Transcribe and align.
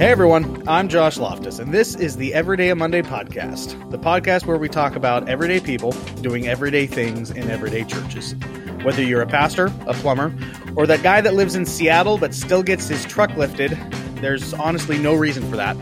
Hey 0.00 0.08
everyone, 0.08 0.66
I'm 0.66 0.88
Josh 0.88 1.18
Loftus, 1.18 1.58
and 1.58 1.74
this 1.74 1.94
is 1.94 2.16
the 2.16 2.32
Everyday 2.32 2.72
Monday 2.72 3.02
podcast, 3.02 3.90
the 3.90 3.98
podcast 3.98 4.46
where 4.46 4.56
we 4.56 4.66
talk 4.66 4.96
about 4.96 5.28
everyday 5.28 5.60
people 5.60 5.92
doing 6.22 6.48
everyday 6.48 6.86
things 6.86 7.30
in 7.30 7.50
everyday 7.50 7.84
churches. 7.84 8.34
Whether 8.82 9.02
you're 9.02 9.20
a 9.20 9.26
pastor, 9.26 9.66
a 9.86 9.92
plumber, 9.92 10.34
or 10.74 10.86
that 10.86 11.02
guy 11.02 11.20
that 11.20 11.34
lives 11.34 11.54
in 11.54 11.66
Seattle 11.66 12.16
but 12.16 12.32
still 12.32 12.62
gets 12.62 12.88
his 12.88 13.04
truck 13.04 13.36
lifted, 13.36 13.72
there's 14.22 14.54
honestly 14.54 14.96
no 14.96 15.12
reason 15.12 15.46
for 15.50 15.56
that. 15.56 15.76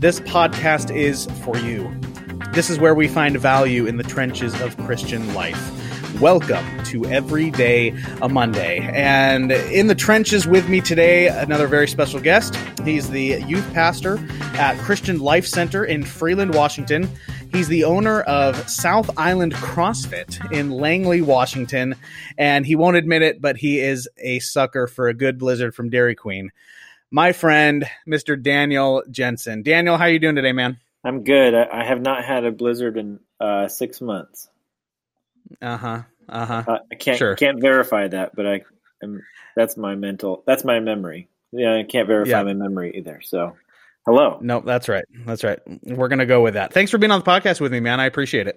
This 0.00 0.18
podcast 0.18 0.92
is 0.92 1.26
for 1.44 1.56
you. 1.56 1.94
This 2.52 2.68
is 2.68 2.80
where 2.80 2.96
we 2.96 3.06
find 3.06 3.38
value 3.38 3.86
in 3.86 3.96
the 3.96 4.02
trenches 4.02 4.60
of 4.60 4.76
Christian 4.78 5.34
life. 5.34 5.81
Welcome 6.22 6.84
to 6.84 7.04
Everyday 7.06 7.88
a 8.20 8.28
Monday. 8.28 8.78
And 8.94 9.50
in 9.50 9.88
the 9.88 9.94
trenches 9.96 10.46
with 10.46 10.68
me 10.68 10.80
today, 10.80 11.26
another 11.26 11.66
very 11.66 11.88
special 11.88 12.20
guest. 12.20 12.54
He's 12.84 13.10
the 13.10 13.42
youth 13.44 13.68
pastor 13.74 14.24
at 14.54 14.78
Christian 14.78 15.18
Life 15.18 15.44
Center 15.48 15.84
in 15.84 16.04
Freeland, 16.04 16.54
Washington. 16.54 17.10
He's 17.50 17.66
the 17.66 17.82
owner 17.82 18.20
of 18.20 18.70
South 18.70 19.10
Island 19.18 19.54
CrossFit 19.54 20.52
in 20.52 20.70
Langley, 20.70 21.22
Washington. 21.22 21.96
And 22.38 22.64
he 22.64 22.76
won't 22.76 22.96
admit 22.96 23.22
it, 23.22 23.40
but 23.40 23.56
he 23.56 23.80
is 23.80 24.08
a 24.18 24.38
sucker 24.38 24.86
for 24.86 25.08
a 25.08 25.14
good 25.14 25.40
blizzard 25.40 25.74
from 25.74 25.90
Dairy 25.90 26.14
Queen. 26.14 26.52
My 27.10 27.32
friend, 27.32 27.84
Mr. 28.06 28.40
Daniel 28.40 29.02
Jensen. 29.10 29.64
Daniel, 29.64 29.96
how 29.96 30.04
you 30.04 30.20
doing 30.20 30.36
today, 30.36 30.52
man? 30.52 30.78
I'm 31.02 31.24
good. 31.24 31.52
I, 31.52 31.80
I 31.80 31.84
have 31.84 32.00
not 32.00 32.24
had 32.24 32.44
a 32.44 32.52
blizzard 32.52 32.96
in 32.96 33.18
uh, 33.40 33.66
six 33.66 34.00
months. 34.00 34.48
Uh-huh. 35.60 36.02
Uh-huh. 36.28 36.64
Uh, 36.66 36.78
I 36.90 36.94
can't 36.96 37.18
Sure. 37.18 37.34
can't 37.36 37.60
verify 37.60 38.08
that, 38.08 38.34
but 38.34 38.46
I 38.46 38.62
am, 39.02 39.22
that's 39.56 39.76
my 39.76 39.94
mental 39.94 40.42
that's 40.46 40.64
my 40.64 40.80
memory. 40.80 41.28
Yeah, 41.52 41.74
I 41.78 41.82
can't 41.84 42.06
verify 42.08 42.30
Yeah. 42.30 42.42
my 42.44 42.54
memory 42.54 42.92
either. 42.96 43.20
So, 43.22 43.56
hello. 44.06 44.38
No, 44.40 44.60
that's 44.60 44.88
right. 44.88 45.04
That's 45.26 45.44
right. 45.44 45.58
We're 45.82 46.08
gonna 46.08 46.26
go 46.26 46.42
with 46.42 46.54
that. 46.54 46.72
Thanks 46.72 46.90
for 46.90 46.98
being 46.98 47.10
on 47.10 47.20
the 47.20 47.26
podcast 47.26 47.60
with 47.60 47.72
me, 47.72 47.80
man. 47.80 48.00
I 48.00 48.06
appreciate 48.06 48.46
it. 48.46 48.56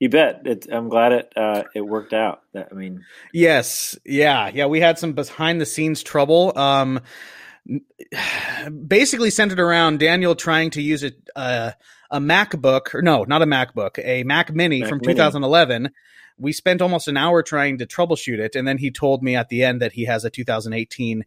You 0.00 0.08
bet. 0.08 0.42
It, 0.44 0.66
I'm 0.72 0.88
glad 0.88 1.12
it 1.12 1.32
uh, 1.36 1.62
it 1.74 1.80
worked 1.80 2.12
out. 2.12 2.42
That 2.52 2.68
I 2.72 2.74
mean, 2.74 3.04
Yes. 3.32 3.96
Yeah. 4.04 4.50
Yeah. 4.52 4.66
We 4.66 4.80
had 4.80 4.98
some 4.98 5.12
behind 5.12 5.60
the 5.60 5.66
scenes 5.66 6.02
trouble. 6.02 6.52
Um, 6.58 7.00
basically 8.86 9.30
centered 9.30 9.60
around 9.60 9.98
Daniel 10.00 10.34
trying 10.34 10.70
to 10.70 10.82
use 10.82 11.04
a, 11.04 11.12
uh, 11.36 11.70
a 12.10 12.20
MacBook 12.20 12.94
or 12.94 13.02
no, 13.02 13.24
not 13.24 13.42
a 13.42 13.46
MacBook, 13.46 13.98
a 14.04 14.22
Mac 14.24 14.52
Mini 14.52 14.80
Mac 14.80 14.88
from 14.88 14.98
Mini. 15.02 15.14
2011. 15.14 15.90
We 16.38 16.52
spent 16.52 16.82
almost 16.82 17.08
an 17.08 17.16
hour 17.16 17.42
trying 17.42 17.78
to 17.78 17.86
troubleshoot 17.86 18.38
it. 18.38 18.56
And 18.56 18.66
then 18.66 18.78
he 18.78 18.90
told 18.90 19.22
me 19.22 19.36
at 19.36 19.48
the 19.48 19.62
end 19.62 19.82
that 19.82 19.92
he 19.92 20.04
has 20.06 20.24
a 20.24 20.30
2018 20.30 21.24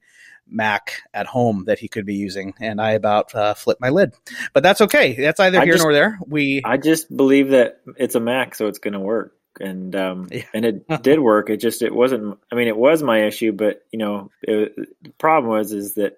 Mac 0.50 1.02
at 1.14 1.28
home 1.28 1.66
that 1.68 1.80
he 1.80 1.88
could 1.88 2.06
be 2.06 2.16
using. 2.16 2.54
And 2.60 2.80
I 2.82 2.92
about 2.92 3.34
uh, 3.36 3.54
flipped 3.54 3.82
my 3.82 3.90
lid, 3.90 4.14
but 4.54 4.64
that's 4.64 4.82
okay. 4.82 5.14
That's 5.14 5.40
either 5.40 5.60
I 5.60 5.66
here 5.66 5.74
just- 5.74 5.84
nor 5.84 5.94
there. 5.94 6.20
We, 6.26 6.62
I 6.64 6.78
just 6.78 7.16
believe 7.16 7.50
that 7.50 7.82
it's 7.98 8.16
a 8.16 8.20
Mac, 8.20 8.56
so 8.56 8.68
it's 8.68 8.80
going 8.80 8.94
to 8.94 9.00
work. 9.00 9.34
And 9.60 9.96
um, 9.96 10.28
Yeah. 10.32 10.44
and 10.54 10.66
it 10.66 10.88
did 11.02 11.20
work. 11.20 11.50
It 11.50 11.58
just 11.58 11.82
it 11.82 11.94
wasn't. 11.94 12.38
I 12.52 12.56
mean, 12.56 12.68
it 12.68 12.78
was 12.78 13.02
my 13.02 13.26
issue, 13.26 13.52
but 13.52 13.82
you 13.92 13.98
know, 14.00 14.30
it, 14.42 14.76
the 15.02 15.10
problem 15.18 15.52
was 15.52 15.72
is 15.74 15.96
that 15.96 16.18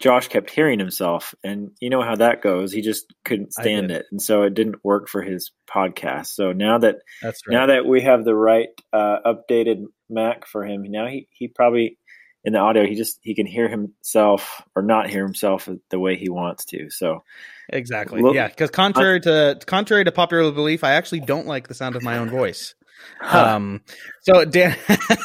Josh 0.00 0.28
kept 0.28 0.50
hearing 0.50 0.78
himself, 0.78 1.34
and 1.42 1.70
you 1.80 1.90
know 1.90 2.02
how 2.02 2.16
that 2.16 2.42
goes. 2.42 2.72
He 2.72 2.82
just 2.82 3.06
couldn't 3.24 3.52
stand 3.52 3.90
it, 3.90 4.06
and 4.10 4.20
so 4.20 4.42
it 4.42 4.54
didn't 4.54 4.84
work 4.84 5.08
for 5.08 5.22
his 5.22 5.52
podcast. 5.68 6.26
So 6.26 6.52
now 6.52 6.78
that 6.78 6.96
that's 7.22 7.46
right. 7.46 7.54
now 7.54 7.66
that 7.66 7.86
we 7.86 8.02
have 8.02 8.24
the 8.24 8.34
right 8.34 8.68
uh, 8.92 9.18
updated 9.24 9.84
Mac 10.10 10.46
for 10.46 10.64
him, 10.64 10.82
now 10.82 11.06
he 11.06 11.28
he 11.30 11.48
probably 11.48 11.98
in 12.44 12.52
the 12.52 12.58
audio 12.58 12.84
he 12.86 12.94
just 12.94 13.18
he 13.22 13.34
can 13.34 13.46
hear 13.46 13.68
himself 13.68 14.62
or 14.76 14.82
not 14.82 15.08
hear 15.08 15.24
himself 15.24 15.68
the 15.90 15.98
way 15.98 16.16
he 16.16 16.28
wants 16.28 16.66
to. 16.66 16.90
So 16.90 17.22
Exactly. 17.70 18.20
Look- 18.20 18.34
yeah, 18.34 18.48
because 18.48 18.70
contrary 18.70 19.20
to 19.20 19.58
contrary 19.66 20.04
to 20.04 20.12
popular 20.12 20.52
belief, 20.52 20.84
I 20.84 20.92
actually 20.92 21.20
don't 21.20 21.46
like 21.46 21.68
the 21.68 21.74
sound 21.74 21.96
of 21.96 22.02
my 22.02 22.18
own 22.18 22.30
voice. 22.30 22.74
Um, 23.22 23.80
so 24.22 24.44
Dan, 24.44 24.76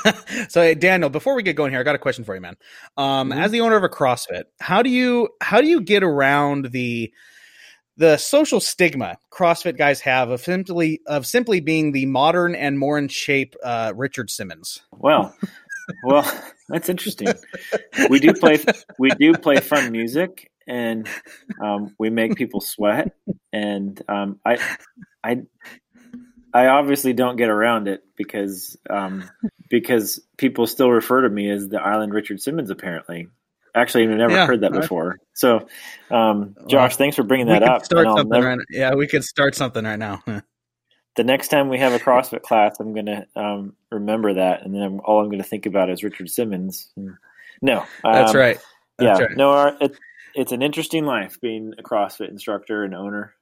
so 0.50 0.74
Daniel, 0.74 1.09
before 1.09 1.35
we 1.35 1.44
get 1.44 1.56
going 1.56 1.72
here, 1.72 1.80
I 1.80 1.84
got 1.84 1.96
a 1.96 2.00
question 2.00 2.24
for 2.24 2.35
you, 2.35 2.41
man. 2.41 2.56
Um, 2.97 3.31
Mhm. 3.31 3.41
as 3.41 3.52
the 3.52 3.62
owner 3.62 3.75
of 3.75 3.84
a 3.84 3.90
CrossFit, 3.90 4.44
how 4.59 4.81
do 4.81 4.90
you 4.90 5.30
how 5.41 5.62
do 5.62 5.68
you 5.68 5.81
get 5.81 6.03
around 6.03 6.72
the 6.72 7.12
the 7.97 8.16
social 8.18 8.59
stigma 8.62 9.18
CrossFit 9.31 9.78
guys 9.78 10.00
have 10.02 10.29
of 10.29 10.41
simply 10.41 11.02
of 11.06 11.25
simply 11.25 11.59
being 11.59 11.91
the 11.91 12.06
modern 12.06 12.56
and 12.56 12.79
more 12.79 12.97
in 12.97 13.08
shape 13.09 13.56
uh, 13.63 13.91
Richard 13.96 14.29
Simmons? 14.29 14.81
Well, 14.91 15.35
well, 16.03 16.24
that's 16.69 16.88
interesting. 16.90 17.34
We 18.09 18.19
do 18.19 18.34
play 18.34 18.59
we 18.97 19.09
do 19.12 19.34
play 19.34 19.59
fun 19.59 19.91
music, 19.91 20.50
and 20.68 21.08
um, 21.62 21.96
we 22.00 22.09
make 22.09 22.35
people 22.35 22.62
sweat. 22.62 23.16
And 23.52 24.02
um, 24.08 24.40
I, 24.46 24.59
I, 25.24 25.41
I 26.54 26.68
obviously 26.68 27.14
don't 27.14 27.36
get 27.36 27.50
around 27.50 27.88
it 27.88 28.04
because 28.16 28.78
um, 28.90 29.30
because 29.70 30.20
people 30.38 30.68
still 30.68 30.90
refer 30.90 31.22
to 31.22 31.30
me 31.30 31.50
as 31.50 31.68
the 31.68 31.82
Island 31.82 32.14
Richard 32.14 32.42
Simmons. 32.42 32.70
Apparently, 32.70 33.28
actually, 33.76 34.04
I've 34.04 34.18
never 34.18 34.34
Yeah, 34.34 34.48
heard 34.48 34.62
that 34.62 34.72
right. 34.72 34.82
before. 34.82 35.20
So, 35.34 35.68
um, 36.12 36.56
Josh, 36.68 36.96
thanks 36.96 37.16
for 37.16 37.24
bringing 37.24 37.48
that 37.48 37.64
up. 37.64 37.86
start 37.86 38.08
something 38.08 38.30
never- 38.30 38.48
right. 38.48 38.59
Yeah, 38.70 38.96
we 38.96 39.08
could 39.08 39.24
start 39.24 39.56
something 39.56 39.84
right 39.84 40.00
now. 40.00 40.24
the 41.16 41.24
next 41.24 41.50
time 41.50 41.70
we 41.70 41.78
have 41.78 41.94
a 41.94 42.00
CrossFit 42.00 42.42
class, 42.42 42.78
I'm 42.80 42.94
going 42.94 43.06
to 43.08 43.26
um, 43.36 43.76
remember 43.92 44.34
that, 44.36 44.64
and 44.64 44.74
then 44.74 44.82
I'm, 44.82 45.00
all 45.02 45.20
I'm 45.20 45.28
going 45.28 45.42
to 45.42 45.48
think 45.48 45.66
about 45.66 45.90
is 45.90 46.04
Richard 46.04 46.30
Simmons. 46.30 46.92
No, 47.62 47.86
That's 48.04 48.32
um, 48.32 48.38
right. 48.38 48.58
That's 48.98 49.20
yeah, 49.20 49.26
right. 49.26 49.38
no, 49.38 49.52
our, 49.52 49.78
it, 49.82 49.98
it's 50.36 50.52
an 50.52 50.62
interesting 50.62 51.06
life 51.06 51.40
being 51.42 51.74
a 51.78 51.84
CrossFit 51.84 52.30
instructor 52.30 52.84
and 52.84 52.94
owner. 52.96 53.34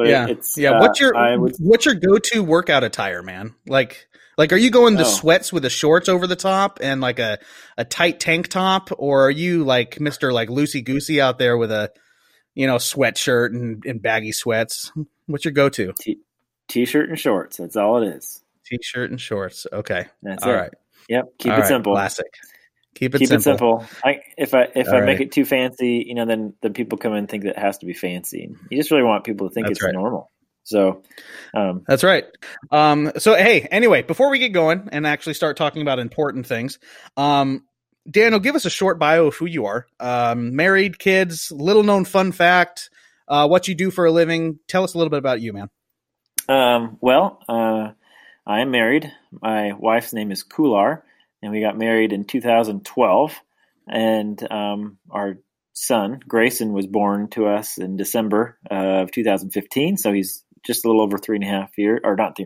But 0.00 0.08
yeah, 0.08 0.28
it's 0.28 0.56
yeah. 0.56 0.70
uh, 0.70 0.80
what's 0.80 0.98
your 0.98 1.14
I 1.14 1.36
would 1.36 1.56
what's 1.58 1.84
your 1.84 1.94
go 1.94 2.16
to 2.18 2.42
workout 2.42 2.84
attire, 2.84 3.22
man? 3.22 3.54
Like, 3.66 4.08
like, 4.38 4.50
are 4.50 4.56
you 4.56 4.70
going 4.70 4.94
the 4.94 5.02
Oh. 5.04 5.08
sweats 5.08 5.52
with 5.52 5.62
the 5.62 5.68
shorts 5.68 6.08
over 6.08 6.26
the 6.26 6.36
top 6.36 6.78
and 6.80 7.02
like 7.02 7.18
a 7.18 7.38
a 7.76 7.84
tight 7.84 8.18
tank 8.18 8.48
top, 8.48 8.88
or 8.96 9.26
are 9.26 9.30
you 9.30 9.62
like 9.62 10.00
Mister 10.00 10.32
like 10.32 10.48
loosey 10.48 10.82
goosey 10.82 11.20
out 11.20 11.38
there 11.38 11.58
with 11.58 11.70
a 11.70 11.90
you 12.54 12.66
know 12.66 12.76
sweatshirt 12.76 13.48
and, 13.48 13.84
and 13.84 14.00
baggy 14.00 14.32
sweats? 14.32 14.90
What's 15.26 15.44
your 15.44 15.52
go 15.52 15.68
to? 15.68 15.92
t-shirt 16.68 17.10
and 17.10 17.18
shorts. 17.18 17.58
That's 17.58 17.76
all 17.76 18.02
it 18.02 18.06
is. 18.16 18.42
T 18.64 18.78
shirt 18.82 19.10
and 19.10 19.20
shorts. 19.20 19.66
Okay, 19.70 20.06
That's 20.22 20.42
all 20.44 20.52
it. 20.52 20.56
right. 20.56 20.74
Yep. 21.10 21.24
Keep 21.40 21.52
All 21.52 21.58
it 21.58 21.60
right. 21.60 21.68
simple. 21.68 21.92
Classic. 21.92 22.26
Keep 22.94 23.14
it 23.14 23.18
Keep 23.18 23.28
simple. 23.28 23.38
it 23.38 23.42
simple. 23.42 23.84
I, 24.04 24.20
if 24.36 24.52
I 24.54 24.68
if 24.74 24.88
All 24.88 24.96
I 24.96 25.00
make 25.00 25.20
it 25.20 25.32
too 25.32 25.44
fancy, 25.44 26.04
you 26.06 26.14
know, 26.14 26.26
then 26.26 26.54
then 26.60 26.72
people 26.72 26.98
come 26.98 27.12
in 27.12 27.18
and 27.18 27.28
think 27.28 27.44
that 27.44 27.50
it 27.50 27.58
has 27.58 27.78
to 27.78 27.86
be 27.86 27.94
fancy. 27.94 28.54
You 28.68 28.78
just 28.78 28.90
really 28.90 29.04
want 29.04 29.24
people 29.24 29.48
to 29.48 29.54
think 29.54 29.66
That's 29.68 29.78
it's 29.78 29.84
right. 29.84 29.94
normal. 29.94 30.30
So, 30.64 31.02
um, 31.54 31.82
That's 31.86 32.04
right. 32.04 32.24
Um, 32.70 33.12
so 33.18 33.34
hey, 33.34 33.62
anyway, 33.62 34.02
before 34.02 34.30
we 34.30 34.38
get 34.38 34.50
going 34.50 34.88
and 34.92 35.06
actually 35.06 35.34
start 35.34 35.56
talking 35.56 35.82
about 35.82 35.98
important 35.98 36.46
things, 36.46 36.78
um, 37.16 37.64
Daniel, 38.10 38.40
give 38.40 38.54
us 38.56 38.64
a 38.64 38.70
short 38.70 38.98
bio 38.98 39.26
of 39.26 39.36
who 39.36 39.46
you 39.46 39.66
are. 39.66 39.86
Um, 39.98 40.54
married, 40.56 40.98
kids, 40.98 41.50
little 41.50 41.82
known 41.82 42.04
fun 42.04 42.32
fact, 42.32 42.90
uh, 43.28 43.46
what 43.46 43.68
you 43.68 43.74
do 43.74 43.90
for 43.90 44.04
a 44.04 44.10
living. 44.12 44.58
Tell 44.68 44.84
us 44.84 44.94
a 44.94 44.98
little 44.98 45.10
bit 45.10 45.18
about 45.18 45.40
you, 45.40 45.52
man. 45.52 45.70
Um, 46.48 46.98
well, 47.00 47.42
uh, 47.48 47.92
I 48.46 48.60
am 48.60 48.70
married. 48.70 49.12
My 49.30 49.72
wife's 49.72 50.12
name 50.12 50.32
is 50.32 50.42
Kular, 50.44 51.02
and 51.42 51.52
we 51.52 51.60
got 51.60 51.78
married 51.78 52.12
in 52.12 52.24
2012. 52.24 53.40
And 53.88 54.52
um, 54.52 54.98
our 55.10 55.38
son 55.72 56.20
Grayson 56.26 56.72
was 56.72 56.86
born 56.86 57.28
to 57.30 57.46
us 57.46 57.78
in 57.78 57.96
December 57.96 58.58
of 58.70 59.10
2015. 59.10 59.96
So 59.96 60.12
he's 60.12 60.44
just 60.64 60.84
a 60.84 60.88
little 60.88 61.02
over 61.02 61.18
three 61.18 61.36
and 61.36 61.44
a 61.44 61.48
half 61.48 61.76
years, 61.78 62.00
or 62.04 62.16
not, 62.16 62.36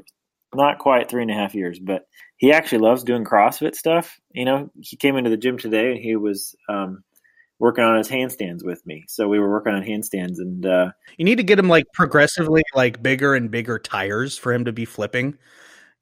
not 0.55 0.79
quite 0.79 1.11
three 1.11 1.23
and 1.23 1.31
a 1.31 1.35
half 1.35 1.55
years, 1.55 1.79
but 1.79 2.07
he 2.37 2.53
actually 2.53 2.79
loves 2.79 3.03
doing 3.03 3.25
CrossFit 3.25 3.75
stuff. 3.75 4.19
You 4.33 4.45
know, 4.45 4.71
he 4.81 4.97
came 4.97 5.17
into 5.17 5.31
the 5.31 5.37
gym 5.37 5.59
today 5.59 5.93
and 5.93 6.01
he 6.01 6.17
was 6.17 6.55
um, 6.69 7.03
working 7.59 7.85
on 7.85 7.97
his 7.97 8.09
handstands 8.09 8.65
with 8.65 8.85
me. 8.87 9.05
So 9.09 9.29
we 9.29 9.39
were 9.39 9.51
working 9.51 9.73
on 9.73 9.83
handstands, 9.83 10.39
and 10.39 10.65
uh, 10.67 10.91
You 11.17 11.25
need 11.25 11.37
to 11.37 11.45
get 11.45 11.59
him 11.59 11.69
like 11.69 11.85
progressively 11.93 12.63
like 12.75 13.03
bigger 13.03 13.35
and 13.35 13.51
bigger 13.51 13.79
tires 13.79 14.39
for 14.39 14.53
him 14.53 14.65
to 14.67 14.73
be 14.73 14.85
flipping. 14.85 15.39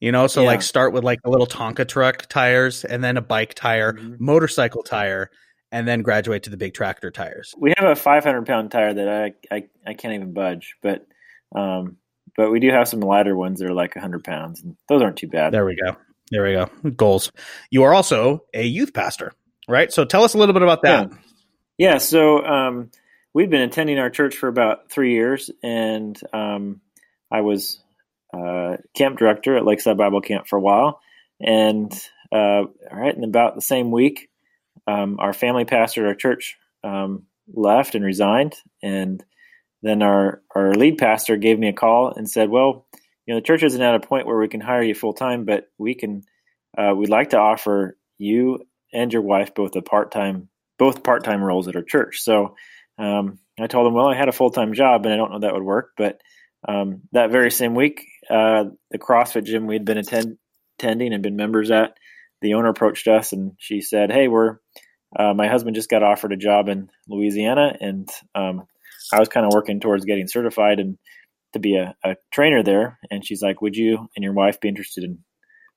You 0.02 0.10
know, 0.10 0.26
so 0.26 0.40
Yeah. 0.42 0.48
like 0.48 0.62
start 0.62 0.92
with 0.92 1.04
like 1.04 1.20
a 1.24 1.30
little 1.30 1.46
Tonka 1.46 1.86
truck 1.86 2.26
tires 2.26 2.84
and 2.84 3.04
then 3.04 3.16
a 3.16 3.20
bike 3.20 3.54
tire, 3.54 3.92
Mhm. 3.92 4.18
motorcycle 4.18 4.82
tire, 4.82 5.30
and 5.70 5.86
then 5.86 6.02
graduate 6.02 6.42
to 6.42 6.50
the 6.50 6.56
big 6.56 6.74
tractor 6.74 7.12
tires. 7.12 7.54
we 7.56 7.72
have 7.78 7.88
a 7.88 7.94
500 7.94 8.44
pound 8.44 8.72
tire 8.72 8.92
that 8.92 9.08
I, 9.08 9.54
I, 9.54 9.64
I 9.86 9.94
can't 9.94 10.12
even 10.14 10.32
budge, 10.32 10.74
but 10.82 11.06
um, 11.54 11.98
but 12.36 12.50
we 12.50 12.58
do 12.58 12.70
have 12.70 12.88
some 12.88 12.98
lighter 12.98 13.36
ones 13.36 13.60
that 13.60 13.68
are 13.68 13.74
like 13.74 13.94
100 13.94 14.24
pounds, 14.24 14.60
and 14.62 14.76
those 14.88 15.02
aren't 15.02 15.18
too 15.18 15.28
bad. 15.28 15.52
There 15.52 15.64
we 15.64 15.76
go. 15.76 15.96
There 16.32 16.42
we 16.42 16.52
go. 16.54 16.90
Goals. 16.90 17.30
You 17.70 17.84
are 17.84 17.94
also 17.94 18.44
a 18.52 18.64
youth 18.64 18.92
pastor, 18.94 19.32
right? 19.68 19.92
So 19.92 20.04
tell 20.04 20.24
us 20.24 20.34
a 20.34 20.38
little 20.38 20.52
bit 20.54 20.62
about 20.62 20.82
that. 20.82 21.10
Yeah, 21.78 21.98
so 21.98 22.44
um, 22.44 22.90
we've 23.34 23.50
been 23.50 23.62
attending 23.62 24.00
our 24.00 24.10
church 24.10 24.34
for 24.34 24.48
about 24.48 24.90
three 24.90 25.12
years, 25.12 25.48
and 25.62 26.18
um, 26.32 26.80
I 27.30 27.42
was 27.42 27.81
uh, 28.32 28.76
camp 28.94 29.18
director 29.18 29.56
at 29.56 29.64
Lakeside 29.64 29.96
Bible 29.96 30.20
Camp 30.20 30.46
for 30.46 30.56
a 30.56 30.62
while, 30.62 31.00
and 31.40 31.92
uh, 32.32 32.62
right 32.90 33.14
in 33.14 33.24
about 33.24 33.54
the 33.54 33.60
same 33.60 33.90
week, 33.90 34.30
um, 34.86 35.16
our 35.18 35.32
family 35.32 35.64
pastor 35.64 36.04
at 36.04 36.08
our 36.08 36.14
church 36.14 36.56
um, 36.82 37.24
left 37.52 37.94
and 37.94 38.04
resigned, 38.04 38.54
and 38.82 39.22
then 39.82 40.02
our 40.02 40.42
our 40.54 40.74
lead 40.74 40.98
pastor 40.98 41.36
gave 41.36 41.58
me 41.58 41.68
a 41.68 41.72
call 41.72 42.12
and 42.14 42.28
said, 42.28 42.48
"Well, 42.48 42.86
you 43.26 43.34
know, 43.34 43.40
the 43.40 43.46
church 43.46 43.62
isn't 43.62 43.80
at 43.80 43.94
a 43.94 44.06
point 44.06 44.26
where 44.26 44.38
we 44.38 44.48
can 44.48 44.60
hire 44.60 44.82
you 44.82 44.94
full 44.94 45.14
time, 45.14 45.44
but 45.44 45.68
we 45.78 45.94
can. 45.94 46.22
Uh, 46.76 46.94
we'd 46.96 47.10
like 47.10 47.30
to 47.30 47.38
offer 47.38 47.98
you 48.16 48.60
and 48.94 49.12
your 49.12 49.22
wife 49.22 49.54
both 49.54 49.76
a 49.76 49.82
part 49.82 50.10
time, 50.10 50.48
both 50.78 51.02
part 51.02 51.22
time 51.22 51.42
roles 51.42 51.68
at 51.68 51.76
our 51.76 51.82
church." 51.82 52.20
So 52.20 52.54
um, 52.98 53.38
I 53.60 53.66
told 53.66 53.86
him, 53.86 53.94
"Well, 53.94 54.08
I 54.08 54.16
had 54.16 54.28
a 54.28 54.32
full 54.32 54.50
time 54.50 54.72
job, 54.72 55.04
and 55.04 55.12
I 55.12 55.16
don't 55.16 55.32
know 55.32 55.40
that 55.40 55.54
would 55.54 55.62
work." 55.62 55.90
But 55.96 56.20
um, 56.66 57.02
that 57.12 57.30
very 57.30 57.50
same 57.50 57.74
week, 57.74 58.06
uh, 58.30 58.64
the 58.90 58.98
CrossFit 58.98 59.44
gym 59.44 59.66
we'd 59.66 59.84
been 59.84 59.98
attend- 59.98 60.38
attending 60.78 61.12
and 61.12 61.22
been 61.22 61.36
members 61.36 61.70
at, 61.70 61.96
the 62.40 62.54
owner 62.54 62.68
approached 62.68 63.08
us 63.08 63.32
and 63.32 63.52
she 63.58 63.80
said, 63.80 64.12
"Hey, 64.12 64.28
we're 64.28 64.58
uh, 65.16 65.34
my 65.34 65.48
husband 65.48 65.76
just 65.76 65.90
got 65.90 66.02
offered 66.02 66.32
a 66.32 66.36
job 66.36 66.68
in 66.68 66.88
Louisiana, 67.08 67.76
and 67.80 68.08
um, 68.34 68.66
I 69.12 69.18
was 69.18 69.28
kind 69.28 69.44
of 69.46 69.52
working 69.52 69.80
towards 69.80 70.04
getting 70.04 70.26
certified 70.26 70.80
and 70.80 70.98
to 71.52 71.58
be 71.58 71.76
a, 71.76 71.94
a, 72.02 72.16
trainer 72.32 72.62
there. 72.62 72.98
And 73.10 73.24
she's 73.24 73.42
like, 73.42 73.60
"Would 73.60 73.76
you 73.76 74.08
and 74.16 74.24
your 74.24 74.32
wife 74.32 74.60
be 74.60 74.68
interested 74.68 75.04
in 75.04 75.18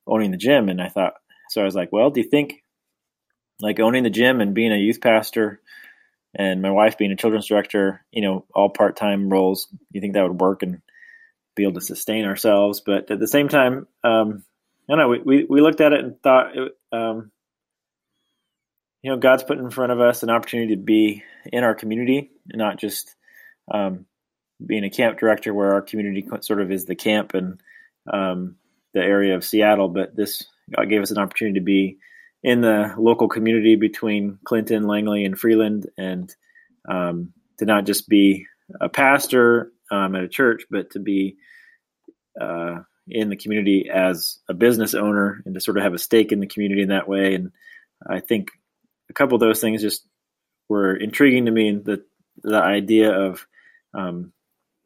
owning 0.07 0.31
the 0.31 0.37
gym?" 0.37 0.69
And 0.69 0.81
I 0.81 0.89
thought, 0.89 1.13
so 1.49 1.61
I 1.61 1.65
was 1.65 1.75
like, 1.75 1.91
"Well, 1.91 2.09
do 2.09 2.21
you 2.21 2.29
think 2.29 2.63
like 3.59 3.79
owning 3.79 4.03
the 4.03 4.09
gym 4.09 4.41
and 4.41 4.53
being 4.53 4.71
a 4.71 4.77
youth 4.77 5.01
pastor?" 5.01 5.61
And 6.37 6.61
my 6.61 6.71
wife 6.71 6.97
being 6.97 7.11
a 7.11 7.15
children's 7.15 7.47
director, 7.47 8.05
you 8.11 8.21
know, 8.21 8.45
all 8.53 8.69
part 8.69 8.97
time 8.97 9.29
roles. 9.29 9.67
You 9.91 10.01
think 10.01 10.13
that 10.13 10.23
would 10.23 10.39
work 10.39 10.63
and 10.63 10.81
be 11.55 11.63
able 11.63 11.73
to 11.73 11.81
sustain 11.81 12.25
ourselves? 12.25 12.81
But 12.85 13.09
at 13.11 13.19
the 13.19 13.27
same 13.27 13.49
time, 13.49 13.87
um, 14.03 14.43
I 14.89 14.95
know. 14.95 15.09
We, 15.09 15.19
we, 15.19 15.45
we 15.49 15.61
looked 15.61 15.81
at 15.81 15.93
it 15.93 16.03
and 16.03 16.21
thought, 16.21 16.55
um, 16.91 17.31
you 19.01 19.11
know, 19.11 19.17
God's 19.17 19.43
put 19.43 19.57
in 19.57 19.69
front 19.69 19.91
of 19.91 19.99
us 19.99 20.23
an 20.23 20.29
opportunity 20.29 20.75
to 20.75 20.81
be 20.81 21.23
in 21.51 21.63
our 21.63 21.75
community, 21.75 22.31
and 22.51 22.59
not 22.59 22.77
just 22.77 23.15
um, 23.71 24.05
being 24.63 24.83
a 24.83 24.89
camp 24.89 25.19
director 25.19 25.53
where 25.53 25.73
our 25.73 25.81
community 25.81 26.27
sort 26.41 26.61
of 26.61 26.71
is 26.71 26.85
the 26.85 26.95
camp 26.95 27.33
and 27.33 27.61
um, 28.11 28.55
the 28.93 29.01
area 29.01 29.35
of 29.35 29.43
Seattle. 29.43 29.89
But 29.89 30.15
this 30.15 30.43
God 30.75 30.89
gave 30.89 31.01
us 31.01 31.11
an 31.11 31.17
opportunity 31.17 31.59
to 31.59 31.65
be 31.65 31.97
in 32.43 32.61
the 32.61 32.93
local 32.97 33.27
community 33.27 33.75
between 33.75 34.37
Clinton, 34.43 34.87
Langley, 34.87 35.25
and 35.25 35.37
Freeland, 35.37 35.87
and 35.97 36.33
um, 36.87 37.33
to 37.57 37.65
not 37.65 37.85
just 37.85 38.07
be 38.07 38.45
a 38.81 38.89
pastor 38.89 39.71
um, 39.95 40.15
at 40.15 40.23
a 40.23 40.27
church, 40.27 40.63
but 40.69 40.91
to 40.91 40.99
be 40.99 41.37
uh, 42.39 42.79
in 43.07 43.29
the 43.29 43.35
community 43.35 43.89
as 43.93 44.39
a 44.49 44.53
business 44.53 44.93
owner 44.93 45.41
and 45.45 45.53
to 45.53 45.61
sort 45.61 45.77
of 45.77 45.83
have 45.83 45.93
a 45.93 45.99
stake 45.99 46.31
in 46.31 46.39
the 46.39 46.47
community 46.47 46.81
in 46.81 46.89
that 46.89 47.07
way. 47.07 47.35
And 47.35 47.51
I 48.07 48.19
think 48.19 48.49
a 49.09 49.13
couple 49.13 49.35
of 49.35 49.41
those 49.41 49.61
things 49.61 49.81
just 49.81 50.05
were 50.67 50.95
intriguing 50.95 51.45
to 51.45 51.51
me, 51.51 51.69
and 51.69 51.85
the 51.85 52.03
the 52.43 52.61
idea 52.61 53.11
of 53.11 53.45
um, 53.93 54.33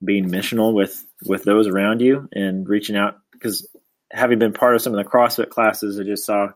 being 0.03 0.29
missional 0.29 0.73
with 0.73 1.05
with 1.25 1.43
those 1.43 1.67
around 1.67 2.01
you 2.01 2.27
and 2.33 2.67
reaching 2.67 2.95
out 2.95 3.17
because 3.31 3.67
having 4.11 4.39
been 4.39 4.53
part 4.53 4.75
of 4.75 4.81
some 4.81 4.93
of 4.93 5.03
the 5.03 5.09
CrossFit 5.09 5.49
classes, 5.49 5.99
I 5.99 6.03
just 6.03 6.25
saw 6.25 6.49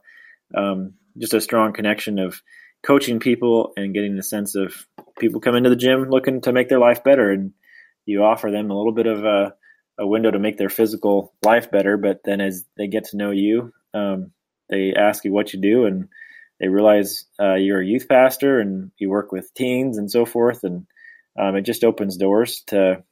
um, 0.55 0.93
just 1.17 1.33
a 1.33 1.41
strong 1.41 1.73
connection 1.73 2.19
of 2.19 2.41
coaching 2.85 3.19
people 3.19 3.73
and 3.77 3.93
getting 3.93 4.15
the 4.15 4.23
sense 4.23 4.55
of 4.55 4.85
people 5.19 5.39
come 5.39 5.55
into 5.55 5.69
the 5.69 5.75
gym 5.75 6.09
looking 6.09 6.41
to 6.41 6.51
make 6.51 6.69
their 6.69 6.79
life 6.79 7.03
better, 7.03 7.31
and 7.31 7.53
you 8.05 8.23
offer 8.23 8.51
them 8.51 8.69
a 8.69 8.77
little 8.77 8.93
bit 8.93 9.07
of 9.07 9.23
a 9.25 9.53
a 9.99 10.07
window 10.07 10.31
to 10.31 10.39
make 10.39 10.57
their 10.57 10.69
physical 10.69 11.33
life 11.43 11.69
better. 11.69 11.97
But 11.97 12.21
then 12.23 12.41
as 12.41 12.65
they 12.77 12.87
get 12.87 13.05
to 13.05 13.17
know 13.17 13.29
you, 13.31 13.71
um, 13.93 14.31
they 14.69 14.93
ask 14.95 15.23
you 15.23 15.31
what 15.31 15.53
you 15.53 15.61
do, 15.61 15.85
and 15.85 16.07
they 16.59 16.67
realize 16.67 17.25
uh, 17.39 17.55
you're 17.55 17.81
a 17.81 17.85
youth 17.85 18.07
pastor 18.07 18.59
and 18.59 18.91
you 18.97 19.09
work 19.09 19.31
with 19.31 19.53
teens 19.53 19.97
and 19.97 20.09
so 20.09 20.25
forth, 20.25 20.63
and 20.63 20.87
um, 21.39 21.55
it 21.55 21.61
just 21.61 21.83
opens 21.83 22.17
doors 22.17 22.63
to 22.67 23.03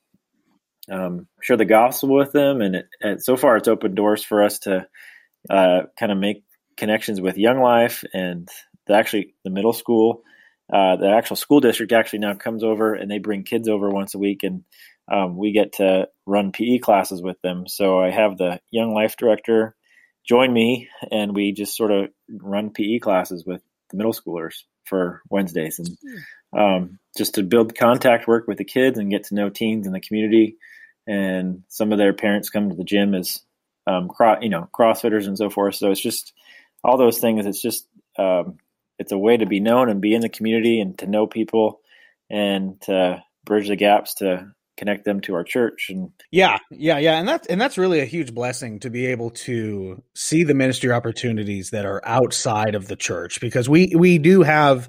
um, 0.91 1.27
share 1.41 1.57
the 1.57 1.65
gospel 1.65 2.15
with 2.15 2.31
them. 2.31 2.61
And, 2.61 2.75
it, 3.01 3.23
so 3.23 3.37
far, 3.37 3.57
it's 3.57 3.67
opened 3.67 3.95
doors 3.95 4.23
for 4.23 4.43
us 4.43 4.59
to 4.59 4.87
uh, 5.49 5.81
kind 5.99 6.11
of 6.11 6.17
make 6.17 6.43
connections 6.77 7.21
with 7.21 7.37
Young 7.37 7.59
Life 7.59 8.03
and 8.13 8.47
the, 8.87 8.95
actually 8.95 9.35
the 9.43 9.49
middle 9.49 9.73
school. 9.73 10.23
Uh, 10.71 10.95
the 10.95 11.09
actual 11.09 11.35
school 11.35 11.59
district 11.59 11.91
actually 11.91 12.19
now 12.19 12.33
comes 12.33 12.63
over 12.63 12.93
and 12.93 13.11
they 13.11 13.19
bring 13.19 13.43
kids 13.43 13.67
over 13.67 13.89
once 13.89 14.15
a 14.15 14.19
week 14.19 14.43
and 14.43 14.63
um, 15.11 15.37
we 15.37 15.51
get 15.51 15.73
to 15.73 16.07
run 16.25 16.51
PE 16.51 16.77
classes 16.79 17.21
with 17.21 17.39
them. 17.41 17.67
So 17.67 17.99
I 17.99 18.09
have 18.11 18.37
the 18.37 18.59
young 18.71 18.93
life 18.93 19.17
director 19.17 19.75
join 20.27 20.53
me, 20.53 20.87
and 21.11 21.35
we 21.35 21.51
just 21.51 21.75
sort 21.75 21.91
of 21.91 22.09
run 22.29 22.69
PE 22.69 22.99
classes 22.99 23.43
with 23.45 23.61
the 23.89 23.97
middle 23.97 24.13
schoolers 24.13 24.63
for 24.85 25.21
Wednesdays, 25.29 25.79
and 25.79 25.97
um, 26.57 26.99
just 27.17 27.35
to 27.35 27.43
build 27.43 27.77
contact 27.77 28.27
work 28.27 28.47
with 28.47 28.57
the 28.57 28.63
kids 28.63 28.97
and 28.97 29.11
get 29.11 29.25
to 29.25 29.35
know 29.35 29.49
teens 29.49 29.85
in 29.85 29.93
the 29.93 29.99
community. 29.99 30.57
And 31.07 31.63
some 31.67 31.91
of 31.91 31.97
their 31.97 32.13
parents 32.13 32.49
come 32.49 32.69
to 32.69 32.75
the 32.75 32.83
gym 32.83 33.15
as 33.15 33.41
um, 33.87 34.07
cro- 34.07 34.39
you 34.41 34.49
know 34.49 34.69
CrossFitters 34.73 35.27
and 35.27 35.37
so 35.37 35.49
forth. 35.49 35.75
So 35.75 35.91
it's 35.91 36.01
just 36.01 36.33
all 36.83 36.97
those 36.97 37.17
things. 37.17 37.45
It's 37.45 37.61
just 37.61 37.87
um, 38.17 38.57
it's 39.01 39.11
a 39.11 39.17
way 39.17 39.35
to 39.35 39.47
be 39.47 39.59
known 39.59 39.89
and 39.89 39.99
be 39.99 40.13
in 40.13 40.21
the 40.21 40.29
community 40.29 40.79
and 40.79 40.97
to 40.99 41.07
know 41.07 41.25
people 41.25 41.81
and 42.29 42.79
to 42.81 43.21
bridge 43.43 43.67
the 43.67 43.75
gaps 43.75 44.13
to 44.13 44.53
connect 44.77 45.05
them 45.05 45.19
to 45.21 45.33
our 45.33 45.43
church 45.43 45.87
and 45.89 46.11
yeah 46.31 46.57
yeah 46.71 46.97
yeah. 46.97 47.19
And 47.19 47.27
that's 47.27 47.47
and 47.47 47.59
that's 47.59 47.77
really 47.77 47.99
a 47.99 48.05
huge 48.05 48.33
blessing 48.33 48.79
to 48.79 48.89
be 48.89 49.07
able 49.07 49.31
to 49.31 50.01
see 50.15 50.43
the 50.43 50.53
ministry 50.53 50.91
opportunities 50.91 51.71
that 51.71 51.85
are 51.85 52.01
outside 52.05 52.75
of 52.75 52.87
the 52.87 52.95
church 52.95 53.41
because 53.41 53.67
we 53.67 53.93
we 53.95 54.17
do 54.17 54.43
have 54.43 54.87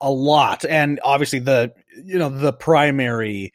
a 0.00 0.10
lot. 0.10 0.64
And 0.64 1.00
obviously 1.02 1.40
the 1.40 1.72
you 2.04 2.18
know 2.18 2.28
the 2.28 2.52
primary 2.52 3.52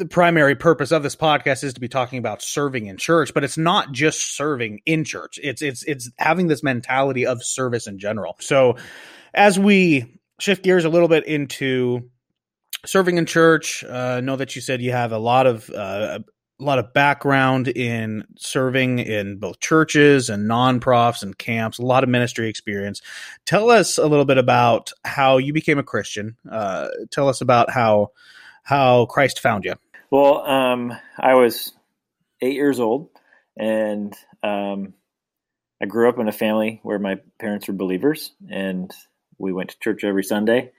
the 0.00 0.06
primary 0.06 0.56
purpose 0.56 0.90
of 0.90 1.02
this 1.02 1.14
podcast 1.14 1.62
is 1.62 1.74
to 1.74 1.80
be 1.80 1.88
talking 1.88 2.18
about 2.18 2.42
serving 2.42 2.86
in 2.86 2.96
church 2.96 3.32
but 3.32 3.44
it's 3.44 3.58
not 3.58 3.92
just 3.92 4.36
serving 4.36 4.80
in 4.86 5.04
church 5.04 5.38
it's 5.42 5.62
it's 5.62 5.84
it's 5.84 6.10
having 6.18 6.48
this 6.48 6.62
mentality 6.62 7.26
of 7.26 7.44
service 7.44 7.86
in 7.86 7.98
general 7.98 8.36
so 8.40 8.76
as 9.32 9.58
we 9.58 10.18
shift 10.40 10.64
gears 10.64 10.84
a 10.84 10.88
little 10.88 11.08
bit 11.08 11.26
into 11.26 12.10
serving 12.86 13.18
in 13.18 13.26
church. 13.26 13.84
Uh, 13.84 14.20
know 14.20 14.36
that 14.36 14.56
you 14.56 14.62
said 14.62 14.82
you 14.82 14.92
have 14.92 15.12
a 15.12 15.18
lot 15.18 15.46
of 15.46 15.70
uh, 15.70 16.18
a 16.58 16.62
lot 16.62 16.78
of 16.78 16.92
background 16.92 17.68
in 17.68 18.24
serving 18.36 18.98
in 18.98 19.38
both 19.38 19.60
churches 19.60 20.28
and 20.28 20.46
non-profs 20.46 21.22
and 21.22 21.38
camps. 21.38 21.78
A 21.78 21.82
lot 21.82 22.04
of 22.04 22.10
ministry 22.10 22.48
experience. 22.48 23.00
Tell 23.46 23.70
us 23.70 23.96
a 23.98 24.06
little 24.06 24.26
bit 24.26 24.38
about 24.38 24.92
how 25.04 25.38
you 25.38 25.52
became 25.52 25.78
a 25.78 25.82
Christian. 25.82 26.36
Uh, 26.50 26.88
tell 27.10 27.28
us 27.28 27.40
about 27.40 27.70
how 27.70 28.08
how 28.62 29.06
Christ 29.06 29.40
found 29.40 29.64
you. 29.64 29.74
Well, 30.10 30.46
um, 30.46 30.92
I 31.18 31.34
was 31.34 31.72
eight 32.40 32.54
years 32.54 32.80
old, 32.80 33.10
and 33.56 34.12
um, 34.42 34.94
I 35.80 35.86
grew 35.86 36.08
up 36.08 36.18
in 36.18 36.28
a 36.28 36.32
family 36.32 36.80
where 36.82 36.98
my 36.98 37.16
parents 37.38 37.68
were 37.68 37.74
believers, 37.74 38.32
and 38.50 38.92
we 39.38 39.52
went 39.52 39.70
to 39.70 39.78
church 39.78 40.04
every 40.04 40.24
Sunday 40.24 40.72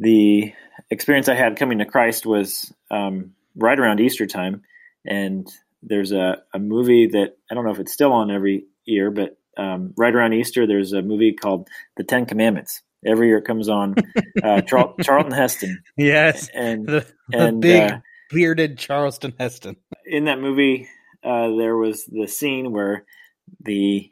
the 0.00 0.54
experience 0.90 1.28
I 1.28 1.34
had 1.34 1.56
coming 1.56 1.78
to 1.78 1.84
Christ 1.84 2.26
was 2.26 2.72
um, 2.90 3.32
right 3.54 3.78
around 3.78 4.00
Easter 4.00 4.26
time, 4.26 4.62
and 5.06 5.46
there's 5.82 6.10
a, 6.10 6.42
a 6.54 6.58
movie 6.58 7.06
that 7.08 7.36
I 7.50 7.54
don't 7.54 7.64
know 7.64 7.70
if 7.70 7.78
it's 7.78 7.92
still 7.92 8.12
on 8.12 8.30
every 8.30 8.64
year, 8.86 9.10
but 9.10 9.36
um, 9.58 9.92
right 9.96 10.14
around 10.14 10.32
Easter, 10.32 10.66
there's 10.66 10.94
a 10.94 11.02
movie 11.02 11.34
called 11.34 11.68
The 11.98 12.04
Ten 12.04 12.24
Commandments. 12.24 12.82
Every 13.04 13.28
year 13.28 13.38
it 13.38 13.44
comes 13.44 13.68
on. 13.68 13.94
Uh, 14.42 14.60
Char- 14.62 14.94
Charlton 15.02 15.32
Heston. 15.32 15.82
Yes, 15.96 16.48
and 16.52 16.86
the, 16.86 17.06
the 17.28 17.38
and, 17.38 17.60
big 17.60 17.92
uh, 17.92 17.98
bearded 18.30 18.78
Charlton 18.78 19.34
Heston. 19.38 19.76
In 20.04 20.24
that 20.24 20.40
movie, 20.40 20.88
uh, 21.24 21.48
there 21.56 21.76
was 21.76 22.04
the 22.04 22.26
scene 22.26 22.72
where 22.72 23.04
the 23.60 24.10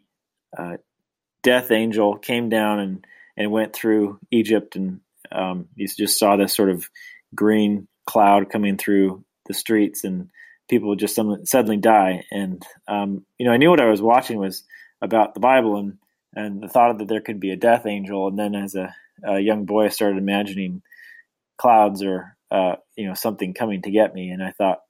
uh, 0.56 0.78
death 1.42 1.70
angel 1.70 2.16
came 2.16 2.48
down 2.48 2.80
and 2.80 3.06
and 3.36 3.52
went 3.52 3.72
through 3.72 4.18
Egypt 4.30 4.74
and 4.74 5.00
um, 5.32 5.68
you 5.74 5.86
just 5.86 6.18
saw 6.18 6.36
this 6.36 6.54
sort 6.54 6.70
of 6.70 6.88
green 7.34 7.88
cloud 8.06 8.50
coming 8.50 8.76
through 8.76 9.24
the 9.46 9.54
streets, 9.54 10.04
and 10.04 10.30
people 10.68 10.88
would 10.90 10.98
just 10.98 11.14
suddenly 11.44 11.76
die. 11.76 12.24
And 12.30 12.64
um, 12.86 13.24
you 13.38 13.46
know, 13.46 13.52
I 13.52 13.56
knew 13.56 13.70
what 13.70 13.80
I 13.80 13.90
was 13.90 14.02
watching 14.02 14.38
was 14.38 14.64
about 15.00 15.34
the 15.34 15.40
Bible, 15.40 15.76
and 15.76 15.98
and 16.34 16.62
the 16.62 16.68
thought 16.68 16.98
that 16.98 17.08
there 17.08 17.20
could 17.20 17.40
be 17.40 17.50
a 17.50 17.56
death 17.56 17.86
angel. 17.86 18.28
And 18.28 18.38
then, 18.38 18.54
as 18.54 18.74
a, 18.74 18.94
a 19.24 19.40
young 19.40 19.64
boy, 19.64 19.86
I 19.86 19.88
started 19.88 20.18
imagining 20.18 20.82
clouds 21.56 22.02
or 22.02 22.36
uh, 22.50 22.76
you 22.96 23.06
know 23.06 23.14
something 23.14 23.54
coming 23.54 23.82
to 23.82 23.90
get 23.90 24.14
me, 24.14 24.30
and 24.30 24.42
I 24.42 24.52
thought, 24.52 24.80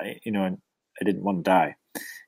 I, 0.00 0.20
you 0.24 0.32
know, 0.32 0.44
I 0.44 1.04
didn't 1.04 1.24
want 1.24 1.38
to 1.38 1.50
die, 1.50 1.76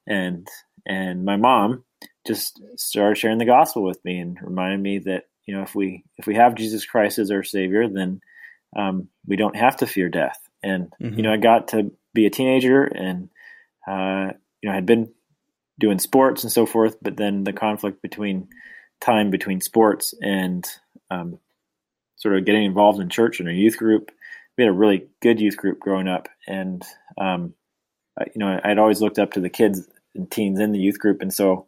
and 0.07 0.47
and 0.87 1.25
my 1.25 1.37
mom 1.37 1.85
just 2.27 2.61
started 2.77 3.19
sharing 3.19 3.39
the 3.39 3.45
gospel 3.45 3.83
with 3.83 4.05
me 4.05 4.19
and 4.19 4.39
reminded 4.43 4.81
me 4.81 4.99
that 4.99 5.25
you 5.47 5.55
know 5.55 5.63
if 5.63 5.75
we 5.75 6.05
if 6.19 6.27
we 6.27 6.35
have 6.35 6.55
Jesus 6.55 6.85
Christ 6.85 7.19
as 7.19 7.31
our 7.31 7.43
Savior, 7.43 7.89
then 7.89 8.21
um, 8.77 9.09
we 9.27 9.37
don't 9.37 9.57
have 9.57 9.77
to 9.79 9.87
fear 9.87 10.09
death. 10.09 10.39
And 10.63 10.93
mm-hmm. 11.01 11.17
you 11.17 11.23
know, 11.23 11.33
I 11.33 11.37
got 11.37 11.69
to 11.69 11.93
be 12.15 12.27
a 12.27 12.31
teenager, 12.31 12.85
and 12.85 13.31
uh, 13.87 14.33
you 14.61 14.69
know, 14.69 14.73
I 14.73 14.75
had 14.75 14.87
been 14.87 15.13
doing 15.81 15.99
sports 15.99 16.45
and 16.45 16.53
so 16.53 16.67
forth, 16.67 16.97
but 17.03 17.17
then 17.17 17.45
the 17.45 17.53
conflict 17.53 18.03
between 18.03 18.49
time 19.01 19.31
between 19.31 19.61
sports 19.61 20.15
and 20.21 20.67
um, 21.11 21.39
sort 22.17 22.37
of 22.37 22.45
getting 22.45 22.65
involved 22.65 23.01
in 23.01 23.09
church 23.09 23.41
and 23.41 23.49
a 23.49 23.53
youth 23.53 23.79
group. 23.79 24.13
We 24.57 24.65
had 24.65 24.71
a 24.71 24.77
really 24.77 25.09
good 25.23 25.41
youth 25.41 25.57
group 25.57 25.81
growing 25.81 26.07
up, 26.07 26.29
and 26.47 26.85
um, 27.19 27.55
you 28.19 28.39
know, 28.39 28.61
I'd 28.63 28.79
always 28.79 29.01
looked 29.01 29.19
up 29.19 29.33
to 29.33 29.41
the 29.41 29.49
kids 29.49 29.89
and 30.15 30.31
teens 30.31 30.61
in 30.61 30.73
the 30.73 30.79
youth 30.79 30.99
group, 30.99 31.23
and 31.23 31.33
so 31.33 31.67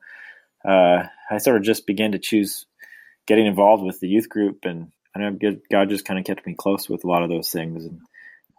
uh, 0.64 1.04
I 1.30 1.38
sort 1.38 1.56
of 1.56 1.62
just 1.62 1.86
began 1.86 2.12
to 2.12 2.18
choose 2.18 2.66
getting 3.26 3.46
involved 3.46 3.82
with 3.82 4.00
the 4.00 4.08
youth 4.08 4.28
group, 4.28 4.64
and 4.64 4.92
I 5.16 5.20
know 5.20 5.38
God 5.70 5.88
just 5.88 6.04
kind 6.04 6.18
of 6.18 6.26
kept 6.26 6.46
me 6.46 6.54
close 6.54 6.88
with 6.88 7.04
a 7.04 7.08
lot 7.08 7.22
of 7.22 7.30
those 7.30 7.50
things, 7.50 7.86
and 7.86 8.00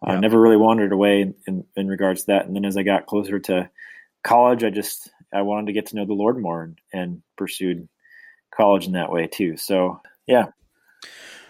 I 0.04 0.20
never 0.20 0.40
really 0.40 0.58
wandered 0.58 0.92
away 0.92 1.22
in, 1.22 1.36
in, 1.48 1.66
in, 1.76 1.88
regards 1.88 2.22
to 2.22 2.28
that. 2.28 2.46
And 2.46 2.56
then 2.56 2.66
as 2.66 2.76
I 2.76 2.84
got 2.84 3.06
closer 3.06 3.40
to 3.40 3.70
college, 4.24 4.64
I 4.64 4.70
just 4.70 5.10
I 5.34 5.42
wanted 5.42 5.68
to 5.68 5.74
get 5.74 5.88
to 5.88 5.96
know 5.96 6.06
the 6.06 6.14
Lord 6.14 6.38
more 6.38 6.64
and, 6.64 6.80
and 6.92 7.22
pursued 7.38 7.88
college 8.56 8.86
in 8.86 8.94
that 8.94 9.12
way 9.12 9.28
too. 9.28 9.58
So 9.58 10.02
yeah. 10.28 10.48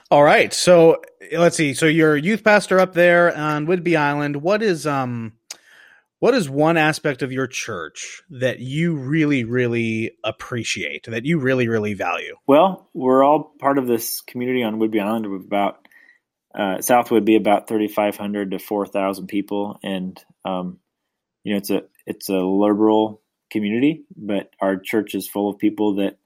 All 0.09 0.23
right. 0.23 0.53
So 0.53 1.01
let's 1.31 1.55
see. 1.57 1.73
So 1.73 1.85
you're 1.85 2.15
a 2.15 2.21
youth 2.21 2.43
pastor 2.43 2.79
up 2.79 2.93
there 2.93 3.35
on 3.35 3.65
Whidbey 3.65 3.97
Island. 3.97 4.37
What 4.37 4.61
is 4.61 4.85
um 4.85 5.33
what 6.23 6.33
is 6.33 6.49
one 6.49 6.77
aspect 6.77 7.21
of 7.21 7.33
your 7.33 7.47
church 7.47 8.21
that 8.29 8.59
you 8.59 8.95
really, 8.95 9.43
really 9.43 10.11
appreciate, 10.23 11.03
that 11.07 11.25
you 11.25 11.37
really, 11.37 11.67
really 11.67 11.95
value? 11.95 12.37
Well, 12.47 12.89
we're 12.93 13.25
all 13.25 13.53
part 13.59 13.77
of 13.77 13.87
this 13.87 14.21
community 14.21 14.63
on 14.63 14.79
Whidbey 14.79 15.01
Island 15.03 15.25
of 15.25 15.33
about 15.33 15.85
uh, 16.55 16.79
South 16.81 17.11
would 17.11 17.25
be 17.25 17.35
about 17.35 17.67
3,500 17.67 18.51
to 18.51 18.59
4,000 18.59 19.27
people, 19.27 19.79
and 19.83 20.23
um, 20.45 20.79
you 21.43 21.53
know 21.53 21.57
it's 21.57 21.71
a 21.71 21.83
it's 22.05 22.29
a 22.29 22.37
liberal 22.37 23.22
community, 23.53 24.03
but 24.15 24.49
our 24.59 24.75
church 24.77 25.15
is 25.15 25.27
full 25.27 25.49
of 25.49 25.59
people 25.59 25.95
that 25.95 26.17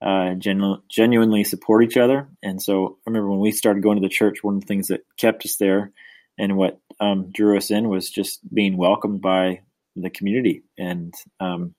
uh, 0.00 0.34
genu- 0.34 0.82
genuinely 0.88 1.42
support 1.44 1.82
each 1.82 1.96
other. 1.96 2.28
And 2.42 2.62
so 2.62 2.98
I 3.06 3.10
remember 3.10 3.30
when 3.30 3.40
we 3.40 3.50
started 3.50 3.82
going 3.82 4.00
to 4.00 4.06
the 4.06 4.14
church, 4.14 4.44
one 4.44 4.56
of 4.56 4.60
the 4.60 4.66
things 4.66 4.88
that 4.88 5.04
kept 5.16 5.44
us 5.44 5.56
there 5.56 5.90
and 6.38 6.56
what 6.56 6.78
um, 7.00 7.32
drew 7.32 7.56
us 7.56 7.70
in 7.70 7.88
was 7.88 8.10
just 8.10 8.40
being 8.54 8.76
welcomed 8.76 9.20
by 9.20 9.62
the 9.96 10.10
community. 10.10 10.62
And 10.78 11.14
um, 11.40 11.74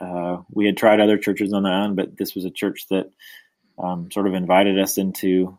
uh, 0.00 0.38
we 0.50 0.66
had 0.66 0.76
tried 0.76 1.00
other 1.00 1.18
churches 1.18 1.52
on 1.52 1.62
the 1.62 1.70
island, 1.70 1.96
but 1.96 2.16
this 2.16 2.34
was 2.34 2.44
a 2.44 2.50
church 2.50 2.86
that 2.90 3.10
um, 3.78 4.10
sort 4.10 4.26
of 4.26 4.34
invited 4.34 4.78
us 4.78 4.98
into 4.98 5.58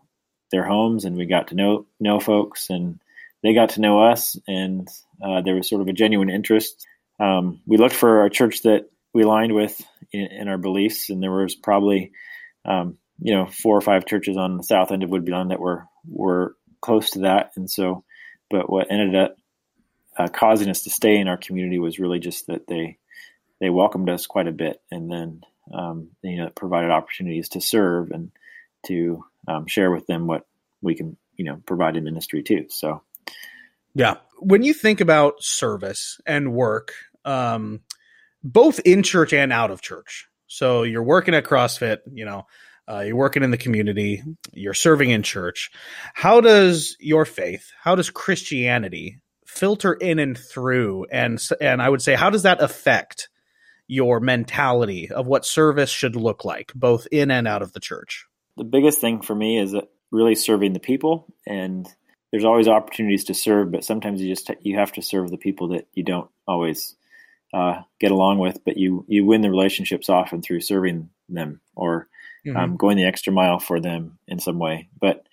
their 0.52 0.66
homes, 0.66 1.06
and 1.06 1.16
we 1.16 1.26
got 1.26 1.50
to 1.50 1.56
know 1.56 1.86
know 2.00 2.20
folks, 2.20 2.70
and 2.70 3.00
they 3.44 3.54
got 3.54 3.70
to 3.70 3.82
know 3.82 4.02
us, 4.02 4.38
and 4.48 4.88
uh, 5.24 5.42
there 5.42 5.56
was 5.56 5.70
sort 5.70 5.82
of 5.82 5.88
a 5.88 5.94
genuine 5.94 6.30
interest. 6.30 6.86
Um, 7.20 7.62
we 7.66 7.78
looked 7.78 7.96
for 7.96 8.26
a 8.26 8.30
church 8.30 8.64
that 8.64 8.90
we 9.14 9.24
aligned 9.24 9.54
with 9.54 9.82
in, 10.12 10.28
in 10.28 10.48
our 10.48 10.58
beliefs, 10.58 11.10
and 11.10 11.22
there 11.22 11.32
was 11.32 11.56
probably 11.56 12.12
um, 12.66 12.98
you 13.20 13.34
know 13.34 13.48
four 13.48 13.78
or 13.78 13.82
five 13.82 14.06
churches 14.06 14.38
on 14.38 14.58
the 14.58 14.64
south 14.64 14.92
end 14.92 15.04
of 15.04 15.14
Island 15.14 15.52
that 15.52 15.60
were 15.60 15.86
were 16.08 16.56
close 16.82 17.12
to 17.12 17.20
that, 17.20 17.52
and 17.56 17.70
so 17.70 18.04
but 18.50 18.70
what 18.70 18.92
ended 18.92 19.16
up 19.16 19.36
uh, 20.18 20.28
causing 20.28 20.70
us 20.70 20.84
to 20.84 20.90
stay 20.90 21.18
in 21.18 21.28
our 21.28 21.38
community 21.38 21.80
was 21.80 22.00
really 22.00 22.20
just 22.20 22.48
that 22.48 22.68
they 22.68 22.98
they 23.60 23.70
welcomed 23.70 24.10
us 24.10 24.26
quite 24.26 24.48
a 24.48 24.54
bit, 24.54 24.82
and 24.92 25.12
then 25.12 25.42
um, 25.74 26.10
you 26.22 26.38
know 26.38 26.50
provided 26.50 26.92
opportunities 26.92 27.50
to 27.50 27.62
serve 27.62 28.12
and 28.12 28.32
to 28.86 29.24
um, 29.48 29.68
share 29.68 29.92
with 29.92 30.08
them 30.08 30.28
what 30.28 30.46
we 30.82 30.96
can 30.96 31.18
you 31.36 31.46
know 31.46 31.62
provide 31.66 31.96
in 31.98 32.04
ministry 32.04 32.44
too. 32.44 32.66
So, 32.70 33.02
yeah, 33.94 34.18
when 34.40 34.64
you 34.64 34.74
think 34.74 35.02
about 35.02 35.44
service 35.44 36.20
and 36.26 36.54
work, 36.54 36.94
um, 37.26 37.82
both 38.44 38.80
in 38.86 39.04
church 39.04 39.34
and 39.34 39.52
out 39.52 39.72
of 39.72 39.82
church. 39.82 40.28
So 40.48 40.84
you're 40.84 41.04
working 41.04 41.36
at 41.36 41.46
CrossFit, 41.46 42.00
you 42.12 42.26
know, 42.26 42.48
uh, 42.90 43.02
you're 43.02 43.16
working 43.16 43.44
in 43.44 43.52
the 43.52 43.58
community, 43.58 44.24
you're 44.52 44.74
serving 44.74 45.12
in 45.12 45.22
church. 45.22 45.70
How 46.16 46.42
does 46.42 46.98
your 47.00 47.26
faith, 47.26 47.72
how 47.82 47.96
does 47.96 48.10
Christianity 48.10 49.20
filter 49.46 49.94
in 49.94 50.20
and 50.20 50.38
through, 50.38 51.06
and 51.12 51.40
and 51.62 51.82
I 51.82 51.90
would 51.90 52.02
say, 52.02 52.16
how 52.16 52.30
does 52.30 52.44
that 52.44 52.62
affect 52.62 53.30
your 53.88 54.20
mentality 54.20 55.10
of 55.12 55.28
what 55.28 55.46
service 55.46 55.90
should 55.90 56.16
look 56.16 56.46
like, 56.46 56.72
both 56.74 57.08
in 57.12 57.32
and 57.32 57.48
out 57.48 57.62
of 57.62 57.74
the 57.74 57.80
church? 57.80 58.26
The 58.58 58.64
biggest 58.64 59.00
thing 59.02 59.22
for 59.22 59.36
me 59.36 59.60
is 59.60 59.76
really 60.12 60.36
serving 60.36 60.74
the 60.74 60.80
people, 60.80 61.28
and 61.46 61.88
there's 62.32 62.46
always 62.46 62.68
opportunities 62.68 63.26
to 63.26 63.34
serve, 63.34 63.72
but 63.72 63.84
sometimes 63.84 64.22
you 64.22 64.30
just 64.34 64.50
you 64.62 64.78
have 64.78 64.94
to 64.94 65.02
serve 65.02 65.30
the 65.30 65.38
people 65.38 65.70
that 65.70 65.88
you 65.94 66.04
don't 66.04 66.30
always 66.48 66.96
uh, 67.54 67.82
get 68.00 68.12
along 68.12 68.40
with, 68.40 68.64
but 68.64 68.78
you 68.78 69.06
you 69.08 69.26
win 69.26 69.42
the 69.42 69.50
relationships 69.50 70.10
often 70.10 70.42
through 70.42 70.62
serving 70.62 71.10
them 71.28 71.62
or 71.76 72.08
mm-hmm. 72.46 72.58
um, 72.58 72.78
going 72.78 72.98
the 72.98 73.06
extra 73.06 73.34
mile 73.34 73.60
for 73.60 73.80
them 73.80 74.20
in 74.28 74.40
some 74.40 74.60
way. 74.60 74.90
But 75.00 75.26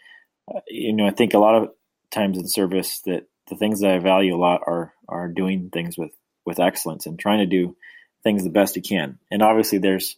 uh, 0.53 0.61
you 0.69 0.93
know, 0.93 1.07
I 1.07 1.11
think 1.11 1.35
a 1.35 1.39
lot 1.39 1.55
of 1.55 1.71
times 2.11 2.39
in 2.39 2.49
service 2.49 3.01
that 3.01 3.27
the 3.49 3.57
things 3.57 3.81
that 3.81 3.91
I 3.91 3.99
value 3.99 4.35
a 4.35 4.39
lot 4.39 4.63
are 4.67 4.93
are 5.09 5.29
doing 5.29 5.71
things 5.71 5.99
with 5.99 6.13
with 6.45 6.61
excellence 6.61 7.07
and 7.07 7.19
trying 7.19 7.39
to 7.39 7.47
do 7.47 7.77
things 8.23 8.45
the 8.45 8.51
best 8.51 8.77
you 8.77 8.83
can. 8.83 9.19
And 9.31 9.43
obviously, 9.43 9.79
there's 9.79 10.17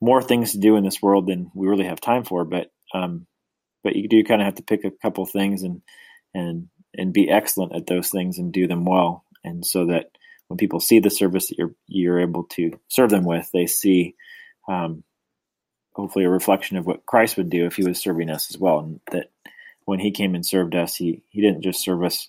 more 0.00 0.22
things 0.22 0.52
to 0.52 0.58
do 0.58 0.76
in 0.76 0.84
this 0.84 1.02
world 1.02 1.26
than 1.26 1.50
we 1.54 1.68
really 1.68 1.86
have 1.86 2.00
time 2.00 2.24
for. 2.24 2.44
But 2.44 2.70
um, 2.94 3.26
but 3.82 3.96
you 3.96 4.08
do 4.08 4.24
kind 4.24 4.40
of 4.40 4.46
have 4.46 4.56
to 4.56 4.62
pick 4.62 4.84
a 4.84 4.90
couple 4.90 5.26
things 5.26 5.62
and 5.62 5.82
and 6.34 6.68
and 6.94 7.12
be 7.12 7.30
excellent 7.30 7.74
at 7.74 7.86
those 7.86 8.10
things 8.10 8.38
and 8.38 8.52
do 8.52 8.66
them 8.66 8.84
well. 8.84 9.24
And 9.44 9.64
so 9.64 9.86
that 9.86 10.10
when 10.50 10.58
people 10.58 10.80
see 10.80 10.98
the 10.98 11.10
service 11.10 11.48
that 11.48 11.58
you're 11.58 11.74
you're 11.86 12.20
able 12.20 12.42
to 12.42 12.72
serve 12.88 13.08
them 13.10 13.24
with, 13.24 13.48
they 13.52 13.66
see 13.66 14.16
um, 14.68 15.04
hopefully 15.92 16.24
a 16.24 16.30
reflection 16.30 16.76
of 16.76 16.84
what 16.84 17.06
Christ 17.06 17.36
would 17.36 17.50
do 17.50 17.66
if 17.66 17.76
he 17.76 17.84
was 17.84 18.00
serving 18.00 18.30
us 18.30 18.50
as 18.50 18.58
well. 18.58 18.80
And 18.80 19.00
that 19.12 19.30
when 19.84 20.00
he 20.00 20.10
came 20.10 20.34
and 20.34 20.44
served 20.44 20.74
us, 20.74 20.96
he, 20.96 21.22
he 21.30 21.40
didn't 21.40 21.62
just 21.62 21.84
serve 21.84 22.02
us 22.02 22.28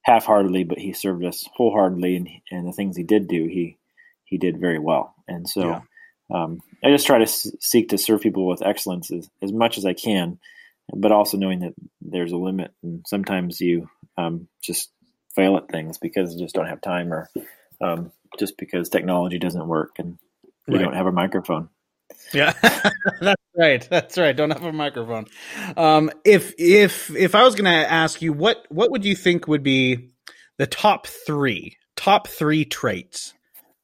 half 0.00 0.24
heartedly, 0.24 0.64
but 0.64 0.78
he 0.78 0.94
served 0.94 1.22
us 1.26 1.46
wholeheartedly. 1.56 2.16
And, 2.16 2.28
and 2.50 2.66
the 2.66 2.72
things 2.72 2.96
he 2.96 3.02
did 3.02 3.28
do, 3.28 3.46
he, 3.46 3.76
he 4.24 4.38
did 4.38 4.58
very 4.58 4.78
well. 4.78 5.14
And 5.28 5.46
so 5.46 5.68
yeah. 5.68 5.80
um, 6.34 6.60
I 6.82 6.88
just 6.88 7.06
try 7.06 7.18
to 7.18 7.24
s- 7.24 7.54
seek 7.60 7.90
to 7.90 7.98
serve 7.98 8.22
people 8.22 8.46
with 8.46 8.62
excellence 8.62 9.10
as, 9.10 9.28
as 9.42 9.52
much 9.52 9.76
as 9.76 9.84
I 9.84 9.92
can, 9.92 10.38
but 10.90 11.12
also 11.12 11.36
knowing 11.36 11.60
that 11.60 11.74
there's 12.00 12.32
a 12.32 12.38
limit. 12.38 12.72
And 12.82 13.04
sometimes 13.06 13.60
you 13.60 13.90
um, 14.16 14.48
just 14.62 14.90
fail 15.34 15.58
at 15.58 15.68
things 15.68 15.98
because 15.98 16.34
you 16.34 16.40
just 16.40 16.54
don't 16.54 16.68
have 16.68 16.80
time 16.80 17.12
or 17.12 17.28
um, 17.80 18.12
just 18.38 18.56
because 18.58 18.88
technology 18.88 19.38
doesn't 19.38 19.66
work 19.66 19.96
and 19.98 20.18
we 20.66 20.76
right. 20.76 20.84
don't 20.84 20.94
have 20.94 21.06
a 21.06 21.12
microphone. 21.12 21.68
Yeah, 22.32 22.52
that's 23.20 23.42
right. 23.56 23.86
That's 23.90 24.18
right. 24.18 24.36
Don't 24.36 24.50
have 24.50 24.64
a 24.64 24.72
microphone. 24.72 25.26
Um, 25.76 26.10
if 26.24 26.54
if 26.58 27.14
if 27.14 27.34
I 27.34 27.44
was 27.44 27.54
going 27.54 27.64
to 27.64 27.90
ask 27.90 28.22
you 28.22 28.32
what 28.32 28.66
what 28.70 28.90
would 28.90 29.04
you 29.04 29.14
think 29.14 29.46
would 29.46 29.62
be 29.62 30.10
the 30.56 30.66
top 30.66 31.06
three 31.06 31.76
top 31.96 32.28
three 32.28 32.64
traits 32.64 33.34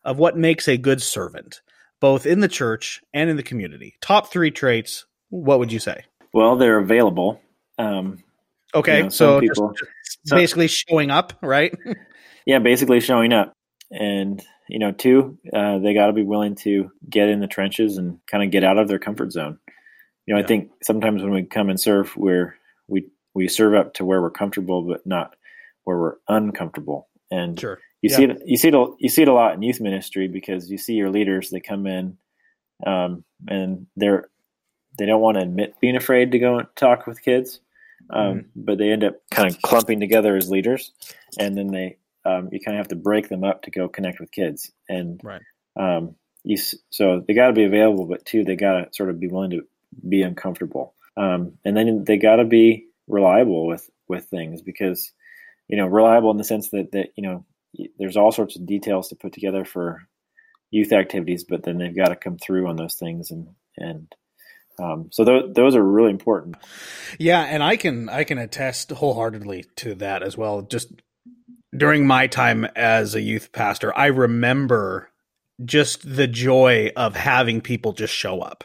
of 0.04 0.18
what 0.18 0.36
makes 0.36 0.68
a 0.68 0.76
good 0.76 1.02
servant, 1.02 1.60
both 2.00 2.26
in 2.26 2.40
the 2.40 2.48
church 2.48 3.02
and 3.12 3.30
in 3.30 3.36
the 3.36 3.42
community? 3.42 3.96
Top 4.00 4.30
three 4.30 4.50
traits. 4.50 5.06
What 5.30 5.58
would 5.58 5.72
you 5.72 5.80
say? 5.80 6.04
Well, 6.32 6.56
they're 6.56 6.78
available. 6.78 7.40
Um, 7.78 8.22
okay, 8.74 8.98
you 8.98 9.02
know, 9.04 9.08
so 9.10 9.40
people, 9.40 9.74
basically 10.28 10.68
showing 10.68 11.10
up, 11.10 11.32
right? 11.42 11.74
yeah, 12.46 12.58
basically 12.58 13.00
showing 13.00 13.32
up, 13.32 13.52
and 13.94 14.44
you 14.68 14.78
know, 14.78 14.92
two, 14.92 15.38
uh, 15.52 15.78
they 15.78 15.94
got 15.94 16.06
to 16.06 16.12
be 16.12 16.22
willing 16.22 16.54
to 16.56 16.90
get 17.08 17.28
in 17.28 17.40
the 17.40 17.46
trenches 17.46 17.98
and 17.98 18.18
kind 18.26 18.42
of 18.42 18.50
get 18.50 18.64
out 18.64 18.78
of 18.78 18.88
their 18.88 18.98
comfort 18.98 19.32
zone. 19.32 19.58
You 20.26 20.34
know, 20.34 20.40
yeah. 20.40 20.44
I 20.44 20.48
think 20.48 20.70
sometimes 20.82 21.22
when 21.22 21.32
we 21.32 21.42
come 21.42 21.68
and 21.68 21.78
serve, 21.78 22.16
we're 22.16 22.56
we 22.88 23.08
we 23.34 23.48
serve 23.48 23.74
up 23.74 23.94
to 23.94 24.04
where 24.04 24.22
we're 24.22 24.30
comfortable, 24.30 24.82
but 24.82 25.06
not 25.06 25.36
where 25.84 25.98
we're 25.98 26.16
uncomfortable. 26.28 27.08
And 27.30 27.58
sure. 27.58 27.78
you 28.00 28.10
yeah. 28.10 28.16
see 28.16 28.24
it, 28.24 28.42
you 28.46 28.56
see 28.56 28.68
it, 28.68 28.90
you 28.98 29.08
see 29.08 29.22
it 29.22 29.28
a 29.28 29.34
lot 29.34 29.54
in 29.54 29.62
youth 29.62 29.80
ministry 29.80 30.28
because 30.28 30.70
you 30.70 30.78
see 30.78 30.94
your 30.94 31.10
leaders 31.10 31.50
they 31.50 31.60
come 31.60 31.86
in, 31.86 32.16
um, 32.86 33.24
and 33.48 33.86
they're 33.96 34.28
they 34.96 35.06
don't 35.06 35.20
want 35.20 35.36
to 35.36 35.42
admit 35.42 35.74
being 35.80 35.96
afraid 35.96 36.32
to 36.32 36.38
go 36.38 36.58
and 36.58 36.68
talk 36.76 37.06
with 37.06 37.22
kids, 37.22 37.60
um, 38.10 38.34
mm 38.34 38.44
but 38.56 38.78
they 38.78 38.90
end 38.90 39.04
up 39.04 39.16
kind 39.30 39.50
of 39.50 39.60
clumping 39.62 40.00
together 40.00 40.36
as 40.36 40.50
leaders, 40.50 40.92
and 41.38 41.58
then 41.58 41.66
they 41.66 41.98
um, 42.25 42.49
you 42.52 42.61
kind 42.61 42.76
of 42.76 42.81
have 42.81 42.88
to 42.88 42.97
break 42.97 43.28
them 43.28 43.45
up 43.45 43.62
to 43.62 43.71
go 43.71 43.88
connect 43.88 44.21
with 44.21 44.33
kids. 44.33 44.71
And 44.88 45.21
right. 45.23 45.43
um, 45.76 46.16
you, 46.43 46.57
so 46.90 47.23
they 47.26 47.35
got 47.35 47.49
to 47.49 47.52
be 47.52 47.64
available, 47.64 48.07
but 48.07 48.25
two, 48.25 48.45
they 48.45 48.57
got 48.57 48.73
to 48.73 48.88
sort 48.93 49.11
of 49.11 49.21
be 49.21 49.28
willing 49.28 49.50
to 49.50 49.62
be 50.07 50.23
uncomfortable. 50.23 50.95
Um, 51.16 51.59
and 51.64 51.76
then 51.76 52.04
they 52.04 52.16
got 52.16 52.37
to 52.37 52.45
be 52.45 52.87
reliable 53.07 53.66
with, 53.66 53.88
with 54.09 54.25
things 54.25 54.62
because, 54.62 55.12
you 55.69 55.76
know, 55.76 55.87
reliable 55.87 56.31
in 56.31 56.37
the 56.37 56.45
sense 56.45 56.71
that, 56.71 56.93
that, 56.93 57.09
you 57.16 57.23
know, 57.23 57.45
there's 57.99 58.16
all 58.16 58.33
sorts 58.33 58.57
of 58.57 58.66
details 58.66 59.09
to 59.09 59.16
put 59.16 59.33
together 59.33 59.64
for 59.64 60.02
youth 60.71 60.93
activities, 60.93 61.45
but 61.45 61.62
then 61.62 61.78
they've 61.78 61.97
got 61.97 62.09
to 62.09 62.16
come 62.16 62.38
through 62.38 62.69
on 62.69 62.76
those 62.76 62.95
things 62.95 63.31
and, 63.31 63.49
and, 63.76 64.14
um, 64.78 65.09
so 65.12 65.25
th- 65.25 65.54
those 65.54 65.76
are 65.76 65.83
really 65.83 66.11
important. 66.11 66.57
Yeah, 67.19 67.43
and 67.43 67.62
I 67.62 67.76
can 67.76 68.09
I 68.09 68.25
can 68.25 68.38
attest 68.38 68.90
wholeheartedly 68.90 69.66
to 69.76 69.95
that 69.97 70.23
as 70.23 70.37
well. 70.37 70.62
Just 70.62 70.90
during 71.76 72.07
my 72.07 72.26
time 72.26 72.64
as 72.76 73.14
a 73.14 73.21
youth 73.21 73.52
pastor, 73.52 73.97
I 73.97 74.07
remember 74.07 75.11
just 75.64 76.16
the 76.16 76.26
joy 76.26 76.90
of 76.97 77.14
having 77.16 77.61
people 77.61 77.93
just 77.93 78.14
show 78.14 78.40
up. 78.40 78.64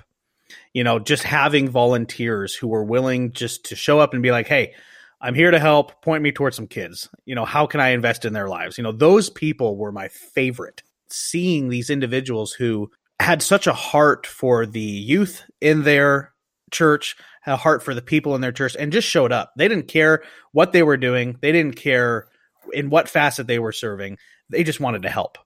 you 0.74 0.84
know, 0.84 1.00
just 1.00 1.24
having 1.24 1.68
volunteers 1.68 2.54
who 2.54 2.68
were 2.68 2.84
willing 2.84 3.32
just 3.32 3.66
to 3.66 3.76
show 3.76 4.00
up 4.00 4.14
and 4.14 4.22
be 4.22 4.32
like, 4.32 4.48
"Hey, 4.48 4.74
I'm 5.22 5.34
here 5.34 5.52
to 5.52 5.60
help. 5.60 6.02
Point 6.02 6.24
me 6.24 6.32
towards 6.32 6.56
some 6.56 6.68
kids. 6.68 7.10
You 7.26 7.36
know, 7.36 7.46
how 7.46 7.66
can 7.66 7.80
I 7.80 7.90
invest 7.90 8.24
in 8.24 8.34
their 8.34 8.48
lives?" 8.48 8.78
You 8.78 8.84
know, 8.84 8.92
those 8.92 9.30
people 9.30 9.78
were 9.78 9.92
my 9.92 10.08
favorite. 10.08 10.84
Seeing 11.10 11.70
these 11.70 11.90
individuals 11.90 12.54
who 12.54 12.92
had 13.20 13.42
such 13.42 13.66
a 13.68 13.74
heart 13.74 14.28
for 14.28 14.66
the 14.66 14.80
youth 14.80 15.44
in 15.60 15.84
their 15.84 16.34
church, 16.72 17.16
a 17.48 17.56
heart 17.56 17.82
for 17.82 17.96
the 17.96 18.02
people 18.02 18.36
in 18.36 18.42
their 18.42 18.52
church, 18.52 18.76
and 18.80 18.92
just 18.92 19.08
showed 19.08 19.32
up. 19.32 19.52
They 19.58 19.68
didn't 19.68 19.88
care 19.88 20.22
what 20.52 20.72
they 20.72 20.84
were 20.84 20.98
doing. 20.98 21.38
They 21.42 21.52
didn't 21.52 21.76
care 21.78 22.28
in 22.74 22.90
what 22.90 23.10
facet 23.10 23.48
they 23.48 23.60
were 23.60 23.72
serving. 23.72 24.18
They 24.50 24.64
just 24.64 24.80
wanted 24.80 25.04
to 25.04 25.10
help. 25.10 25.38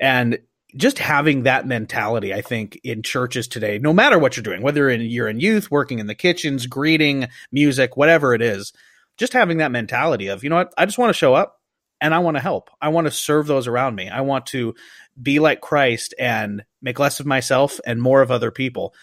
And 0.00 0.38
just 0.76 0.98
having 0.98 1.44
that 1.44 1.66
mentality, 1.66 2.34
I 2.34 2.42
think, 2.42 2.78
in 2.84 3.02
churches 3.02 3.48
today, 3.48 3.78
no 3.78 3.92
matter 3.92 4.18
what 4.18 4.36
you're 4.36 4.42
doing, 4.42 4.62
whether 4.62 4.90
you're 4.90 5.28
in 5.28 5.40
youth, 5.40 5.70
working 5.70 5.98
in 5.98 6.06
the 6.06 6.14
kitchens, 6.14 6.66
greeting, 6.66 7.28
music, 7.50 7.96
whatever 7.96 8.34
it 8.34 8.42
is, 8.42 8.72
just 9.16 9.32
having 9.32 9.58
that 9.58 9.70
mentality 9.70 10.26
of, 10.28 10.44
you 10.44 10.50
know 10.50 10.56
what, 10.56 10.74
I 10.76 10.84
just 10.84 10.98
want 10.98 11.10
to 11.10 11.18
show 11.18 11.34
up 11.34 11.60
and 12.00 12.14
I 12.14 12.18
want 12.18 12.36
to 12.36 12.42
help. 12.42 12.70
I 12.80 12.88
want 12.88 13.06
to 13.06 13.10
serve 13.10 13.46
those 13.46 13.66
around 13.66 13.94
me. 13.94 14.08
I 14.08 14.20
want 14.20 14.46
to 14.46 14.74
be 15.20 15.38
like 15.38 15.60
Christ 15.60 16.14
and 16.18 16.64
make 16.82 16.98
less 16.98 17.20
of 17.20 17.26
myself 17.26 17.80
and 17.86 18.02
more 18.02 18.20
of 18.20 18.30
other 18.30 18.50
people. 18.50 18.94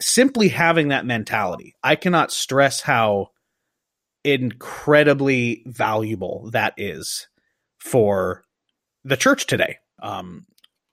Simply 0.00 0.48
having 0.48 0.88
that 0.88 1.04
mentality, 1.04 1.74
I 1.82 1.96
cannot 1.96 2.32
stress 2.32 2.80
how 2.80 3.28
incredibly 4.24 5.62
valuable 5.66 6.48
that 6.52 6.74
is 6.76 7.28
for 7.78 8.42
the 9.04 9.16
church 9.16 9.46
today. 9.46 9.78
Um, 10.02 10.46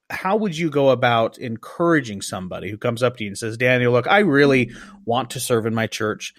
how 0.10 0.36
would 0.36 0.58
you 0.58 0.70
go 0.70 0.90
about 0.90 1.38
encouraging 1.38 2.22
somebody 2.22 2.70
who 2.70 2.78
comes 2.78 3.02
up 3.02 3.18
to 3.18 3.24
you 3.24 3.30
and 3.30 3.38
says, 3.38 3.58
Daniel, 3.58 3.94
look, 3.94 4.08
I 4.08 4.20
really 4.20 4.72
want 5.06 5.32
to 5.32 5.40
serve 5.40 5.66
in 5.66 5.74
my 5.74 5.88
church. 5.88 6.34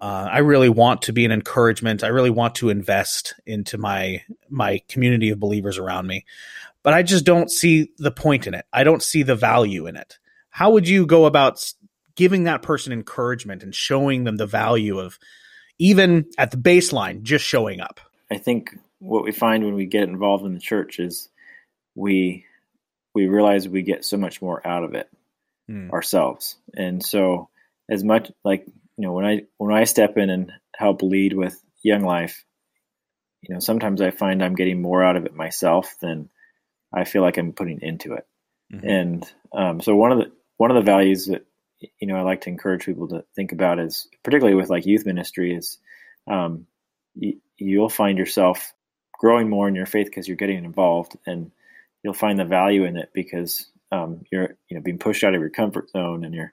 Uh, 0.00 0.28
I 0.30 0.38
really 0.38 0.68
want 0.68 1.02
to 1.02 1.12
be 1.12 1.24
an 1.24 1.32
encouragement. 1.32 2.04
I 2.04 2.08
really 2.08 2.30
want 2.30 2.56
to 2.56 2.68
invest 2.68 3.34
into 3.46 3.78
my 3.78 4.22
my 4.50 4.82
community 4.88 5.30
of 5.30 5.40
believers 5.40 5.78
around 5.78 6.06
me, 6.06 6.26
but 6.82 6.92
I 6.92 7.02
just 7.02 7.24
don't 7.24 7.50
see 7.50 7.90
the 7.96 8.10
point 8.10 8.46
in 8.46 8.52
it. 8.52 8.66
I 8.72 8.84
don't 8.84 9.02
see 9.02 9.22
the 9.22 9.36
value 9.36 9.86
in 9.86 9.96
it. 9.96 10.18
How 10.50 10.70
would 10.70 10.86
you 10.86 11.06
go 11.06 11.24
about 11.24 11.72
giving 12.16 12.44
that 12.44 12.62
person 12.62 12.92
encouragement 12.92 13.62
and 13.62 13.74
showing 13.74 14.24
them 14.24 14.36
the 14.36 14.46
value 14.46 14.98
of 14.98 15.18
even 15.78 16.26
at 16.38 16.50
the 16.50 16.56
baseline, 16.56 17.22
just 17.22 17.44
showing 17.44 17.80
up? 17.80 18.00
I 18.30 18.38
think 18.38 18.76
what 18.98 19.24
we 19.24 19.32
find 19.32 19.64
when 19.64 19.74
we 19.74 19.86
get 19.86 20.04
involved 20.04 20.44
in 20.44 20.54
the 20.54 20.60
church 20.60 20.98
is 20.98 21.28
we 21.94 22.46
we 23.14 23.26
realize 23.26 23.68
we 23.68 23.82
get 23.82 24.04
so 24.04 24.16
much 24.16 24.42
more 24.42 24.66
out 24.66 24.82
of 24.84 24.94
it 24.94 25.08
mm. 25.70 25.90
ourselves. 25.90 26.56
And 26.74 27.04
so 27.04 27.48
as 27.88 28.02
much 28.02 28.30
like, 28.44 28.66
you 28.66 29.06
know, 29.06 29.12
when 29.12 29.24
I 29.24 29.42
when 29.58 29.74
I 29.74 29.84
step 29.84 30.16
in 30.16 30.30
and 30.30 30.52
help 30.76 31.02
lead 31.02 31.32
with 31.32 31.60
young 31.82 32.02
life, 32.02 32.44
you 33.42 33.54
know, 33.54 33.60
sometimes 33.60 34.00
I 34.00 34.10
find 34.10 34.42
I'm 34.42 34.54
getting 34.54 34.82
more 34.82 35.04
out 35.04 35.16
of 35.16 35.26
it 35.26 35.34
myself 35.34 35.94
than 36.00 36.30
I 36.92 37.04
feel 37.04 37.22
like 37.22 37.36
I'm 37.36 37.52
putting 37.52 37.80
into 37.82 38.14
it. 38.14 38.26
Mm-hmm. 38.72 38.88
And 38.88 39.32
um, 39.52 39.80
so 39.80 39.94
one 39.94 40.12
of 40.12 40.18
the 40.18 40.32
one 40.56 40.70
of 40.70 40.76
the 40.76 40.90
values 40.90 41.26
that 41.26 41.44
you 41.80 42.06
know 42.06 42.16
I 42.16 42.22
like 42.22 42.42
to 42.42 42.50
encourage 42.50 42.84
people 42.84 43.08
to 43.08 43.24
think 43.34 43.52
about 43.52 43.78
is 43.78 44.08
particularly 44.22 44.56
with 44.56 44.70
like 44.70 44.86
youth 44.86 45.06
ministry 45.06 45.54
is 45.54 45.78
um, 46.26 46.66
y- 47.14 47.36
you'll 47.56 47.88
find 47.88 48.18
yourself 48.18 48.72
growing 49.18 49.48
more 49.48 49.68
in 49.68 49.74
your 49.74 49.86
faith 49.86 50.06
because 50.06 50.26
you're 50.26 50.36
getting 50.36 50.64
involved 50.64 51.16
and 51.26 51.50
you'll 52.02 52.14
find 52.14 52.38
the 52.38 52.44
value 52.44 52.84
in 52.84 52.96
it 52.96 53.10
because 53.14 53.66
um, 53.92 54.24
you're 54.30 54.56
you 54.68 54.76
know 54.76 54.82
being 54.82 54.98
pushed 54.98 55.24
out 55.24 55.34
of 55.34 55.40
your 55.40 55.50
comfort 55.50 55.90
zone 55.90 56.24
and 56.24 56.34
you're 56.34 56.52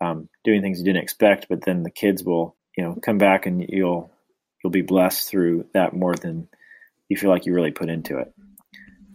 um, 0.00 0.28
doing 0.44 0.62
things 0.62 0.78
you 0.78 0.84
didn't 0.84 1.02
expect. 1.02 1.46
But 1.48 1.64
then 1.64 1.82
the 1.82 1.90
kids 1.90 2.22
will 2.22 2.56
you 2.76 2.84
know 2.84 2.96
come 3.02 3.18
back 3.18 3.46
and 3.46 3.64
you'll 3.68 4.10
you'll 4.62 4.70
be 4.70 4.82
blessed 4.82 5.28
through 5.28 5.66
that 5.74 5.94
more 5.94 6.14
than 6.14 6.48
you 7.08 7.16
feel 7.16 7.30
like 7.30 7.46
you 7.46 7.54
really 7.54 7.70
put 7.70 7.88
into 7.88 8.18
it. 8.18 8.32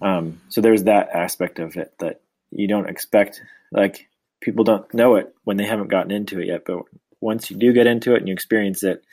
Um, 0.02 0.42
so 0.50 0.62
there's 0.62 0.86
that 0.86 1.10
aspect 1.10 1.60
of 1.60 1.76
it 1.78 1.94
that 2.00 2.22
you 2.50 2.68
don't 2.68 2.90
expect. 2.90 3.42
Like 3.72 4.10
people 4.42 4.64
don't 4.64 4.92
know 4.94 5.16
it 5.16 5.34
when 5.44 5.58
they 5.58 5.66
haven't 5.66 5.90
gotten 5.90 6.12
into 6.12 6.40
it 6.40 6.48
yet, 6.48 6.64
but 6.66 6.84
once 7.22 7.50
you 7.50 7.58
do 7.58 7.72
get 7.72 7.88
into 7.88 8.14
it 8.14 8.18
and 8.18 8.28
you 8.28 8.34
experience 8.34 8.84
it, 8.84 9.04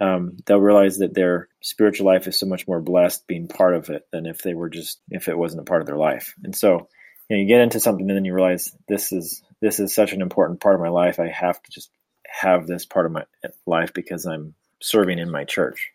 um, 0.00 0.36
they'll 0.46 0.60
realize 0.60 0.98
that 0.98 1.14
their 1.14 1.48
spiritual 1.60 2.06
life 2.06 2.28
is 2.28 2.38
so 2.38 2.46
much 2.46 2.68
more 2.68 2.80
blessed 2.80 3.26
being 3.26 3.48
part 3.48 3.74
of 3.74 3.90
it 3.90 4.06
than 4.12 4.26
if 4.26 4.42
they 4.42 4.54
were 4.54 4.70
just 4.70 5.00
if 5.10 5.28
it 5.28 5.36
wasn't 5.36 5.60
a 5.60 5.64
part 5.64 5.80
of 5.80 5.86
their 5.86 5.96
life. 5.96 6.34
And 6.44 6.54
so, 6.54 6.88
you, 7.28 7.36
know, 7.36 7.42
you 7.42 7.48
get 7.48 7.60
into 7.60 7.80
something 7.80 8.08
and 8.08 8.16
then 8.16 8.24
you 8.24 8.32
realize 8.32 8.74
this 8.86 9.12
is 9.12 9.42
this 9.60 9.80
is 9.80 9.92
such 9.92 10.12
an 10.12 10.22
important 10.22 10.60
part 10.60 10.76
of 10.76 10.80
my 10.80 10.88
life. 10.88 11.18
I 11.18 11.28
have 11.28 11.60
to 11.60 11.70
just 11.70 11.90
have 12.28 12.66
this 12.66 12.86
part 12.86 13.06
of 13.06 13.12
my 13.12 13.24
life 13.66 13.92
because 13.92 14.24
I'm 14.24 14.54
serving 14.80 15.18
in 15.18 15.30
my 15.30 15.44
church. 15.44 15.90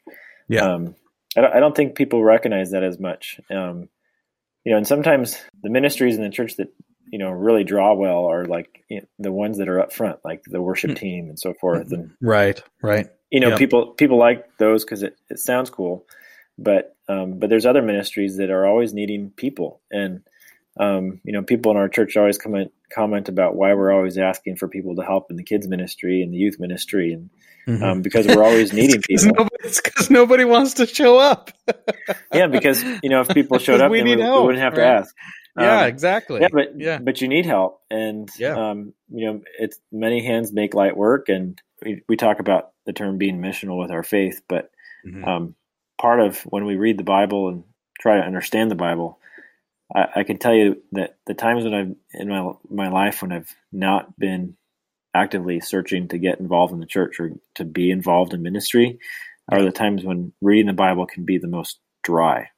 Yeah. 0.50 0.65
Um, 0.65 0.96
I, 1.38 1.41
don't, 1.41 1.56
I 1.56 1.60
don't 1.62 1.76
think 1.76 1.96
people 1.96 2.24
recognize 2.24 2.72
that 2.72 2.84
as 2.84 3.00
much. 3.00 3.39
Um, 3.50 3.88
you 4.65 4.72
know, 4.72 4.78
and 4.78 4.88
sometimes 4.88 5.38
the 5.62 5.69
ministries 5.69 6.15
in 6.15 6.24
the 6.24 6.30
church 6.30 6.58
that 6.58 6.74
you 7.12 7.20
know 7.20 7.30
really 7.30 7.63
draw 7.63 7.94
well 7.94 8.26
are 8.26 8.46
like 8.46 8.84
you 8.89 9.02
know, 9.02 9.08
the 9.20 9.32
ones 9.32 9.58
that 9.58 9.70
are 9.70 9.80
up 9.80 9.94
front, 9.94 10.20
like 10.24 10.44
the 10.46 10.62
worship 10.62 10.92
mm. 10.92 10.98
team 10.98 11.30
and 11.30 11.39
so 11.39 11.54
forth. 11.54 11.92
And 11.92 12.12
right, 12.22 12.62
right 12.82 13.08
you 13.34 13.39
know, 13.39 13.50
yep. 13.50 13.58
people 13.58 13.88
people 13.88 14.20
like 14.20 14.46
those 14.60 14.86
because 14.86 15.02
it, 15.02 15.18
it 15.28 15.39
sounds 15.39 15.72
cool, 15.72 16.06
but 16.60 16.96
um, 17.10 17.39
but 17.39 17.50
there's 17.50 17.66
other 17.66 17.82
ministries 17.82 18.38
that 18.38 18.52
are 18.52 18.68
always 18.68 18.94
needing 18.94 19.32
people, 19.32 19.82
and 19.92 20.22
um, 20.80 21.20
you 21.24 21.34
know, 21.34 21.42
people 21.42 21.72
in 21.72 21.78
our 21.78 21.89
church 21.89 22.16
always 22.16 22.38
comment 22.38 22.72
comment 22.94 23.30
about 23.30 23.56
why 23.56 23.74
we're 23.74 23.92
always 23.92 24.20
asking 24.20 24.58
for 24.58 24.68
people 24.68 24.96
to 24.98 25.02
help 25.02 25.32
in 25.32 25.38
the 25.38 25.44
kids 25.44 25.68
ministry 25.68 26.22
and 26.22 26.32
the 26.32 26.38
youth 26.38 26.60
ministry, 26.60 27.12
and 27.12 27.32
mm-hmm. 27.68 27.84
um, 27.84 28.02
because 28.04 28.28
we're 28.28 28.44
always 28.44 28.72
needing 28.74 29.02
people. 29.02 29.48
it's 29.63 29.82
because 29.82 30.12
nobody 30.12 30.46
wants 30.46 30.76
to 30.76 30.86
show 30.86 31.18
up. 31.18 31.50
yeah, 32.32 32.46
because 32.46 32.84
you 33.02 33.10
know, 33.10 33.22
if 33.22 33.30
people 33.30 33.58
showed 33.58 33.82
up, 33.82 33.89
we, 33.89 34.04
we, 34.04 34.16
we, 34.16 34.22
wouldn't 34.22 34.60
have 34.60 34.74
right. 34.74 34.84
to 34.84 34.88
ask. 34.88 35.16
Yeah, 35.58 35.82
um, 35.82 35.88
exactly. 35.88 36.42
Yeah, 36.42 36.48
but 36.52 36.80
yeah. 36.80 37.00
but 37.00 37.22
you 37.22 37.28
need 37.28 37.46
help, 37.46 37.82
and 37.89 38.30
yeah. 38.39 38.72
um, 38.72 38.94
you 39.10 39.26
know, 39.26 39.42
it's 39.60 39.80
many 39.92 40.26
hands 40.26 40.52
make 40.52 40.74
light 40.74 40.98
work, 40.98 41.30
and 41.30 41.62
we, 41.84 42.02
we 42.10 42.18
talk 42.18 42.39
about 42.39 42.72
the 42.86 42.94
term 42.94 43.18
being 43.18 43.39
missional 43.39 43.80
with 43.80 43.92
our 43.92 44.04
faith, 44.04 44.42
but 44.50 44.72
mm-hmm. 45.06 45.24
um, 45.24 45.56
part 46.00 46.20
of 46.20 46.39
when 46.42 46.66
we 46.66 46.76
read 46.76 46.98
the 46.98 47.04
Bible 47.04 47.50
and 47.50 47.63
try 48.00 48.18
to 48.18 48.26
understand 48.26 48.72
the 48.72 48.76
Bible, 48.76 49.20
I, 49.96 50.08
I, 50.18 50.24
can 50.24 50.38
tell 50.38 50.54
you 50.54 50.82
that 50.94 51.18
the 51.28 51.34
times 51.34 51.63
when 51.63 51.74
I've 51.74 51.96
in 52.13 52.30
my 52.30 52.52
my 52.70 52.89
life 52.89 53.22
when 53.22 53.32
I've 53.32 53.54
not 53.72 54.18
been 54.18 54.58
actively 55.13 55.60
searching 55.60 56.08
to 56.08 56.18
get 56.18 56.39
involved 56.39 56.74
in 56.74 56.80
the 56.80 56.86
church 56.88 57.20
or 57.20 57.32
to 57.56 57.63
be 57.63 57.92
involved 57.92 58.34
in 58.34 58.42
ministry 58.42 58.98
are 59.52 59.62
the 59.62 59.72
times 59.72 60.04
when 60.04 60.34
reading 60.42 60.68
the 60.68 60.74
Bible 60.74 61.06
can 61.06 61.26
be 61.26 61.38
the 61.38 61.48
most 61.48 61.80
dry. 62.04 62.50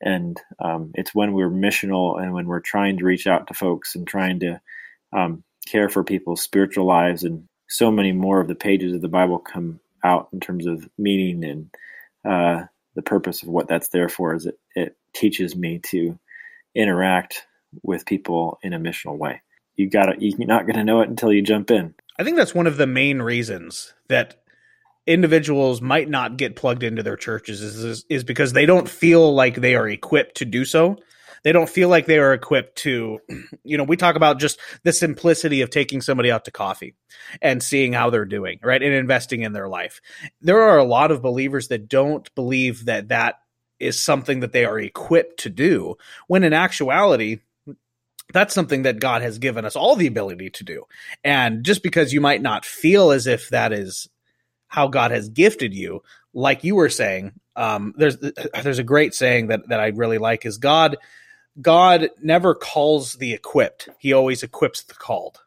And 0.00 0.40
um, 0.58 0.92
it's 0.94 1.14
when 1.14 1.32
we're 1.32 1.50
missional 1.50 2.20
and 2.20 2.32
when 2.32 2.46
we're 2.46 2.60
trying 2.60 2.98
to 2.98 3.04
reach 3.04 3.26
out 3.26 3.48
to 3.48 3.54
folks 3.54 3.94
and 3.94 4.06
trying 4.06 4.40
to 4.40 4.60
um, 5.12 5.44
care 5.66 5.88
for 5.88 6.04
people's 6.04 6.42
spiritual 6.42 6.86
lives 6.86 7.24
and 7.24 7.46
so 7.68 7.90
many 7.90 8.12
more 8.12 8.40
of 8.40 8.48
the 8.48 8.54
pages 8.54 8.92
of 8.94 9.00
the 9.00 9.08
Bible 9.08 9.38
come 9.38 9.80
out 10.02 10.28
in 10.32 10.40
terms 10.40 10.66
of 10.66 10.88
meaning 10.98 11.44
and 11.44 11.70
uh, 12.24 12.66
the 12.94 13.02
purpose 13.02 13.42
of 13.42 13.48
what 13.48 13.68
that's 13.68 13.88
there 13.88 14.08
for 14.08 14.34
is 14.34 14.46
it, 14.46 14.58
it 14.74 14.96
teaches 15.14 15.54
me 15.54 15.78
to 15.78 16.18
interact 16.74 17.46
with 17.82 18.06
people 18.06 18.58
in 18.62 18.72
a 18.72 18.78
missional 18.78 19.16
way. 19.16 19.42
You 19.76 19.88
gotta 19.88 20.14
you're 20.18 20.46
not 20.46 20.66
gonna 20.66 20.84
know 20.84 21.00
it 21.00 21.08
until 21.08 21.32
you 21.32 21.42
jump 21.42 21.70
in. 21.70 21.94
I 22.18 22.24
think 22.24 22.36
that's 22.36 22.54
one 22.54 22.66
of 22.66 22.76
the 22.76 22.86
main 22.86 23.22
reasons 23.22 23.94
that 24.08 24.39
individuals 25.06 25.80
might 25.80 26.08
not 26.08 26.36
get 26.36 26.56
plugged 26.56 26.82
into 26.82 27.02
their 27.02 27.16
churches 27.16 27.62
is, 27.62 27.82
is, 27.82 28.04
is 28.08 28.24
because 28.24 28.52
they 28.52 28.66
don't 28.66 28.88
feel 28.88 29.34
like 29.34 29.56
they 29.56 29.74
are 29.74 29.88
equipped 29.88 30.36
to 30.36 30.44
do 30.44 30.64
so 30.64 30.96
they 31.42 31.52
don't 31.52 31.70
feel 31.70 31.88
like 31.88 32.06
they 32.06 32.18
are 32.18 32.34
equipped 32.34 32.76
to 32.76 33.18
you 33.64 33.78
know 33.78 33.84
we 33.84 33.96
talk 33.96 34.16
about 34.16 34.38
just 34.38 34.58
the 34.84 34.92
simplicity 34.92 35.62
of 35.62 35.70
taking 35.70 36.00
somebody 36.00 36.30
out 36.30 36.44
to 36.44 36.50
coffee 36.50 36.94
and 37.40 37.62
seeing 37.62 37.92
how 37.92 38.10
they're 38.10 38.24
doing 38.24 38.58
right 38.62 38.82
and 38.82 38.94
investing 38.94 39.42
in 39.42 39.52
their 39.52 39.68
life 39.68 40.00
there 40.40 40.60
are 40.60 40.78
a 40.78 40.84
lot 40.84 41.10
of 41.10 41.22
believers 41.22 41.68
that 41.68 41.88
don't 41.88 42.32
believe 42.34 42.84
that 42.84 43.08
that 43.08 43.36
is 43.78 44.00
something 44.00 44.40
that 44.40 44.52
they 44.52 44.64
are 44.64 44.78
equipped 44.78 45.40
to 45.40 45.50
do 45.50 45.96
when 46.26 46.44
in 46.44 46.52
actuality 46.52 47.38
that's 48.32 48.54
something 48.54 48.82
that 48.82 49.00
God 49.00 49.22
has 49.22 49.38
given 49.38 49.64
us 49.64 49.74
all 49.74 49.96
the 49.96 50.06
ability 50.06 50.50
to 50.50 50.62
do. 50.62 50.84
And 51.24 51.64
just 51.64 51.82
because 51.82 52.12
you 52.12 52.20
might 52.20 52.40
not 52.40 52.64
feel 52.64 53.10
as 53.10 53.26
if 53.26 53.48
that 53.48 53.72
is 53.72 54.08
how 54.70 54.86
God 54.86 55.10
has 55.10 55.28
gifted 55.28 55.74
you, 55.74 56.02
like 56.32 56.64
you 56.64 56.76
were 56.76 56.88
saying, 56.88 57.32
um, 57.56 57.92
there's 57.96 58.16
there's 58.62 58.78
a 58.78 58.84
great 58.84 59.14
saying 59.14 59.48
that 59.48 59.68
that 59.68 59.80
I 59.80 59.88
really 59.88 60.18
like 60.18 60.46
is 60.46 60.56
God 60.56 60.96
God 61.60 62.08
never 62.22 62.54
calls 62.54 63.14
the 63.14 63.34
equipped. 63.34 63.88
He 63.98 64.12
always 64.12 64.42
equips 64.42 64.84
the 64.84 64.94
called. 64.94 65.40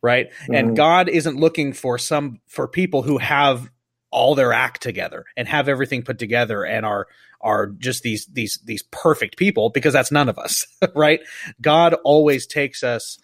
Right? 0.00 0.30
Mm-hmm. 0.30 0.54
And 0.54 0.76
God 0.76 1.08
isn't 1.08 1.36
looking 1.36 1.72
for 1.72 1.98
some 1.98 2.40
for 2.46 2.66
people 2.66 3.02
who 3.02 3.18
have 3.18 3.68
all 4.10 4.34
their 4.34 4.52
act 4.52 4.82
together 4.82 5.24
and 5.36 5.48
have 5.48 5.68
everything 5.68 6.02
put 6.02 6.18
together 6.18 6.64
and 6.64 6.86
are 6.86 7.08
are 7.40 7.66
just 7.66 8.04
these 8.04 8.26
these 8.26 8.60
these 8.64 8.84
perfect 8.84 9.36
people 9.36 9.70
because 9.70 9.92
that's 9.92 10.12
none 10.12 10.28
of 10.28 10.38
us, 10.38 10.66
right? 10.94 11.20
God 11.60 11.94
always 12.04 12.46
takes 12.46 12.84
us 12.84 13.18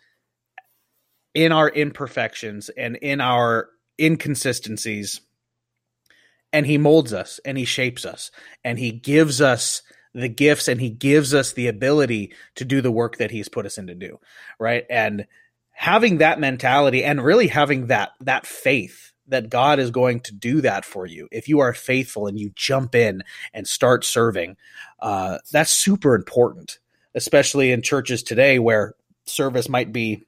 in 1.34 1.52
our 1.52 1.68
imperfections 1.68 2.68
and 2.70 2.96
in 2.96 3.20
our 3.20 3.68
inconsistencies 4.00 5.20
and 6.52 6.66
he 6.66 6.78
molds 6.78 7.12
us 7.12 7.40
and 7.44 7.58
he 7.58 7.64
shapes 7.64 8.04
us 8.04 8.30
and 8.64 8.78
he 8.78 8.90
gives 8.90 9.40
us 9.40 9.82
the 10.14 10.28
gifts 10.28 10.68
and 10.68 10.80
he 10.80 10.90
gives 10.90 11.34
us 11.34 11.52
the 11.52 11.68
ability 11.68 12.32
to 12.54 12.64
do 12.64 12.80
the 12.80 12.90
work 12.90 13.18
that 13.18 13.30
he's 13.30 13.48
put 13.48 13.66
us 13.66 13.78
in 13.78 13.86
to 13.86 13.94
do 13.94 14.18
right? 14.58 14.84
And 14.90 15.26
having 15.78 16.18
that 16.18 16.40
mentality 16.40 17.04
and 17.04 17.22
really 17.22 17.46
having 17.46 17.86
that 17.86 18.10
that 18.20 18.44
faith 18.44 19.12
that 19.28 19.48
God 19.48 19.78
is 19.78 19.92
going 19.92 20.18
to 20.22 20.34
do 20.34 20.60
that 20.62 20.84
for 20.84 21.06
you 21.06 21.28
if 21.30 21.48
you 21.48 21.60
are 21.60 21.72
faithful 21.72 22.26
and 22.26 22.36
you 22.36 22.50
jump 22.56 22.96
in 22.96 23.22
and 23.54 23.64
start 23.68 24.04
serving 24.04 24.56
uh, 24.98 25.38
that's 25.52 25.70
super 25.70 26.16
important 26.16 26.80
especially 27.14 27.70
in 27.70 27.80
churches 27.80 28.24
today 28.24 28.58
where 28.58 28.96
service 29.24 29.68
might 29.68 29.92
be 29.92 30.24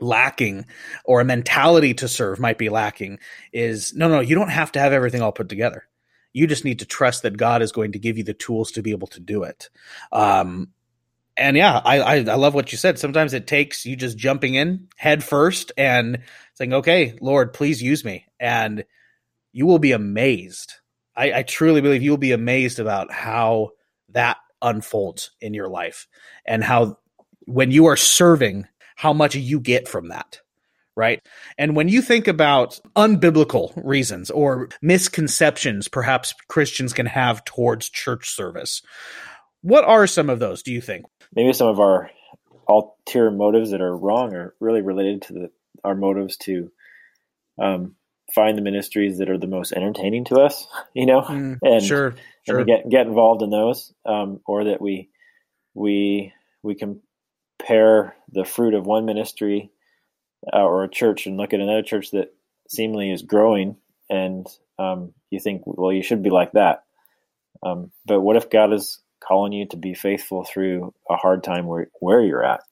lacking 0.00 0.66
or 1.04 1.20
a 1.20 1.24
mentality 1.24 1.94
to 1.94 2.08
serve 2.08 2.40
might 2.40 2.58
be 2.58 2.68
lacking 2.68 3.18
is 3.52 3.94
no 3.94 4.08
no 4.08 4.20
you 4.20 4.34
don't 4.34 4.50
have 4.50 4.72
to 4.72 4.80
have 4.80 4.92
everything 4.92 5.22
all 5.22 5.32
put 5.32 5.48
together. 5.48 5.84
You 6.32 6.46
just 6.46 6.64
need 6.64 6.78
to 6.80 6.86
trust 6.86 7.22
that 7.22 7.36
god 7.36 7.62
is 7.62 7.72
going 7.72 7.92
to 7.92 7.98
give 7.98 8.18
you 8.18 8.24
the 8.24 8.34
tools 8.34 8.72
to 8.72 8.82
be 8.82 8.90
able 8.90 9.08
to 9.08 9.20
do 9.20 9.42
it. 9.42 9.70
Um, 10.12 10.68
and 11.36 11.56
yeah 11.56 11.80
I, 11.84 12.00
I, 12.00 12.14
I 12.16 12.34
love 12.34 12.54
what 12.54 12.72
you 12.72 12.78
said. 12.78 12.98
Sometimes 12.98 13.34
it 13.34 13.46
takes 13.46 13.86
you 13.86 13.96
just 13.96 14.18
jumping 14.18 14.54
in 14.54 14.88
head 14.96 15.24
first 15.24 15.72
and 15.76 16.20
saying 16.54 16.72
okay 16.74 17.16
lord 17.20 17.52
please 17.52 17.82
use 17.82 18.04
me. 18.04 18.26
And 18.38 18.84
you 19.52 19.66
will 19.66 19.78
be 19.78 19.92
amazed. 19.92 20.74
I, 21.16 21.32
I 21.32 21.42
truly 21.42 21.80
believe 21.80 22.02
you 22.02 22.10
will 22.10 22.18
be 22.18 22.32
amazed 22.32 22.78
about 22.78 23.12
how 23.12 23.70
that 24.10 24.38
unfolds 24.62 25.30
in 25.40 25.54
your 25.54 25.68
life 25.68 26.06
and 26.44 26.62
how 26.62 26.98
when 27.46 27.70
you 27.70 27.86
are 27.86 27.96
serving 27.96 28.66
how 29.00 29.14
much 29.14 29.34
you 29.34 29.58
get 29.58 29.88
from 29.88 30.08
that 30.08 30.40
right? 30.96 31.26
And 31.56 31.74
when 31.76 31.88
you 31.88 32.02
think 32.02 32.28
about 32.28 32.78
unbiblical 32.94 33.72
reasons 33.82 34.30
or 34.30 34.68
misconceptions 34.82 35.88
perhaps 35.88 36.34
Christians 36.48 36.92
can 36.92 37.06
have 37.06 37.42
towards 37.44 37.88
church 37.88 38.28
service, 38.28 38.82
what 39.62 39.84
are 39.84 40.06
some 40.06 40.28
of 40.28 40.40
those, 40.40 40.62
do 40.62 40.72
you 40.72 40.82
think? 40.82 41.06
Maybe 41.34 41.54
some 41.54 41.68
of 41.68 41.80
our 41.80 42.10
ulterior 42.68 43.30
motives 43.30 43.70
that 43.70 43.80
are 43.80 43.96
wrong 43.96 44.34
are 44.34 44.54
really 44.60 44.82
related 44.82 45.22
to 45.22 45.32
the, 45.32 45.50
our 45.84 45.94
motives 45.94 46.36
to 46.38 46.70
um, 47.58 47.94
find 48.34 48.58
the 48.58 48.62
ministries 48.62 49.18
that 49.18 49.30
are 49.30 49.38
the 49.38 49.46
most 49.46 49.72
entertaining 49.72 50.26
to 50.26 50.36
us, 50.36 50.66
you 50.94 51.06
know, 51.06 51.22
mm, 51.22 51.58
and, 51.62 51.82
sure, 51.82 52.14
sure. 52.46 52.58
and 52.58 52.66
get 52.66 52.88
get 52.90 53.06
involved 53.06 53.42
in 53.42 53.50
those, 53.50 53.92
um, 54.04 54.40
or 54.46 54.64
that 54.64 54.80
we 54.80 55.08
we 55.74 56.32
we 56.62 56.74
can 56.74 57.00
compare 57.60 58.16
the 58.32 58.44
fruit 58.44 58.74
of 58.74 58.86
one 58.86 59.04
ministry 59.04 59.70
uh, 60.52 60.62
or 60.62 60.84
a 60.84 60.90
church 60.90 61.26
and 61.26 61.36
look 61.36 61.52
at 61.52 61.60
another 61.60 61.82
church 61.82 62.10
that 62.12 62.34
seemingly 62.68 63.10
is 63.10 63.22
growing, 63.22 63.76
and 64.08 64.46
um, 64.78 65.12
you 65.30 65.40
think, 65.40 65.62
well, 65.66 65.92
you 65.92 66.02
should 66.02 66.22
be 66.22 66.30
like 66.30 66.52
that. 66.52 66.84
Um, 67.64 67.92
but 68.06 68.20
what 68.20 68.36
if 68.36 68.50
God 68.50 68.72
is 68.72 69.00
calling 69.22 69.52
you 69.52 69.66
to 69.68 69.76
be 69.76 69.94
faithful 69.94 70.44
through 70.44 70.94
a 71.08 71.16
hard 71.16 71.44
time 71.44 71.66
where 71.66 71.88
where 72.00 72.22
you're 72.22 72.44
at? 72.44 72.62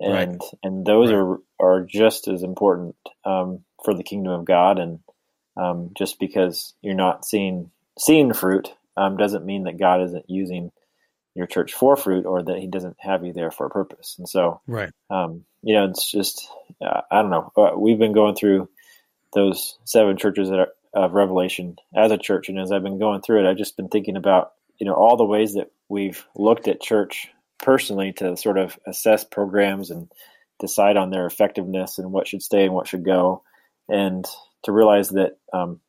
And 0.00 0.40
right. 0.40 0.50
and 0.62 0.84
those 0.84 1.10
right. 1.10 1.18
are 1.18 1.38
are 1.60 1.86
just 1.88 2.26
as 2.26 2.42
important 2.42 2.96
um, 3.24 3.60
for 3.84 3.94
the 3.94 4.02
kingdom 4.02 4.32
of 4.32 4.44
God. 4.44 4.78
And 4.80 4.98
um, 5.56 5.90
just 5.96 6.18
because 6.18 6.74
you're 6.82 6.94
not 6.94 7.24
seeing 7.24 7.70
seeing 7.98 8.32
fruit 8.32 8.72
um, 8.96 9.16
doesn't 9.16 9.46
mean 9.46 9.64
that 9.64 9.78
God 9.78 10.02
isn't 10.02 10.24
using 10.28 10.72
your 11.34 11.46
church 11.46 11.72
for 11.72 11.96
fruit 11.96 12.26
or 12.26 12.42
that 12.42 12.58
he 12.58 12.66
doesn't 12.66 12.96
have 13.00 13.24
you 13.24 13.32
there 13.32 13.50
for 13.50 13.66
a 13.66 13.70
purpose. 13.70 14.16
And 14.18 14.28
so, 14.28 14.60
right. 14.66 14.90
Um, 15.08 15.44
you 15.62 15.74
know, 15.74 15.86
it's 15.86 16.10
just, 16.10 16.46
uh, 16.84 17.00
I 17.10 17.22
don't 17.22 17.30
know. 17.30 17.52
Uh, 17.56 17.78
we've 17.78 17.98
been 17.98 18.12
going 18.12 18.34
through 18.34 18.68
those 19.32 19.78
seven 19.84 20.16
churches 20.16 20.50
that 20.50 20.58
are, 20.58 20.68
of 20.94 21.12
Revelation 21.12 21.76
as 21.96 22.12
a 22.12 22.18
church. 22.18 22.50
And 22.50 22.58
as 22.58 22.70
I've 22.70 22.82
been 22.82 22.98
going 22.98 23.22
through 23.22 23.40
it, 23.40 23.50
I've 23.50 23.56
just 23.56 23.78
been 23.78 23.88
thinking 23.88 24.16
about, 24.16 24.52
you 24.78 24.86
know, 24.86 24.92
all 24.92 25.16
the 25.16 25.24
ways 25.24 25.54
that 25.54 25.70
we've 25.88 26.26
looked 26.36 26.68
at 26.68 26.82
church 26.82 27.28
personally 27.58 28.12
to 28.14 28.36
sort 28.36 28.58
of 28.58 28.78
assess 28.86 29.24
programs 29.24 29.90
and 29.90 30.12
decide 30.60 30.98
on 30.98 31.08
their 31.08 31.24
effectiveness 31.24 31.98
and 31.98 32.12
what 32.12 32.28
should 32.28 32.42
stay 32.42 32.64
and 32.64 32.74
what 32.74 32.88
should 32.88 33.04
go. 33.04 33.42
And 33.88 34.26
to 34.64 34.72
realize 34.72 35.08
that, 35.10 35.38
um, 35.54 35.80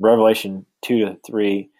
Revelation 0.00 0.66
two 0.82 0.98
to 1.04 1.16
three 1.24 1.70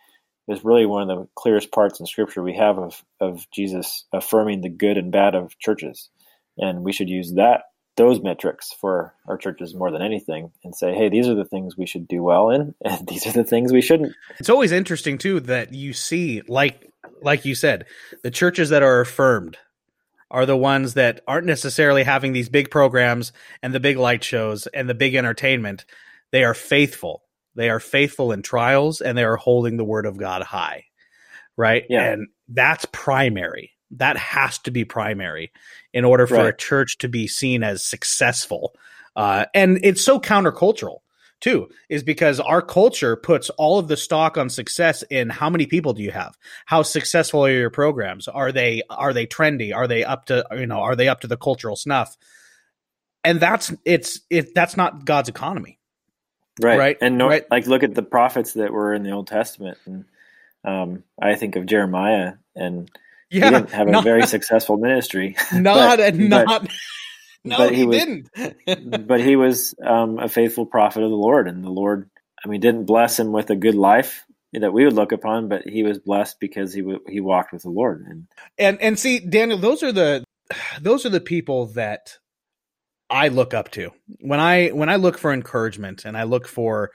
is 0.48 0.64
really 0.64 0.86
one 0.86 1.10
of 1.10 1.18
the 1.18 1.28
clearest 1.34 1.72
parts 1.72 2.00
in 2.00 2.06
Scripture 2.06 2.42
we 2.42 2.56
have 2.56 2.78
of 2.78 3.02
of 3.20 3.46
Jesus 3.50 4.04
affirming 4.12 4.60
the 4.60 4.68
good 4.68 4.98
and 4.98 5.10
bad 5.12 5.34
of 5.34 5.58
churches, 5.58 6.10
and 6.58 6.82
we 6.82 6.92
should 6.92 7.08
use 7.08 7.34
that 7.34 7.62
those 7.96 8.20
metrics 8.20 8.72
for 8.80 9.14
our 9.28 9.36
churches 9.36 9.72
more 9.72 9.92
than 9.92 10.02
anything 10.02 10.50
and 10.64 10.74
say 10.74 10.92
hey 10.94 11.08
these 11.08 11.28
are 11.28 11.36
the 11.36 11.44
things 11.44 11.76
we 11.76 11.86
should 11.86 12.08
do 12.08 12.22
well 12.24 12.50
in 12.50 12.74
and 12.84 13.06
these 13.06 13.26
are 13.26 13.32
the 13.32 13.44
things 13.44 13.72
we 13.72 13.80
shouldn't. 13.80 14.14
It's 14.38 14.50
always 14.50 14.72
interesting 14.72 15.18
too 15.18 15.40
that 15.40 15.72
you 15.72 15.92
see 15.92 16.42
like 16.48 16.90
like 17.22 17.44
you 17.44 17.54
said 17.54 17.86
the 18.22 18.30
churches 18.30 18.70
that 18.70 18.82
are 18.82 19.00
affirmed 19.00 19.58
are 20.30 20.46
the 20.46 20.56
ones 20.56 20.94
that 20.94 21.20
aren't 21.28 21.46
necessarily 21.46 22.02
having 22.02 22.32
these 22.32 22.48
big 22.48 22.70
programs 22.70 23.32
and 23.62 23.72
the 23.72 23.78
big 23.78 23.96
light 23.96 24.24
shows 24.24 24.66
and 24.68 24.88
the 24.88 24.94
big 24.94 25.14
entertainment. 25.14 25.84
They 26.32 26.42
are 26.42 26.54
faithful 26.54 27.22
they 27.54 27.70
are 27.70 27.80
faithful 27.80 28.32
in 28.32 28.42
trials 28.42 29.00
and 29.00 29.16
they 29.16 29.24
are 29.24 29.36
holding 29.36 29.76
the 29.76 29.84
word 29.84 30.06
of 30.06 30.16
God 30.16 30.42
high. 30.42 30.84
Right. 31.56 31.84
Yeah. 31.88 32.12
And 32.12 32.28
that's 32.48 32.84
primary. 32.92 33.72
That 33.92 34.16
has 34.16 34.58
to 34.60 34.70
be 34.70 34.84
primary 34.84 35.52
in 35.92 36.04
order 36.04 36.26
for 36.26 36.34
right. 36.34 36.46
a 36.46 36.56
church 36.56 36.98
to 36.98 37.08
be 37.08 37.28
seen 37.28 37.62
as 37.62 37.84
successful. 37.84 38.74
Uh, 39.14 39.46
and 39.54 39.78
it's 39.84 40.04
so 40.04 40.18
countercultural 40.18 40.98
too, 41.44 41.68
is 41.90 42.02
because 42.02 42.40
our 42.40 42.62
culture 42.62 43.16
puts 43.16 43.50
all 43.50 43.78
of 43.78 43.86
the 43.86 43.98
stock 43.98 44.38
on 44.38 44.48
success 44.48 45.02
in 45.10 45.28
how 45.28 45.50
many 45.50 45.66
people 45.66 45.92
do 45.92 46.02
you 46.02 46.10
have? 46.10 46.36
How 46.64 46.82
successful 46.82 47.44
are 47.44 47.50
your 47.50 47.68
programs? 47.68 48.28
Are 48.28 48.50
they 48.50 48.82
are 48.88 49.12
they 49.12 49.26
trendy? 49.26 49.74
Are 49.74 49.86
they 49.86 50.04
up 50.04 50.24
to 50.26 50.46
you 50.52 50.66
know, 50.66 50.80
are 50.80 50.96
they 50.96 51.08
up 51.08 51.20
to 51.20 51.26
the 51.26 51.36
cultural 51.36 51.76
snuff? 51.76 52.16
And 53.22 53.40
that's 53.40 53.72
it's 53.84 54.20
it 54.30 54.54
that's 54.54 54.76
not 54.76 55.04
God's 55.04 55.28
economy. 55.28 55.78
Right. 56.60 56.78
Right. 56.78 56.98
And 57.00 57.18
no, 57.18 57.28
right. 57.28 57.44
like 57.50 57.66
look 57.66 57.82
at 57.82 57.94
the 57.94 58.02
prophets 58.02 58.54
that 58.54 58.72
were 58.72 58.94
in 58.94 59.02
the 59.02 59.10
Old 59.10 59.26
Testament. 59.26 59.78
And 59.86 60.04
um, 60.64 61.04
I 61.20 61.34
think 61.34 61.56
of 61.56 61.66
Jeremiah 61.66 62.34
and 62.54 62.90
yeah, 63.30 63.46
he 63.46 63.50
didn't 63.50 63.70
have 63.70 63.88
not, 63.88 64.02
a 64.02 64.04
very 64.04 64.26
successful 64.26 64.76
ministry. 64.76 65.36
Not, 65.52 65.98
but, 65.98 66.14
not, 66.14 66.46
but, 66.46 66.70
no, 67.44 67.58
but 67.58 67.70
he, 67.70 67.78
he 67.78 67.86
was, 67.86 67.98
didn't. 67.98 69.06
but 69.06 69.20
he 69.20 69.34
was 69.34 69.74
um, 69.82 70.18
a 70.18 70.28
faithful 70.28 70.66
prophet 70.66 71.02
of 71.02 71.10
the 71.10 71.16
Lord. 71.16 71.48
And 71.48 71.64
the 71.64 71.70
Lord, 71.70 72.08
I 72.44 72.48
mean, 72.48 72.60
didn't 72.60 72.84
bless 72.84 73.18
him 73.18 73.32
with 73.32 73.50
a 73.50 73.56
good 73.56 73.74
life 73.74 74.24
that 74.52 74.72
we 74.72 74.84
would 74.84 74.92
look 74.92 75.10
upon, 75.10 75.48
but 75.48 75.66
he 75.66 75.82
was 75.82 75.98
blessed 75.98 76.38
because 76.38 76.72
he 76.72 76.80
w- 76.80 77.02
he 77.08 77.20
walked 77.20 77.52
with 77.52 77.62
the 77.62 77.70
Lord. 77.70 78.04
And, 78.08 78.26
and, 78.56 78.80
and 78.80 78.98
see, 78.98 79.18
Daniel, 79.18 79.58
those 79.58 79.82
are 79.82 79.90
the, 79.90 80.24
those 80.80 81.04
are 81.04 81.10
the 81.10 81.20
people 81.20 81.66
that 81.68 82.18
I 83.10 83.28
look 83.28 83.54
up 83.54 83.70
to. 83.72 83.90
When 84.20 84.40
I 84.40 84.68
when 84.68 84.88
I 84.88 84.96
look 84.96 85.18
for 85.18 85.32
encouragement 85.32 86.04
and 86.04 86.16
I 86.16 86.24
look 86.24 86.48
for, 86.48 86.90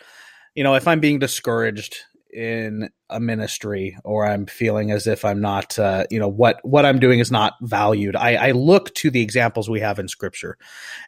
you 0.56 0.64
know, 0.64 0.76
if 0.76 0.88
I'm 0.88 1.00
being 1.00 1.20
discouraged 1.20 1.96
in 2.32 2.90
a 3.10 3.20
ministry 3.20 3.98
or 4.04 4.26
I'm 4.26 4.46
feeling 4.46 4.92
as 4.92 5.08
if 5.08 5.26
I'm 5.26 5.42
not, 5.42 5.80
uh, 5.80 6.06
you 6.12 6.20
know, 6.20 6.28
what 6.28 6.60
what 6.64 6.86
I'm 6.86 7.00
doing 7.00 7.20
is 7.20 7.32
not 7.32 7.54
valued, 7.62 8.16
I, 8.16 8.36
I 8.36 8.52
look 8.52 8.94
to 8.96 9.10
the 9.10 9.22
examples 9.22 9.70
we 9.70 9.80
have 9.80 10.00
in 10.00 10.08
Scripture, 10.08 10.58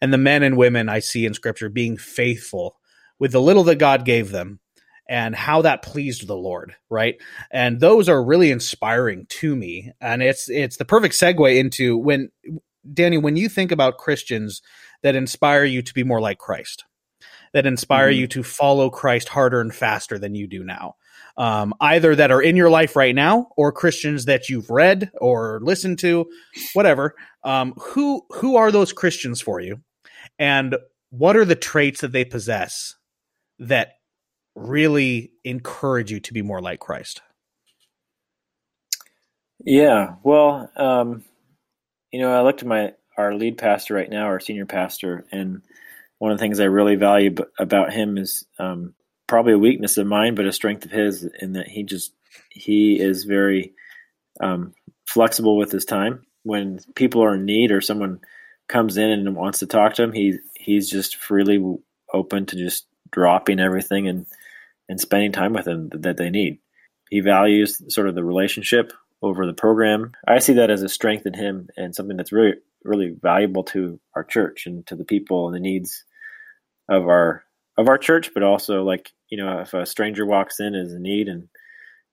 and 0.02 0.14
the 0.14 0.18
men 0.18 0.44
and 0.44 0.58
women 0.58 0.90
I 0.90 1.00
see 1.00 1.26
in 1.26 1.34
Scripture 1.34 1.70
being 1.70 1.98
faithful 1.98 2.78
with 3.20 3.32
the 3.32 3.42
little 3.42 3.64
that 3.66 3.76
God 3.76 4.06
gave 4.06 4.32
them, 4.32 4.60
and 5.10 5.36
how 5.36 5.62
that 5.64 5.84
pleased 5.84 6.28
the 6.28 6.38
Lord, 6.38 6.76
right? 6.90 7.16
And 7.52 7.80
those 7.80 8.08
are 8.08 8.24
really 8.24 8.52
inspiring 8.52 9.26
to 9.30 9.56
me, 9.56 9.92
and 10.00 10.24
it's 10.24 10.50
it's 10.50 10.78
the 10.78 10.86
perfect 10.86 11.16
segue 11.16 11.58
into 11.58 11.98
when 11.98 12.30
Danny, 12.94 13.18
when 13.18 13.36
you 13.36 13.50
think 13.50 13.72
about 13.72 13.98
Christians 13.98 14.62
that 15.04 15.16
inspire 15.16 15.64
you 15.64 15.82
to 15.82 15.94
be 15.94 16.04
more 16.04 16.22
like 16.22 16.38
Christ, 16.38 16.86
that 17.54 17.66
inspire 17.66 18.10
mm-hmm. 18.10 18.22
you 18.22 18.28
to 18.28 18.44
follow 18.44 18.90
Christ 18.90 19.30
harder 19.30 19.62
and 19.62 19.74
faster 19.74 20.18
than 20.18 20.36
you 20.36 20.48
do 20.48 20.64
now. 20.64 20.96
Um, 21.38 21.74
either 21.80 22.16
that 22.16 22.32
are 22.32 22.42
in 22.42 22.58
your 22.58 22.70
life 22.70 22.96
right 22.96 23.16
now, 23.16 23.48
or 23.56 23.72
Christians 23.72 24.26
that 24.26 24.50
you've 24.50 24.70
read 24.70 25.12
or 25.20 25.60
listened 25.64 26.00
to, 26.00 26.28
whatever. 26.74 27.16
Um, 27.44 27.74
who 27.78 28.24
who 28.32 28.58
are 28.58 28.72
those 28.72 28.92
Christians 28.92 29.40
for 29.42 29.62
you, 29.62 29.82
and 30.38 30.76
what 31.10 31.38
are 31.38 31.46
the 31.46 31.56
traits 31.56 32.02
that 32.02 32.12
they 32.12 32.26
possess 32.26 32.96
that 33.60 33.94
really 34.56 35.32
encourage 35.44 36.12
you 36.12 36.20
to 36.20 36.34
be 36.34 36.42
more 36.42 36.62
like 36.62 36.80
Christ? 36.80 37.22
Yeah, 39.64 40.16
well, 40.24 40.70
um, 40.76 41.24
you 42.12 42.20
know, 42.20 42.34
I 42.34 42.42
looked 42.42 42.62
at 42.62 42.68
my 42.68 42.94
our 43.22 43.34
lead 43.36 43.58
pastor 43.58 43.94
right 43.94 44.10
now, 44.10 44.26
our 44.26 44.40
senior 44.40 44.66
pastor, 44.66 45.26
and 45.32 45.62
one 46.20 46.32
of 46.32 46.38
the 46.38 46.42
things 46.42 46.60
I 46.60 46.66
really 46.66 46.96
value 46.96 47.32
b- 47.32 47.44
about 47.58 47.94
him 47.94 48.18
is 48.18 48.46
um, 48.60 48.94
probably 49.28 49.54
a 49.54 49.60
weakness 49.60 49.98
of 49.98 50.08
mine, 50.08 50.36
but 50.36 50.46
a 50.46 50.52
strength 50.52 50.86
of 50.86 50.92
his, 50.92 51.24
in 51.24 51.54
that 51.54 51.68
he 51.68 51.84
just 51.84 52.14
he 52.50 53.00
is 53.00 53.24
very 53.24 53.74
um, 54.40 54.74
flexible 55.08 55.58
with 55.58 55.72
his 55.72 55.86
time. 55.86 56.26
When 56.44 56.80
people 56.96 57.24
are 57.24 57.36
in 57.36 57.46
need 57.46 57.72
or 57.72 57.82
someone 57.82 58.20
comes 58.68 58.98
in 58.98 59.10
and 59.10 59.36
wants 59.36 59.60
to 59.60 59.68
talk 59.68 59.96
to 59.96 60.04
him, 60.04 60.14
he 60.14 60.38
he's 60.56 60.90
just 60.90 61.16
freely 61.16 61.64
open 62.14 62.46
to 62.48 62.56
just 62.56 62.86
dropping 63.12 63.60
everything 63.60 64.08
and 64.08 64.26
and 64.90 65.00
spending 65.00 65.32
time 65.32 65.54
with 65.54 65.66
them 65.66 65.90
that 65.94 66.18
they 66.18 66.30
need. 66.30 66.60
He 67.10 67.20
values 67.20 67.82
sort 67.94 68.08
of 68.08 68.16
the 68.16 68.24
relationship 68.24 68.94
over 69.22 69.46
the 69.46 69.54
program. 69.54 70.14
I 70.28 70.40
see 70.40 70.54
that 70.54 70.70
as 70.70 70.82
a 70.82 70.90
strength 70.90 71.26
in 71.26 71.34
him 71.34 71.70
and 71.78 71.96
something 71.96 72.18
that's 72.18 72.32
really 72.32 72.56
really 72.84 73.16
valuable 73.20 73.64
to 73.64 74.00
our 74.16 74.24
church 74.24 74.66
and 74.66 74.86
to 74.88 74.96
the 74.96 75.06
people 75.06 75.48
and 75.48 75.56
the 75.56 75.60
needs 75.60 76.04
of 76.90 77.08
our 77.08 77.44
of 77.78 77.88
our 77.88 77.98
church, 77.98 78.32
but 78.34 78.44
also 78.44 78.84
like 78.84 79.12
you 79.30 79.38
know 79.38 79.60
if 79.60 79.74
a 79.74 79.86
stranger 79.86 80.26
walks 80.26 80.60
in 80.60 80.76
as 80.76 80.94
a 80.94 81.00
need 81.00 81.28
and 81.28 81.48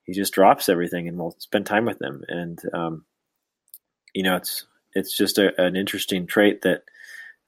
he 0.04 0.12
just 0.12 0.32
drops 0.32 0.68
everything 0.68 1.08
and 1.08 1.18
we'll 1.18 1.34
spend 1.38 1.66
time 1.66 1.84
with 1.84 1.98
them 1.98 2.22
and 2.28 2.58
um, 2.72 3.04
you 4.14 4.22
know 4.22 4.36
it's 4.36 4.66
it's 4.94 5.16
just 5.16 5.38
a, 5.38 5.60
an 5.60 5.76
interesting 5.76 6.26
trait 6.26 6.62
that 6.62 6.82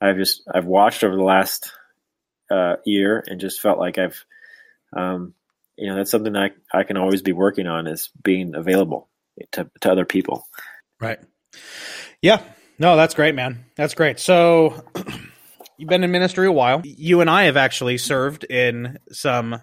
I've 0.00 0.16
just 0.16 0.42
I've 0.52 0.66
watched 0.66 1.04
over 1.04 1.16
the 1.16 1.22
last 1.22 1.72
uh, 2.50 2.76
year 2.85 3.22
and 3.26 3.40
just 3.40 3.61
felt 3.61 3.78
like 3.78 3.98
I've 3.98 4.24
um, 4.96 5.35
you 5.76 5.88
know 5.88 5.96
that's 5.96 6.11
something 6.11 6.37
I 6.37 6.50
I 6.72 6.85
can 6.85 6.96
always 6.96 7.22
be 7.22 7.33
working 7.33 7.66
on 7.66 7.87
is 7.87 8.11
being 8.22 8.54
available 8.54 9.09
to 9.52 9.70
to 9.80 9.90
other 9.90 10.04
people. 10.04 10.46
Right. 11.00 11.18
Yeah. 12.20 12.42
No, 12.81 12.97
that's 12.97 13.12
great, 13.12 13.35
man. 13.35 13.66
That's 13.77 13.93
great. 13.93 14.19
So 14.19 14.83
you've 15.77 15.90
been 15.90 16.03
in 16.03 16.11
ministry 16.11 16.47
a 16.47 16.53
while. 16.53 16.81
You 16.83 17.21
and 17.21 17.29
I 17.29 17.45
have 17.45 17.59
actually 17.59 17.99
served 17.99 18.45
in 18.45 18.99
some 19.12 19.61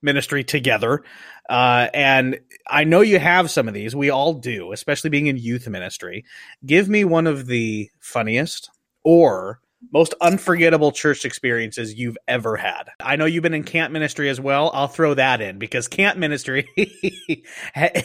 ministry 0.00 0.44
together. 0.44 1.02
Uh, 1.48 1.88
and 1.92 2.38
I 2.68 2.84
know 2.84 3.00
you 3.00 3.18
have 3.18 3.50
some 3.50 3.66
of 3.66 3.74
these. 3.74 3.96
We 3.96 4.10
all 4.10 4.34
do, 4.34 4.70
especially 4.70 5.10
being 5.10 5.26
in 5.26 5.36
youth 5.36 5.66
ministry. 5.66 6.24
Give 6.64 6.88
me 6.88 7.04
one 7.04 7.26
of 7.26 7.46
the 7.48 7.90
funniest 7.98 8.70
or 9.02 9.60
most 9.92 10.14
unforgettable 10.20 10.92
church 10.92 11.24
experiences 11.24 11.94
you've 11.94 12.18
ever 12.28 12.56
had. 12.56 12.90
I 13.00 13.16
know 13.16 13.24
you've 13.24 13.42
been 13.42 13.54
in 13.54 13.64
camp 13.64 13.92
ministry 13.92 14.28
as 14.28 14.40
well. 14.40 14.70
I'll 14.74 14.88
throw 14.88 15.14
that 15.14 15.40
in 15.40 15.58
because 15.58 15.88
camp 15.88 16.18
ministry 16.18 16.68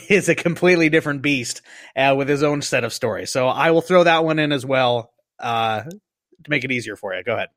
is 0.09 0.29
a 0.29 0.35
completely 0.35 0.89
different 0.89 1.21
beast 1.21 1.61
uh, 1.95 2.15
with 2.17 2.29
his 2.29 2.43
own 2.43 2.61
set 2.61 2.83
of 2.83 2.93
stories. 2.93 3.31
So 3.31 3.47
I 3.47 3.71
will 3.71 3.81
throw 3.81 4.03
that 4.03 4.23
one 4.23 4.39
in 4.39 4.51
as 4.51 4.65
well 4.65 5.11
uh, 5.39 5.81
to 5.81 6.49
make 6.49 6.63
it 6.63 6.71
easier 6.71 6.95
for 6.95 7.13
you. 7.13 7.23
Go 7.23 7.33
ahead. 7.33 7.49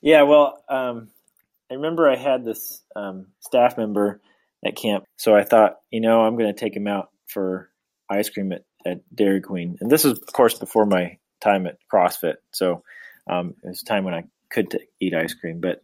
Yeah, 0.00 0.22
well, 0.22 0.62
um, 0.68 1.08
I 1.70 1.74
remember 1.74 2.08
I 2.08 2.16
had 2.16 2.44
this 2.44 2.82
um, 2.94 3.26
staff 3.40 3.76
member 3.76 4.20
at 4.64 4.76
camp, 4.76 5.04
so 5.16 5.34
I 5.34 5.42
thought, 5.42 5.76
you 5.90 6.00
know, 6.00 6.20
I'm 6.20 6.36
going 6.36 6.52
to 6.52 6.58
take 6.58 6.76
him 6.76 6.86
out 6.86 7.10
for 7.26 7.70
ice 8.08 8.30
cream 8.30 8.52
at, 8.52 8.64
at 8.86 8.98
Dairy 9.14 9.40
Queen, 9.40 9.76
and 9.80 9.90
this 9.90 10.04
was, 10.04 10.18
of 10.18 10.32
course, 10.32 10.54
before 10.54 10.86
my 10.86 11.18
time 11.40 11.66
at 11.66 11.78
CrossFit. 11.92 12.36
So 12.52 12.82
um, 13.28 13.54
it 13.62 13.68
was 13.68 13.82
a 13.82 13.84
time 13.84 14.04
when 14.04 14.14
I 14.14 14.24
could 14.50 14.78
eat 15.00 15.14
ice 15.14 15.34
cream. 15.34 15.60
But 15.60 15.80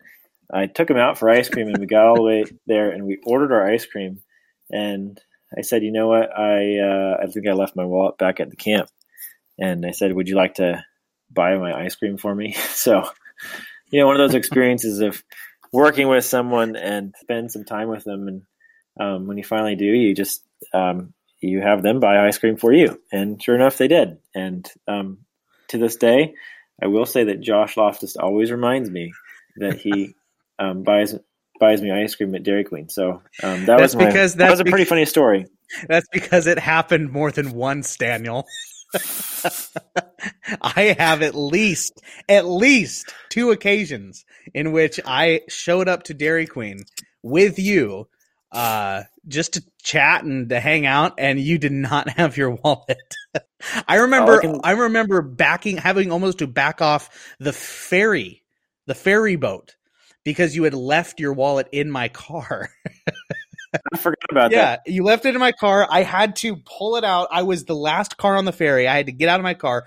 I 0.52 0.66
took 0.66 0.90
him 0.90 0.96
out 0.96 1.18
for 1.18 1.30
ice 1.30 1.48
cream, 1.48 1.68
and 1.68 1.78
we 1.78 1.86
got 1.86 2.06
all 2.06 2.16
the 2.16 2.22
way 2.22 2.44
there, 2.66 2.90
and 2.90 3.06
we 3.06 3.18
ordered 3.24 3.52
our 3.52 3.70
ice 3.70 3.86
cream. 3.86 4.20
And 4.70 5.20
I 5.56 5.62
said, 5.62 5.82
you 5.82 5.92
know 5.92 6.08
what? 6.08 6.36
I 6.36 6.78
uh, 6.78 7.16
I 7.22 7.26
think 7.26 7.46
I 7.48 7.52
left 7.52 7.76
my 7.76 7.84
wallet 7.84 8.18
back 8.18 8.40
at 8.40 8.50
the 8.50 8.56
camp, 8.56 8.88
and 9.58 9.84
I 9.86 9.90
said, 9.92 10.14
would 10.14 10.28
you 10.28 10.36
like 10.36 10.54
to 10.54 10.84
buy 11.30 11.56
my 11.56 11.72
ice 11.72 11.94
cream 11.94 12.18
for 12.18 12.34
me? 12.34 12.52
so, 12.74 13.02
you 13.90 14.00
know, 14.00 14.06
one 14.06 14.20
of 14.20 14.30
those 14.30 14.36
experiences 14.36 15.00
of 15.00 15.22
working 15.72 16.08
with 16.08 16.24
someone 16.24 16.76
and 16.76 17.14
spend 17.20 17.50
some 17.50 17.64
time 17.64 17.88
with 17.88 18.04
them, 18.04 18.28
and 18.28 18.42
um, 19.00 19.26
when 19.26 19.38
you 19.38 19.44
finally 19.44 19.76
do, 19.76 19.86
you 19.86 20.14
just 20.14 20.42
um, 20.74 21.14
you 21.40 21.60
have 21.60 21.82
them 21.82 21.98
buy 21.98 22.26
ice 22.26 22.38
cream 22.38 22.56
for 22.56 22.72
you, 22.72 23.00
and 23.10 23.42
sure 23.42 23.54
enough, 23.54 23.78
they 23.78 23.88
did. 23.88 24.18
And 24.34 24.70
um, 24.86 25.18
to 25.72 25.78
this 25.78 25.96
day, 25.96 26.34
I 26.80 26.86
will 26.86 27.06
say 27.06 27.24
that 27.24 27.40
Josh 27.40 27.76
Loftus 27.76 28.16
always 28.16 28.50
reminds 28.50 28.90
me 28.90 29.12
that 29.56 29.78
he 29.78 30.14
um, 30.58 30.82
buys 30.82 31.14
buys 31.60 31.82
me 31.82 31.90
ice 31.90 32.14
cream 32.14 32.34
at 32.34 32.42
Dairy 32.42 32.64
Queen. 32.64 32.88
So 32.88 33.22
um, 33.42 33.66
that 33.66 33.78
that's 33.78 33.80
was 33.80 33.96
my, 33.96 34.06
because 34.06 34.36
that 34.36 34.50
was 34.50 34.60
a 34.60 34.64
pretty 34.64 34.84
funny 34.84 35.04
story. 35.04 35.46
That's 35.88 36.06
because 36.12 36.46
it 36.46 36.58
happened 36.58 37.10
more 37.12 37.30
than 37.30 37.52
once, 37.52 37.96
Daniel. 37.96 38.46
I 40.60 40.94
have 40.98 41.22
at 41.22 41.34
least 41.34 42.02
at 42.28 42.44
least 42.44 43.14
two 43.30 43.52
occasions 43.52 44.26
in 44.52 44.72
which 44.72 45.00
I 45.06 45.40
showed 45.48 45.88
up 45.88 46.02
to 46.04 46.14
Dairy 46.14 46.46
Queen 46.46 46.84
with 47.22 47.58
you 47.58 48.06
uh, 48.52 49.04
just 49.26 49.54
to 49.54 49.64
chat 49.82 50.24
and 50.24 50.48
to 50.48 50.60
hang 50.60 50.86
out, 50.86 51.14
and 51.18 51.38
you 51.38 51.58
did 51.58 51.72
not 51.72 52.08
have 52.16 52.36
your 52.36 52.50
wallet. 52.50 53.16
I 53.86 53.96
remember, 53.96 54.34
oh, 54.34 54.38
I, 54.38 54.40
can... 54.40 54.60
I 54.64 54.70
remember 54.72 55.22
backing, 55.22 55.76
having 55.76 56.10
almost 56.10 56.38
to 56.38 56.46
back 56.46 56.82
off 56.82 57.34
the 57.38 57.52
ferry, 57.52 58.42
the 58.86 58.94
ferry 58.94 59.36
boat, 59.36 59.76
because 60.24 60.56
you 60.56 60.64
had 60.64 60.74
left 60.74 61.20
your 61.20 61.32
wallet 61.32 61.68
in 61.72 61.90
my 61.90 62.08
car. 62.08 62.70
I 63.92 63.96
forgot 63.96 64.30
about 64.30 64.52
yeah, 64.52 64.62
that. 64.62 64.82
Yeah, 64.86 64.92
you 64.92 65.04
left 65.04 65.24
it 65.24 65.34
in 65.34 65.40
my 65.40 65.52
car. 65.52 65.86
I 65.90 66.02
had 66.02 66.36
to 66.36 66.56
pull 66.56 66.96
it 66.96 67.04
out. 67.04 67.28
I 67.30 67.42
was 67.42 67.64
the 67.64 67.74
last 67.74 68.18
car 68.18 68.36
on 68.36 68.44
the 68.44 68.52
ferry. 68.52 68.86
I 68.86 68.96
had 68.96 69.06
to 69.06 69.12
get 69.12 69.30
out 69.30 69.40
of 69.40 69.44
my 69.44 69.54
car, 69.54 69.86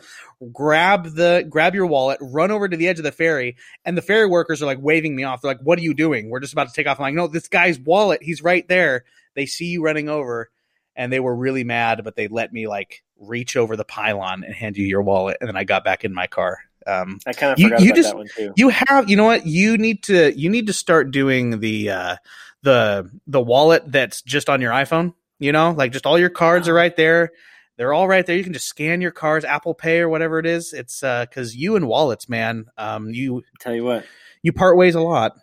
grab 0.51 1.05
the 1.05 1.45
grab 1.47 1.75
your 1.75 1.85
wallet, 1.85 2.17
run 2.19 2.49
over 2.49 2.67
to 2.67 2.75
the 2.75 2.87
edge 2.87 2.97
of 2.97 3.03
the 3.03 3.11
ferry, 3.11 3.57
and 3.83 3.95
the 3.95 4.01
ferry 4.01 4.25
workers 4.25 4.63
are 4.63 4.65
like 4.65 4.79
waving 4.81 5.15
me 5.15 5.23
off. 5.23 5.41
They're 5.41 5.51
like, 5.51 5.61
"What 5.61 5.77
are 5.77 5.83
you 5.83 5.93
doing? 5.93 6.29
We're 6.29 6.39
just 6.39 6.53
about 6.53 6.67
to 6.67 6.73
take 6.73 6.87
off." 6.87 6.99
I'm 6.99 7.03
like, 7.03 7.13
"No, 7.13 7.27
this 7.27 7.47
guy's 7.47 7.79
wallet. 7.79 8.23
He's 8.23 8.41
right 8.41 8.67
there." 8.67 9.05
They 9.35 9.45
see 9.45 9.65
you 9.65 9.83
running 9.83 10.09
over, 10.09 10.49
and 10.95 11.11
they 11.11 11.19
were 11.19 11.35
really 11.35 11.63
mad, 11.63 12.01
but 12.03 12.15
they 12.15 12.27
let 12.27 12.51
me 12.51 12.67
like 12.67 13.03
reach 13.19 13.55
over 13.55 13.75
the 13.75 13.85
pylon 13.85 14.43
and 14.43 14.53
hand 14.53 14.77
you 14.77 14.85
your 14.85 15.01
wallet, 15.01 15.37
and 15.39 15.47
then 15.47 15.55
I 15.55 15.63
got 15.63 15.83
back 15.83 16.03
in 16.03 16.13
my 16.13 16.27
car. 16.27 16.59
Um, 16.87 17.19
I 17.25 17.33
kind 17.33 17.51
of 17.51 17.57
forgot 17.57 17.79
you, 17.79 17.85
you 17.85 17.91
about 17.91 17.95
just, 17.95 18.09
that 18.09 18.17
one 18.17 18.27
too. 18.35 18.53
You 18.55 18.69
have, 18.69 19.09
you 19.09 19.15
know 19.15 19.25
what? 19.25 19.45
You 19.47 19.77
need 19.77 20.03
to, 20.03 20.37
you 20.39 20.49
need 20.49 20.67
to 20.67 20.73
start 20.73 21.09
doing 21.09 21.59
the, 21.59 21.89
uh, 21.89 22.15
the, 22.61 23.09
the 23.25 23.41
wallet 23.41 23.91
that's 23.91 24.21
just 24.21 24.49
on 24.49 24.61
your 24.61 24.71
iPhone. 24.71 25.15
You 25.39 25.51
know, 25.51 25.71
like 25.71 25.91
just 25.91 26.05
all 26.05 26.19
your 26.19 26.29
cards 26.29 26.69
are 26.69 26.73
right 26.73 26.95
there. 26.95 27.31
They're 27.77 27.91
all 27.91 28.07
right 28.07 28.25
there. 28.25 28.37
You 28.37 28.43
can 28.43 28.53
just 28.53 28.67
scan 28.67 29.01
your 29.01 29.11
cards, 29.11 29.43
Apple 29.43 29.73
Pay 29.73 29.99
or 29.99 30.09
whatever 30.09 30.39
it 30.39 30.45
is. 30.45 30.71
It's 30.71 31.03
uh, 31.03 31.25
because 31.25 31.55
you 31.55 31.75
and 31.75 31.87
wallets, 31.87 32.29
man. 32.29 32.67
Um, 32.77 33.09
you 33.09 33.43
tell 33.59 33.75
you 33.75 33.83
what, 33.83 34.05
you 34.43 34.53
part 34.53 34.77
ways 34.77 34.95
a 34.95 35.01
lot. 35.01 35.33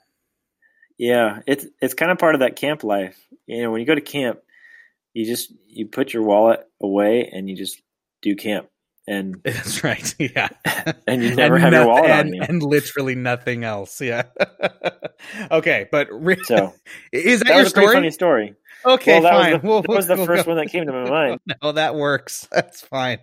Yeah, 1.02 1.40
it's 1.48 1.66
it's 1.80 1.94
kind 1.94 2.12
of 2.12 2.18
part 2.18 2.36
of 2.36 2.42
that 2.42 2.54
camp 2.54 2.84
life. 2.84 3.18
You 3.46 3.64
know, 3.64 3.72
when 3.72 3.80
you 3.80 3.86
go 3.88 3.94
to 3.96 4.00
camp, 4.00 4.38
you 5.12 5.26
just 5.26 5.52
you 5.66 5.86
put 5.86 6.14
your 6.14 6.22
wallet 6.22 6.60
away 6.80 7.28
and 7.32 7.50
you 7.50 7.56
just 7.56 7.82
do 8.22 8.36
camp. 8.36 8.68
And 9.08 9.40
that's 9.44 9.82
right 9.82 10.14
yeah. 10.20 10.48
And 11.08 11.24
you 11.24 11.34
never 11.34 11.56
and 11.56 11.64
have 11.64 11.72
no, 11.72 11.80
your 11.80 11.88
wallet 11.88 12.10
and, 12.12 12.28
on 12.28 12.34
you. 12.34 12.42
and 12.48 12.62
literally 12.62 13.16
nothing 13.16 13.64
else 13.64 14.00
yeah. 14.00 14.26
Okay 15.50 15.88
but 15.90 16.06
re- 16.12 16.40
so 16.44 16.72
is 17.10 17.40
that, 17.40 17.48
that 17.48 17.56
your 17.56 17.66
story? 17.66 17.94
funny 17.94 18.10
story. 18.12 18.54
Okay 18.86 19.14
well, 19.14 19.22
that 19.22 19.32
fine. 19.32 19.52
was 19.54 19.60
the, 19.60 19.68
we'll, 19.68 19.82
that 19.82 19.88
was 19.88 20.06
the 20.06 20.16
we'll 20.16 20.26
first 20.26 20.44
go. 20.46 20.54
one 20.54 20.64
that 20.64 20.70
came 20.70 20.86
to 20.86 20.92
my 20.92 21.10
mind. 21.10 21.40
No 21.64 21.72
that 21.72 21.96
works. 21.96 22.46
That's 22.52 22.80
fine 22.80 23.18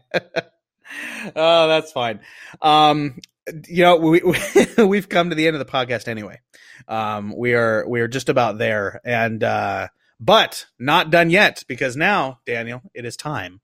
oh 1.35 1.67
that's 1.67 1.91
fine 1.91 2.19
um 2.61 3.19
you 3.67 3.83
know 3.83 3.97
we, 3.97 4.21
we 4.21 4.37
we've 4.85 5.09
come 5.09 5.29
to 5.29 5.35
the 5.35 5.47
end 5.47 5.55
of 5.55 5.59
the 5.59 5.71
podcast 5.71 6.07
anyway 6.07 6.39
um 6.87 7.33
we 7.35 7.53
are 7.53 7.87
we 7.87 8.01
are 8.01 8.07
just 8.07 8.29
about 8.29 8.57
there 8.57 9.01
and 9.03 9.43
uh 9.43 9.87
but 10.19 10.65
not 10.77 11.11
done 11.11 11.29
yet 11.29 11.63
because 11.67 11.95
now, 11.95 12.39
Daniel, 12.45 12.81
it 12.93 13.05
is 13.05 13.15
time 13.15 13.61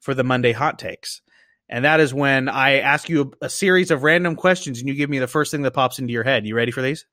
for 0.00 0.14
the 0.14 0.24
Monday 0.24 0.52
hot 0.52 0.78
takes. 0.78 1.22
And 1.68 1.84
that 1.84 2.00
is 2.00 2.12
when 2.12 2.48
I 2.48 2.80
ask 2.80 3.08
you 3.08 3.32
a, 3.40 3.46
a 3.46 3.48
series 3.48 3.90
of 3.90 4.02
random 4.02 4.34
questions 4.34 4.80
and 4.80 4.88
you 4.88 4.94
give 4.94 5.08
me 5.08 5.20
the 5.20 5.28
first 5.28 5.50
thing 5.50 5.62
that 5.62 5.70
pops 5.70 5.98
into 5.98 6.12
your 6.12 6.24
head. 6.24 6.44
You 6.44 6.56
ready 6.56 6.72
for 6.72 6.82
these? 6.82 7.06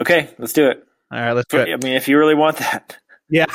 Okay, 0.00 0.28
let's 0.38 0.52
do 0.52 0.68
it. 0.68 0.82
All 1.10 1.20
right, 1.20 1.32
let's 1.32 1.48
do 1.48 1.58
it. 1.58 1.68
I 1.68 1.76
mean, 1.76 1.94
if 1.94 2.08
you 2.08 2.18
really 2.18 2.34
want 2.34 2.58
that. 2.58 2.98
Yeah. 3.30 3.46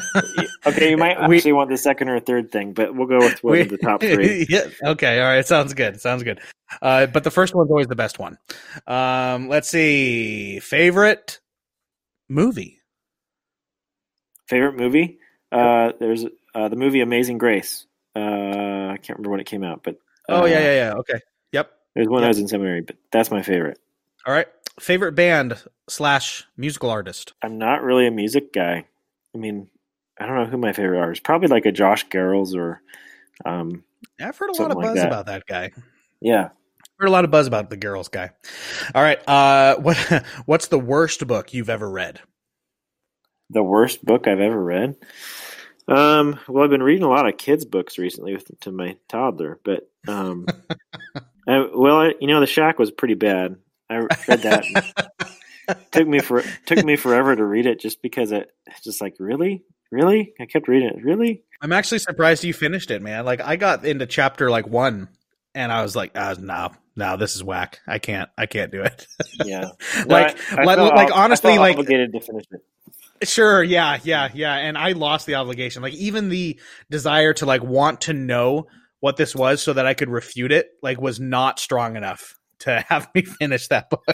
okay, 0.66 0.90
you 0.90 0.96
might 0.96 1.16
actually 1.16 1.52
we, 1.52 1.56
want 1.56 1.70
the 1.70 1.76
second 1.76 2.08
or 2.08 2.20
third 2.20 2.52
thing, 2.52 2.72
but 2.72 2.94
we'll 2.94 3.08
go 3.08 3.18
with 3.18 3.42
one 3.42 3.60
of 3.60 3.68
the 3.68 3.78
top 3.78 4.00
three. 4.02 4.46
Yeah. 4.48 4.66
Okay. 4.84 5.20
All 5.20 5.26
right. 5.26 5.46
Sounds 5.46 5.74
good. 5.74 6.00
Sounds 6.00 6.22
good. 6.22 6.40
Uh, 6.80 7.06
but 7.06 7.24
the 7.24 7.30
first 7.30 7.54
one's 7.54 7.70
always 7.70 7.88
the 7.88 7.96
best 7.96 8.18
one. 8.18 8.38
Um, 8.86 9.48
let's 9.48 9.68
see. 9.68 10.60
Favorite 10.60 11.40
movie. 12.28 12.80
Favorite 14.48 14.76
movie? 14.76 15.18
Uh, 15.50 15.92
there's 15.98 16.24
uh, 16.54 16.68
the 16.68 16.76
movie 16.76 17.00
Amazing 17.00 17.38
Grace. 17.38 17.86
Uh, 18.14 18.20
I 18.90 18.98
can't 19.02 19.18
remember 19.18 19.30
when 19.30 19.40
it 19.40 19.46
came 19.46 19.62
out, 19.62 19.82
but 19.82 19.96
oh 20.28 20.44
yeah, 20.44 20.58
yeah, 20.58 20.74
yeah. 20.74 20.92
Okay, 20.94 21.20
yep. 21.52 21.70
There's 21.94 22.08
one 22.08 22.22
yep. 22.22 22.26
I 22.26 22.28
was 22.28 22.38
in 22.38 22.48
seminary, 22.48 22.80
but 22.80 22.96
that's 23.12 23.30
my 23.30 23.42
favorite. 23.42 23.78
All 24.26 24.34
right, 24.34 24.48
favorite 24.80 25.12
band 25.12 25.62
slash 25.88 26.44
musical 26.56 26.90
artist. 26.90 27.34
I'm 27.42 27.58
not 27.58 27.82
really 27.82 28.06
a 28.06 28.10
music 28.10 28.52
guy. 28.52 28.86
I 29.34 29.38
mean, 29.38 29.68
I 30.18 30.26
don't 30.26 30.36
know 30.36 30.46
who 30.46 30.56
my 30.58 30.72
favorite 30.72 31.00
artist. 31.00 31.22
Probably 31.22 31.48
like 31.48 31.66
a 31.66 31.72
Josh 31.72 32.06
Garrels 32.08 32.54
or. 32.54 32.80
Um, 33.44 33.84
I've 34.20 34.36
heard 34.36 34.50
a 34.50 34.62
lot 34.62 34.72
of 34.72 34.78
buzz 34.80 34.96
that. 34.96 35.06
about 35.06 35.26
that 35.26 35.46
guy. 35.46 35.70
Yeah, 36.20 36.48
heard 36.98 37.08
a 37.08 37.12
lot 37.12 37.24
of 37.24 37.30
buzz 37.30 37.46
about 37.46 37.70
the 37.70 37.76
Garrels 37.76 38.10
guy. 38.10 38.30
All 38.94 39.02
right, 39.02 39.20
uh, 39.28 39.76
what 39.80 39.96
what's 40.46 40.68
the 40.68 40.78
worst 40.78 41.26
book 41.26 41.54
you've 41.54 41.70
ever 41.70 41.88
read? 41.88 42.20
the 43.50 43.62
worst 43.62 44.04
book 44.04 44.26
I've 44.26 44.40
ever 44.40 44.62
read. 44.62 44.96
Um, 45.86 46.38
well, 46.48 46.64
I've 46.64 46.70
been 46.70 46.82
reading 46.82 47.04
a 47.04 47.08
lot 47.08 47.26
of 47.26 47.38
kids' 47.38 47.64
books 47.64 47.98
recently 47.98 48.34
with 48.34 48.50
to 48.60 48.72
my 48.72 48.96
toddler, 49.08 49.58
but 49.64 49.90
um, 50.06 50.46
I, 51.48 51.66
well, 51.74 52.00
I, 52.00 52.14
you 52.20 52.26
know, 52.26 52.40
The 52.40 52.46
Shack 52.46 52.78
was 52.78 52.90
pretty 52.90 53.14
bad. 53.14 53.56
I 53.88 53.96
read 53.96 54.42
that. 54.42 55.34
took 55.92 56.08
me 56.08 56.20
for 56.20 56.42
took 56.66 56.84
me 56.84 56.96
forever 56.96 57.34
to 57.34 57.44
read 57.44 57.66
it 57.66 57.80
just 57.80 58.02
because 58.02 58.32
it 58.32 58.50
just 58.82 59.00
like 59.00 59.14
really, 59.18 59.64
really. 59.90 60.32
I 60.40 60.46
kept 60.46 60.68
reading 60.68 60.88
it. 60.88 61.04
Really, 61.04 61.42
I'm 61.60 61.72
actually 61.72 61.98
surprised 61.98 62.44
you 62.44 62.54
finished 62.54 62.90
it, 62.90 63.02
man. 63.02 63.24
Like 63.24 63.40
I 63.40 63.56
got 63.56 63.84
into 63.84 64.06
chapter 64.06 64.50
like 64.50 64.66
one, 64.66 65.08
and 65.54 65.72
I 65.72 65.82
was 65.82 65.96
like, 65.96 66.16
uh, 66.16 66.36
no, 66.38 66.70
no, 66.96 67.16
this 67.16 67.34
is 67.34 67.42
whack. 67.42 67.80
I 67.86 67.98
can't, 67.98 68.30
I 68.38 68.46
can't 68.46 68.70
do 68.70 68.82
it. 68.82 69.06
yeah. 69.44 69.70
like, 70.06 70.36
I, 70.52 70.62
I 70.62 70.64
like, 70.64 70.78
like 70.78 71.10
ob- 71.10 71.18
honestly, 71.18 71.58
like 71.58 71.76
obligated 71.76 72.12
to 72.12 72.20
finish 72.20 72.44
it. 72.50 73.28
Sure, 73.28 73.62
yeah, 73.62 73.98
yeah, 74.04 74.28
yeah. 74.32 74.54
And 74.54 74.78
I 74.78 74.92
lost 74.92 75.26
the 75.26 75.34
obligation. 75.34 75.82
Like 75.82 75.94
even 75.94 76.28
the 76.28 76.60
desire 76.90 77.32
to 77.34 77.46
like 77.46 77.62
want 77.62 78.02
to 78.02 78.12
know 78.12 78.68
what 79.00 79.16
this 79.16 79.34
was 79.34 79.60
so 79.60 79.72
that 79.72 79.86
I 79.86 79.94
could 79.94 80.08
refute 80.08 80.52
it, 80.52 80.68
like 80.82 81.00
was 81.00 81.18
not 81.18 81.58
strong 81.58 81.96
enough 81.96 82.37
to 82.60 82.80
have 82.88 83.08
me 83.14 83.22
finish 83.22 83.68
that 83.68 83.90
book. 83.90 84.04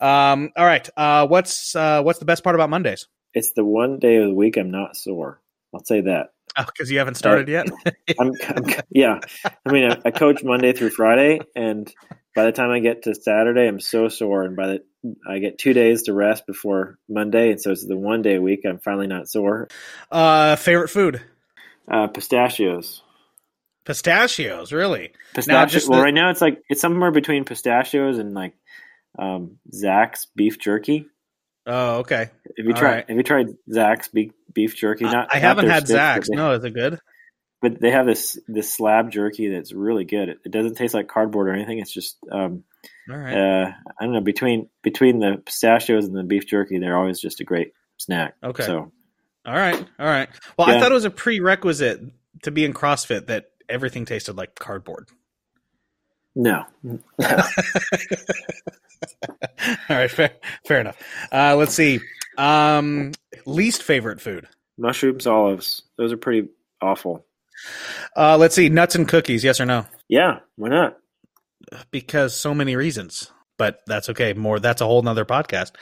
Um, 0.00 0.50
all 0.56 0.64
right. 0.64 0.88
Uh 0.96 1.26
what's 1.26 1.74
uh 1.74 2.02
what's 2.02 2.18
the 2.18 2.24
best 2.24 2.44
part 2.44 2.54
about 2.54 2.70
Mondays? 2.70 3.06
It's 3.34 3.52
the 3.52 3.64
one 3.64 3.98
day 3.98 4.16
of 4.16 4.28
the 4.28 4.34
week 4.34 4.56
I'm 4.56 4.70
not 4.70 4.96
sore. 4.96 5.40
I'll 5.72 5.84
say 5.84 6.00
that. 6.02 6.32
Oh, 6.58 6.64
because 6.64 6.90
you 6.90 6.98
haven't 6.98 7.14
started 7.14 7.48
yet. 7.48 7.68
I'm, 8.18 8.32
I'm 8.48 8.64
yeah. 8.90 9.20
I 9.64 9.72
mean, 9.72 9.90
I, 9.90 9.98
I 10.06 10.10
coach 10.10 10.42
Monday 10.42 10.72
through 10.72 10.90
Friday, 10.90 11.40
and 11.54 11.92
by 12.34 12.44
the 12.44 12.52
time 12.52 12.70
I 12.70 12.80
get 12.80 13.04
to 13.04 13.14
Saturday, 13.14 13.68
I'm 13.68 13.78
so 13.78 14.08
sore, 14.08 14.42
and 14.42 14.56
by 14.56 14.66
the 14.66 14.84
I 15.28 15.38
get 15.38 15.58
two 15.58 15.72
days 15.72 16.04
to 16.04 16.12
rest 16.12 16.46
before 16.46 16.98
Monday, 17.08 17.52
and 17.52 17.60
so 17.60 17.70
it's 17.70 17.86
the 17.86 17.96
one 17.96 18.22
day 18.22 18.34
a 18.34 18.42
week 18.42 18.62
I'm 18.68 18.80
finally 18.80 19.06
not 19.06 19.28
sore. 19.28 19.68
uh 20.10 20.56
favorite 20.56 20.88
food? 20.88 21.22
Uh, 21.88 22.06
pistachios. 22.08 23.02
Pistachios, 23.84 24.72
really? 24.72 25.12
Pistachio. 25.34 25.66
just 25.72 25.88
well, 25.88 25.98
the- 25.98 26.04
right 26.04 26.14
now 26.14 26.30
it's 26.30 26.40
like 26.40 26.62
it's 26.68 26.80
somewhere 26.80 27.10
between 27.10 27.44
pistachios 27.44 28.18
and 28.18 28.34
like 28.34 28.54
um, 29.18 29.58
Zach's 29.72 30.26
beef 30.36 30.58
jerky. 30.58 31.06
Oh, 31.66 31.98
okay. 31.98 32.30
Have 32.56 32.66
you 32.66 32.72
All 32.72 32.78
tried? 32.78 32.90
right. 32.94 33.04
Have 33.08 33.16
you 33.16 33.22
tried 33.22 33.46
Zach's 33.72 34.08
beef 34.08 34.32
beef 34.52 34.76
jerky? 34.76 35.04
Not 35.04 35.28
I 35.30 35.36
not 35.36 35.42
haven't 35.42 35.68
had 35.68 35.78
sticks, 35.84 35.90
Zach's. 35.90 36.28
they- 36.30 36.36
No, 36.36 36.52
is 36.52 36.64
it 36.64 36.74
good? 36.74 36.98
but 37.62 37.78
they 37.78 37.90
have 37.90 38.06
this 38.06 38.38
this 38.48 38.72
slab 38.72 39.10
jerky 39.10 39.48
that's 39.48 39.72
really 39.72 40.04
good. 40.04 40.30
It, 40.30 40.38
it 40.46 40.50
doesn't 40.52 40.76
taste 40.76 40.94
like 40.94 41.08
cardboard 41.08 41.48
or 41.48 41.52
anything. 41.52 41.78
It's 41.78 41.92
just 41.92 42.16
um, 42.32 42.64
All 43.10 43.16
right. 43.18 43.34
uh, 43.36 43.70
I 44.00 44.04
don't 44.04 44.14
know 44.14 44.20
between 44.22 44.68
between 44.82 45.18
the 45.18 45.42
pistachios 45.44 46.06
and 46.06 46.16
the 46.16 46.22
beef 46.22 46.46
jerky, 46.46 46.78
they're 46.78 46.96
always 46.96 47.20
just 47.20 47.40
a 47.40 47.44
great 47.44 47.72
snack. 47.98 48.34
Okay. 48.42 48.64
So 48.64 48.90
All 49.44 49.54
right. 49.54 49.76
All 49.98 50.06
right. 50.06 50.28
Well, 50.58 50.70
I 50.70 50.80
thought 50.80 50.90
it 50.90 50.94
was 50.94 51.04
a 51.04 51.10
prerequisite 51.10 52.00
to 52.44 52.50
be 52.50 52.64
in 52.64 52.72
CrossFit 52.72 53.26
that 53.26 53.49
everything 53.70 54.04
tasted 54.04 54.36
like 54.36 54.54
cardboard. 54.56 55.08
no, 56.34 56.64
All 56.84 57.06
right, 59.88 60.10
fair, 60.10 60.32
fair 60.66 60.80
enough. 60.80 60.96
Uh, 61.32 61.56
let's 61.56 61.74
see. 61.74 62.00
Um, 62.38 63.12
least 63.46 63.82
favorite 63.82 64.20
food. 64.20 64.48
mushrooms, 64.78 65.26
olives, 65.26 65.82
those 65.98 66.12
are 66.12 66.16
pretty 66.16 66.48
awful. 66.80 67.26
Uh, 68.16 68.38
let's 68.38 68.54
see. 68.54 68.68
Nuts 68.70 68.94
and 68.94 69.06
cookies. 69.06 69.44
Yes 69.44 69.60
or 69.60 69.66
no? 69.66 69.86
Yeah, 70.08 70.38
why 70.56 70.70
not? 70.70 70.96
Because 71.90 72.34
so 72.34 72.54
many 72.54 72.74
reasons. 72.76 73.30
But 73.58 73.80
that's 73.86 74.08
okay. 74.10 74.32
More. 74.32 74.58
That's 74.58 74.80
a 74.80 74.86
whole 74.86 75.02
nother 75.02 75.26
podcast. 75.26 75.72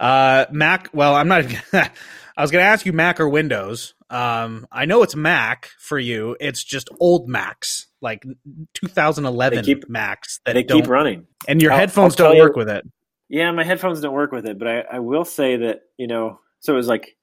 Uh, 0.00 0.46
Mac. 0.50 0.88
Well, 0.92 1.14
I'm 1.14 1.28
not. 1.28 1.44
I 1.72 2.42
was 2.42 2.50
going 2.50 2.62
to 2.64 2.68
ask 2.68 2.84
you 2.84 2.92
Mac 2.92 3.20
or 3.20 3.28
Windows. 3.28 3.94
Um, 4.10 4.66
I 4.72 4.84
know 4.86 5.02
it's 5.02 5.14
Mac 5.14 5.70
for 5.78 5.98
you. 5.98 6.36
It's 6.40 6.62
just 6.64 6.88
old 6.98 7.28
Macs, 7.28 7.86
like 8.00 8.24
2011 8.74 9.64
keep- 9.64 9.88
Macs 9.88 10.40
that 10.44 10.54
They 10.54 10.64
keep 10.64 10.88
running. 10.88 11.26
and 11.48 11.62
your 11.62 11.72
I'll- 11.72 11.78
headphones 11.78 12.18
I'll 12.20 12.28
don't 12.28 12.36
you- 12.36 12.42
work 12.42 12.56
with 12.56 12.68
it. 12.68 12.84
Yeah, 13.28 13.52
my 13.52 13.62
headphones 13.62 14.00
don't 14.00 14.12
work 14.14 14.32
with 14.32 14.44
it, 14.46 14.58
but 14.58 14.66
I, 14.66 14.80
I 14.80 14.98
will 14.98 15.24
say 15.24 15.56
that, 15.58 15.82
you 15.96 16.08
know, 16.08 16.40
so 16.58 16.72
it 16.72 16.76
was 16.76 16.88
like 16.88 17.16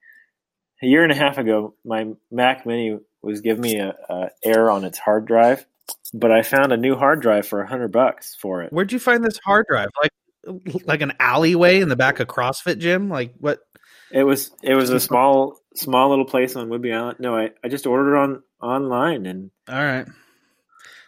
a 0.81 0.85
year 0.87 1.03
and 1.03 1.11
a 1.11 1.15
half 1.15 1.37
ago, 1.37 1.75
my 1.83 2.07
Mac 2.31 2.65
Mini 2.65 2.97
was 3.21 3.41
giving 3.41 3.61
me 3.61 3.77
a, 3.79 3.93
a 4.09 4.29
error 4.41 4.71
on 4.71 4.85
its 4.85 4.97
hard 4.97 5.25
drive, 5.25 5.65
but 6.13 6.31
I 6.31 6.43
found 6.43 6.71
a 6.71 6.77
new 6.77 6.95
hard 6.95 7.21
drive 7.21 7.45
for 7.45 7.61
a 7.61 7.67
hundred 7.67 7.91
bucks 7.91 8.35
for 8.39 8.63
it. 8.63 8.71
Where'd 8.71 8.93
you 8.93 8.99
find 8.99 9.21
this 9.21 9.37
hard 9.43 9.65
drive? 9.67 9.89
Like, 10.01 10.11
like 10.85 11.01
an 11.01 11.11
alleyway 11.19 11.81
in 11.81 11.89
the 11.89 11.97
back 11.97 12.21
of 12.21 12.27
CrossFit 12.29 12.77
gym? 12.77 13.09
Like 13.09 13.33
what? 13.39 13.59
It 14.11 14.23
was 14.23 14.51
it 14.63 14.75
was 14.75 14.89
a 14.89 14.99
small 14.99 15.59
small 15.75 16.09
little 16.09 16.25
place 16.25 16.55
on 16.55 16.69
Whidbey 16.69 16.95
Island. 16.95 17.17
No, 17.19 17.35
I, 17.35 17.51
I 17.63 17.67
just 17.67 17.85
ordered 17.85 18.15
it 18.15 18.19
on 18.19 18.43
online 18.61 19.25
and 19.25 19.51
All 19.67 19.75
right. 19.75 20.05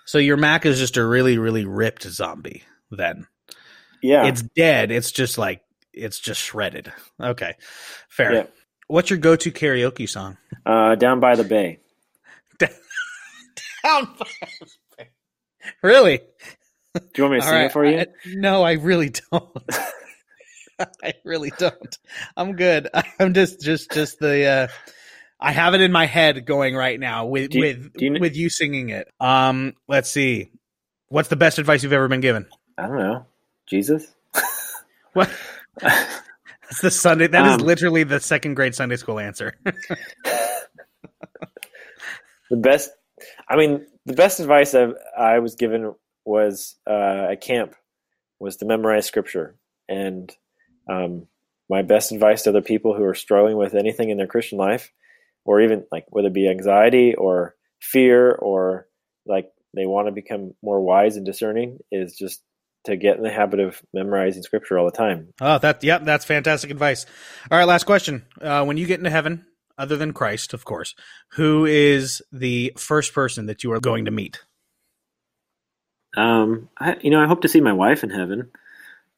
So 0.05 0.17
your 0.17 0.37
Mac 0.37 0.65
is 0.65 0.79
just 0.79 0.97
a 0.97 1.05
really, 1.05 1.37
really 1.37 1.65
ripped 1.65 2.03
zombie. 2.03 2.63
Then 2.91 3.27
yeah, 4.01 4.25
it's 4.27 4.41
dead. 4.41 4.91
It's 4.91 5.11
just 5.11 5.37
like 5.37 5.61
it's 5.93 6.19
just 6.19 6.41
shredded. 6.41 6.91
Okay, 7.21 7.55
fair. 8.09 8.33
Yeah. 8.33 8.43
What's 8.87 9.09
your 9.11 9.19
go-to 9.19 9.51
karaoke 9.51 10.09
song? 10.09 10.37
uh, 10.65 10.95
down 10.95 11.19
by 11.19 11.35
the 11.35 11.43
bay. 11.43 11.79
Down. 12.59 14.05
By 14.17 14.25
the 14.59 14.67
bay. 14.97 15.09
Really? 15.83 16.17
Do 16.95 17.01
you 17.17 17.23
want 17.23 17.33
me 17.35 17.39
to 17.39 17.45
All 17.45 17.49
sing 17.51 17.57
right. 17.59 17.65
it 17.65 17.71
for 17.71 17.85
you? 17.85 17.99
I- 17.99 18.07
no, 18.25 18.63
I 18.63 18.73
really 18.73 19.11
don't. 19.31 19.45
I 21.03 21.13
really 21.25 21.51
don't. 21.57 21.97
I'm 22.37 22.55
good. 22.55 22.89
I'm 23.19 23.33
just, 23.33 23.61
just, 23.61 23.91
just 23.91 24.19
the. 24.19 24.45
uh 24.45 24.67
I 25.41 25.53
have 25.53 25.73
it 25.73 25.79
in 25.79 25.93
my 25.93 26.05
head 26.05 26.45
going 26.45 26.75
right 26.75 26.99
now 26.99 27.25
with 27.27 27.53
you- 27.53 27.61
with 27.61 27.91
you 27.95 28.11
kn- 28.11 28.21
with 28.21 28.35
you 28.35 28.49
singing 28.49 28.89
it. 28.89 29.07
Um, 29.21 29.73
let's 29.87 30.09
see. 30.09 30.51
What's 31.07 31.29
the 31.29 31.37
best 31.37 31.59
advice 31.59 31.81
you've 31.81 31.93
ever 31.93 32.07
been 32.09 32.19
given? 32.21 32.45
I 32.77 32.87
don't 32.87 32.97
know. 32.97 33.25
Jesus. 33.67 34.07
What? 35.13 35.29
That's 35.81 36.81
the 36.81 36.91
Sunday. 36.91 37.25
That 37.27 37.45
is 37.47 37.53
Um, 37.53 37.59
literally 37.61 38.03
the 38.03 38.19
second 38.19 38.53
grade 38.53 38.75
Sunday 38.75 38.95
school 38.95 39.17
answer. 39.17 39.55
the 42.49 42.57
best 42.57 42.89
i 43.47 43.55
mean 43.55 43.85
the 44.05 44.13
best 44.13 44.39
advice 44.39 44.73
I've, 44.75 44.93
i 45.17 45.39
was 45.39 45.55
given 45.55 45.93
was 46.25 46.75
uh, 46.87 47.27
at 47.31 47.41
camp 47.41 47.75
was 48.39 48.57
to 48.57 48.65
memorize 48.65 49.05
scripture 49.05 49.55
and 49.87 50.31
um, 50.87 51.27
my 51.69 51.81
best 51.81 52.11
advice 52.11 52.43
to 52.43 52.49
other 52.49 52.61
people 52.61 52.95
who 52.95 53.03
are 53.03 53.15
struggling 53.15 53.57
with 53.57 53.75
anything 53.75 54.09
in 54.09 54.17
their 54.17 54.27
christian 54.27 54.57
life 54.57 54.91
or 55.45 55.61
even 55.61 55.85
like 55.91 56.05
whether 56.09 56.27
it 56.27 56.33
be 56.33 56.49
anxiety 56.49 57.15
or 57.15 57.55
fear 57.81 58.31
or 58.31 58.87
like 59.25 59.51
they 59.73 59.85
want 59.85 60.07
to 60.07 60.11
become 60.11 60.53
more 60.61 60.81
wise 60.81 61.15
and 61.15 61.25
discerning 61.25 61.79
is 61.91 62.15
just 62.15 62.41
to 62.85 62.95
get 62.95 63.17
in 63.17 63.23
the 63.23 63.31
habit 63.31 63.59
of 63.59 63.81
memorizing 63.93 64.43
scripture 64.43 64.77
all 64.77 64.85
the 64.85 64.91
time 64.91 65.33
oh, 65.41 65.57
that 65.59 65.83
yep, 65.83 66.03
that's 66.05 66.25
fantastic 66.25 66.71
advice. 66.71 67.05
All 67.51 67.57
right, 67.57 67.67
last 67.67 67.85
question. 67.85 68.25
Uh, 68.41 68.63
when 68.63 68.77
you 68.77 68.87
get 68.87 68.99
into 68.99 69.09
heaven, 69.09 69.45
other 69.77 69.97
than 69.97 70.13
Christ, 70.13 70.53
of 70.53 70.63
course, 70.63 70.95
who 71.33 71.65
is 71.65 72.21
the 72.31 72.73
first 72.77 73.13
person 73.13 73.47
that 73.47 73.63
you 73.63 73.71
are 73.73 73.81
going 73.81 74.05
to 74.05 74.11
meet? 74.11 74.39
um, 76.17 76.69
I, 76.77 76.97
you 77.01 77.11
know 77.11 77.21
i 77.21 77.27
hope 77.27 77.41
to 77.41 77.47
see 77.47 77.61
my 77.61 77.73
wife 77.73 78.03
in 78.03 78.09
heaven 78.09 78.51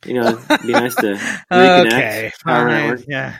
you 0.06 0.14
know 0.16 0.40
it'd 0.50 0.62
be 0.68 0.74
nice 0.74 0.96
to 0.96 1.16
reconnect 1.52 1.88
okay, 1.88 2.32
that 2.32 2.34
fine. 2.44 3.04
Yeah, 3.08 3.38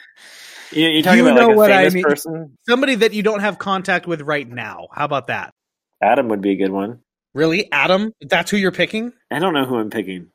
You 0.72 0.88
you're 0.88 1.04
talking 1.04 1.20
You 1.20 1.28
about 1.30 1.40
know 1.40 1.48
like 1.48 1.54
a 1.54 1.58
what 1.58 1.72
I 1.72 1.90
mean. 1.90 2.04
person. 2.04 2.58
somebody 2.68 2.96
that 2.96 3.14
you 3.14 3.24
don't 3.24 3.40
have 3.42 3.58
contact 3.58 4.08
with 4.08 4.22
right 4.22 4.48
now. 4.48 4.88
How 4.94 5.06
about 5.06 5.28
that? 5.28 5.54
Adam 6.02 6.28
would 6.30 6.42
be 6.42 6.52
a 6.52 6.56
good 6.56 6.72
one. 6.72 7.00
Really, 7.34 7.72
Adam? 7.72 8.14
That's 8.22 8.52
who 8.52 8.58
you're 8.58 8.72
picking? 8.72 9.14
I 9.32 9.40
don't 9.40 9.54
know 9.54 9.66
who 9.66 9.78
I'm 9.78 9.90
picking. 9.90 10.28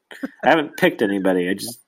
I 0.44 0.48
haven't 0.48 0.76
picked 0.78 1.02
anybody. 1.02 1.48
I 1.48 1.54
just 1.54 1.78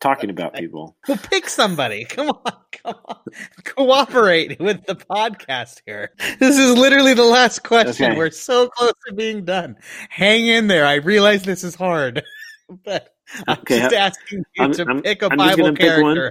talking 0.00 0.28
about 0.30 0.54
people. 0.56 0.96
Well, 1.08 1.16
pick 1.18 1.48
somebody. 1.48 2.04
Come 2.04 2.28
on, 2.30 2.52
come 2.72 2.96
on. 3.06 3.16
Cooperate 3.64 4.60
with 4.60 4.84
the 4.86 4.96
podcast 4.96 5.80
here. 5.86 6.10
This 6.38 6.58
is 6.58 6.76
literally 6.76 7.14
the 7.14 7.24
last 7.24 7.62
question. 7.64 8.10
Okay. 8.10 8.18
We're 8.18 8.30
so 8.30 8.68
close 8.68 8.92
to 9.08 9.14
being 9.14 9.44
done. 9.44 9.76
Hang 10.10 10.46
in 10.46 10.66
there. 10.66 10.84
I 10.86 10.96
realize 10.96 11.42
this 11.42 11.64
is 11.64 11.74
hard, 11.74 12.22
but 12.84 13.14
I'm 13.48 13.58
Okay, 13.60 13.78
just 13.80 13.94
asking 13.94 14.38
you 14.56 14.62
I'm- 14.62 14.72
to 14.72 14.84
I'm- 14.86 15.02
pick 15.02 15.22
a 15.22 15.30
Bible 15.30 15.68
pick 15.70 15.78
character. 15.80 16.22
one. 16.22 16.30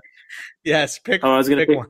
Yes, 0.63 0.99
pick. 0.99 1.21
Oh, 1.23 1.31
I 1.33 1.37
was 1.37 1.47
gonna 1.49 1.61
pick 1.61 1.69
pick. 1.69 1.77
one. 1.77 1.87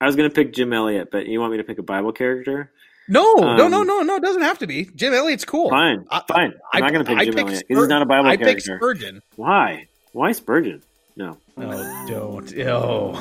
I 0.00 0.06
was 0.06 0.16
gonna 0.16 0.30
pick 0.30 0.52
Jim 0.52 0.72
Elliot, 0.72 1.08
but 1.12 1.26
you 1.26 1.40
want 1.40 1.52
me 1.52 1.58
to 1.58 1.64
pick 1.64 1.78
a 1.78 1.82
Bible 1.82 2.12
character? 2.12 2.70
No, 3.08 3.34
no, 3.34 3.48
Um, 3.66 3.70
no, 3.70 3.82
no, 3.84 4.00
no. 4.02 4.16
It 4.16 4.22
doesn't 4.22 4.42
have 4.42 4.58
to 4.58 4.66
be. 4.66 4.86
Jim 4.96 5.14
Elliot's 5.14 5.44
cool. 5.44 5.70
Fine, 5.70 6.04
I- 6.10 6.22
fine. 6.26 6.54
I'm 6.72 6.82
I- 6.82 6.86
not 6.86 6.92
gonna 6.92 7.04
pick 7.04 7.18
I 7.18 7.24
Jim 7.24 7.38
Elliot 7.38 7.64
because 7.68 7.80
he's 7.82 7.88
not 7.88 8.02
a 8.02 8.06
Bible 8.06 8.28
I 8.28 8.36
character. 8.36 8.76
Spurgeon. 8.78 9.20
Why? 9.36 9.88
Why 10.12 10.32
Spurgeon? 10.32 10.82
No. 11.18 11.38
Oh, 11.56 12.06
don't. 12.08 12.52
Oh. 12.66 13.12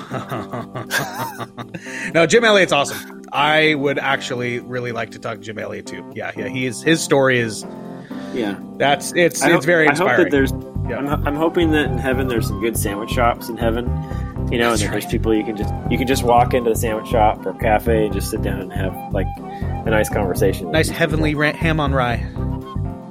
no, 2.14 2.26
Jim 2.26 2.44
Elliot's 2.44 2.74
awesome. 2.74 3.24
I 3.32 3.76
would 3.76 3.98
actually 4.00 4.60
really 4.60 4.92
like 4.92 5.12
to 5.12 5.20
talk 5.20 5.36
to 5.36 5.42
Jim 5.42 5.58
Elliot 5.60 5.86
too. 5.88 6.12
Yeah, 6.16 6.32
yeah. 6.36 6.48
He's 6.50 6.82
his 6.82 7.02
story 7.02 7.40
is 7.40 7.66
Yeah. 8.34 8.60
that's 8.78 9.14
it's 9.16 9.42
I 9.42 9.56
it's 9.56 9.66
very 9.66 9.88
I 9.88 9.96
hope 9.96 10.10
inspiring. 10.10 10.24
that 10.24 10.32
there's. 10.32 10.52
Yeah. 10.90 10.98
I'm, 10.98 11.28
I'm 11.28 11.36
hoping 11.36 11.72
that 11.72 11.86
in 11.86 11.98
heaven 11.98 12.28
there's 12.28 12.48
some 12.48 12.62
good 12.62 12.78
sandwich 12.78 13.10
shops 13.10 13.50
in 13.50 13.58
heaven, 13.58 13.86
You 14.52 14.60
know, 14.60 14.70
That's 14.70 14.82
and 14.84 14.94
there's 14.94 15.04
right. 15.06 15.12
people 15.12 15.34
you 15.34 15.44
can 15.44 15.58
just 15.58 15.74
you 15.90 15.98
can 15.98 16.06
just 16.08 16.24
walk 16.24 16.54
into 16.54 16.70
the 16.70 16.76
sandwich 16.76 17.08
shop 17.08 17.46
or 17.46 17.54
cafe 17.56 18.06
and 18.06 18.14
just 18.14 18.30
sit 18.30 18.42
down 18.42 18.62
and 18.62 18.72
have 18.74 18.94
like 19.14 19.28
a 19.38 19.90
nice 19.90 20.10
conversation. 20.10 20.72
Nice 20.72 20.90
heavenly 20.90 21.34
ra- 21.36 21.54
ham 21.54 21.80
on 21.80 21.92
rye, 21.94 22.18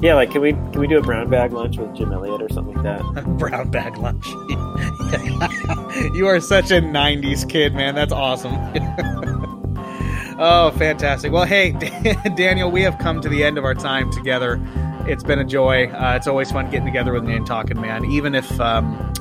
Yeah, 0.01 0.15
like 0.15 0.31
can 0.31 0.41
we 0.41 0.53
can 0.53 0.79
we 0.81 0.87
do 0.87 0.99
a 0.99 1.03
brown 1.03 1.29
bag 1.31 1.53
lunch 1.53 1.77
with 1.79 1.95
Jim 1.95 2.13
Elliot 2.13 2.41
or 2.43 2.49
something 2.49 2.75
like 2.75 2.85
that? 2.85 3.25
brown 3.39 3.71
bag 3.71 3.97
lunch. 3.99 4.27
you 6.15 6.27
are 6.29 6.41
such 6.41 6.71
a 6.71 6.81
'90s 6.81 7.49
kid, 7.49 7.75
man. 7.75 7.95
That's 7.97 8.13
awesome. 8.13 8.53
oh, 10.39 10.73
fantastic. 10.77 11.33
Well, 11.33 11.45
hey, 11.45 11.73
Daniel, 12.37 12.71
we 12.71 12.83
have 12.83 12.99
come 12.99 13.21
to 13.21 13.29
the 13.29 13.43
end 13.45 13.59
of 13.59 13.65
our 13.65 13.75
time 13.75 14.11
together. 14.13 14.57
It's 15.07 15.23
been 15.23 15.39
a 15.39 15.45
joy. 15.45 15.87
Uh, 15.89 16.15
it's 16.17 16.27
always 16.27 16.51
fun 16.51 16.71
getting 16.71 16.87
together 16.87 17.13
with 17.13 17.29
you 17.29 17.37
and 17.37 17.47
talking, 17.47 17.81
man. 17.81 18.05
Even 18.07 18.35
if 18.35 18.61
um, 18.61 19.13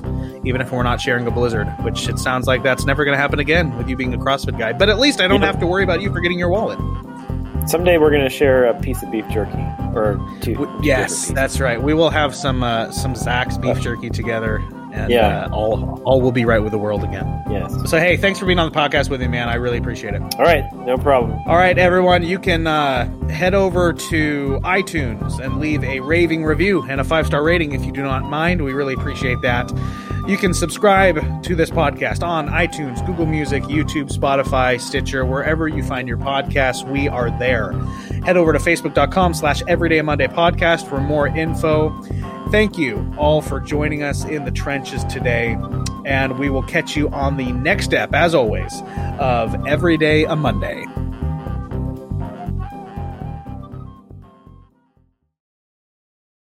even 0.45 0.61
if 0.61 0.71
we're 0.71 0.83
not 0.83 0.99
sharing 1.01 1.27
a 1.27 1.31
blizzard, 1.31 1.67
which 1.81 2.07
it 2.07 2.19
sounds 2.19 2.47
like 2.47 2.63
that's 2.63 2.85
never 2.85 3.05
going 3.05 3.15
to 3.15 3.21
happen 3.21 3.39
again 3.39 3.75
with 3.77 3.89
you 3.89 3.95
being 3.95 4.13
a 4.13 4.17
CrossFit 4.17 4.57
guy. 4.57 4.73
But 4.73 4.89
at 4.89 4.99
least 4.99 5.21
I 5.21 5.27
don't 5.27 5.41
have 5.41 5.59
to 5.59 5.67
worry 5.67 5.83
about 5.83 6.01
you 6.01 6.11
forgetting 6.11 6.39
your 6.39 6.49
wallet. 6.49 6.79
Someday 7.65 7.97
we're 7.97 8.11
gonna 8.11 8.29
share 8.29 8.65
a 8.65 8.77
piece 8.81 9.01
of 9.03 9.11
beef 9.11 9.25
jerky 9.29 9.57
or 9.95 10.19
two. 10.41 10.53
W- 10.55 10.81
two 10.81 10.85
Yes, 10.85 11.29
that's 11.31 11.61
right. 11.61 11.81
We 11.81 11.93
will 11.93 12.09
have 12.09 12.35
some 12.35 12.61
uh, 12.61 12.91
some 12.91 13.15
Zach's 13.15 13.57
beef 13.57 13.79
jerky 13.79 14.09
together, 14.09 14.61
and 14.93 15.11
Yeah. 15.11 15.45
uh, 15.45 15.49
all 15.51 16.01
all 16.05 16.21
will 16.21 16.31
be 16.31 16.45
right 16.45 16.59
with 16.61 16.71
the 16.71 16.77
world 16.77 17.03
again. 17.03 17.25
Yes. 17.49 17.73
So 17.89 17.97
hey, 17.99 18.15
thanks 18.17 18.39
for 18.39 18.45
being 18.45 18.59
on 18.59 18.71
the 18.71 18.77
podcast 18.77 19.09
with 19.09 19.19
me, 19.21 19.27
man. 19.27 19.49
I 19.49 19.55
really 19.55 19.77
appreciate 19.77 20.13
it. 20.13 20.21
All 20.37 20.45
right, 20.45 20.63
no 20.73 20.97
problem. 20.97 21.37
All 21.47 21.57
right, 21.57 21.77
everyone, 21.77 22.23
you 22.23 22.39
can 22.39 22.67
uh, 22.67 23.09
head 23.29 23.53
over 23.53 23.91
to 23.93 24.59
iTunes 24.63 25.39
and 25.39 25.59
leave 25.59 25.83
a 25.83 25.99
raving 25.99 26.45
review 26.45 26.83
and 26.89 27.01
a 27.01 27.03
five 27.03 27.25
star 27.27 27.43
rating 27.43 27.73
if 27.73 27.83
you 27.85 27.91
do 27.91 28.03
not 28.03 28.23
mind. 28.23 28.63
We 28.63 28.73
really 28.73 28.93
appreciate 28.93 29.41
that. 29.41 29.71
You 30.25 30.37
can 30.37 30.53
subscribe 30.53 31.43
to 31.43 31.53
this 31.53 31.69
podcast 31.69 32.23
on 32.25 32.47
iTunes, 32.47 33.05
Google 33.05 33.25
Music, 33.25 33.61
YouTube, 33.63 34.09
Spotify, 34.09 34.79
Stitcher, 34.79 35.25
wherever 35.25 35.67
you 35.67 35.83
find 35.83 36.07
your 36.07 36.15
podcasts. 36.17 36.89
We 36.89 37.09
are 37.09 37.29
there. 37.39 37.73
Head 38.25 38.37
over 38.37 38.53
to 38.53 38.59
facebook.com 38.59 39.33
slash 39.33 39.61
everyday 39.67 40.01
Monday 40.01 40.27
podcast 40.27 40.87
for 40.87 40.99
more 41.01 41.27
info. 41.27 41.89
Thank 42.51 42.77
you 42.77 43.11
all 43.17 43.41
for 43.41 43.59
joining 43.59 44.03
us 44.03 44.23
in 44.25 44.45
the 44.45 44.51
trenches 44.51 45.03
today. 45.05 45.57
And 46.05 46.37
we 46.37 46.49
will 46.49 46.63
catch 46.63 46.95
you 46.95 47.09
on 47.09 47.37
the 47.37 47.51
next 47.51 47.85
step, 47.85 48.13
as 48.13 48.35
always, 48.35 48.81
of 49.19 49.55
Everyday 49.67 50.25
a 50.25 50.35
Monday. 50.35 50.85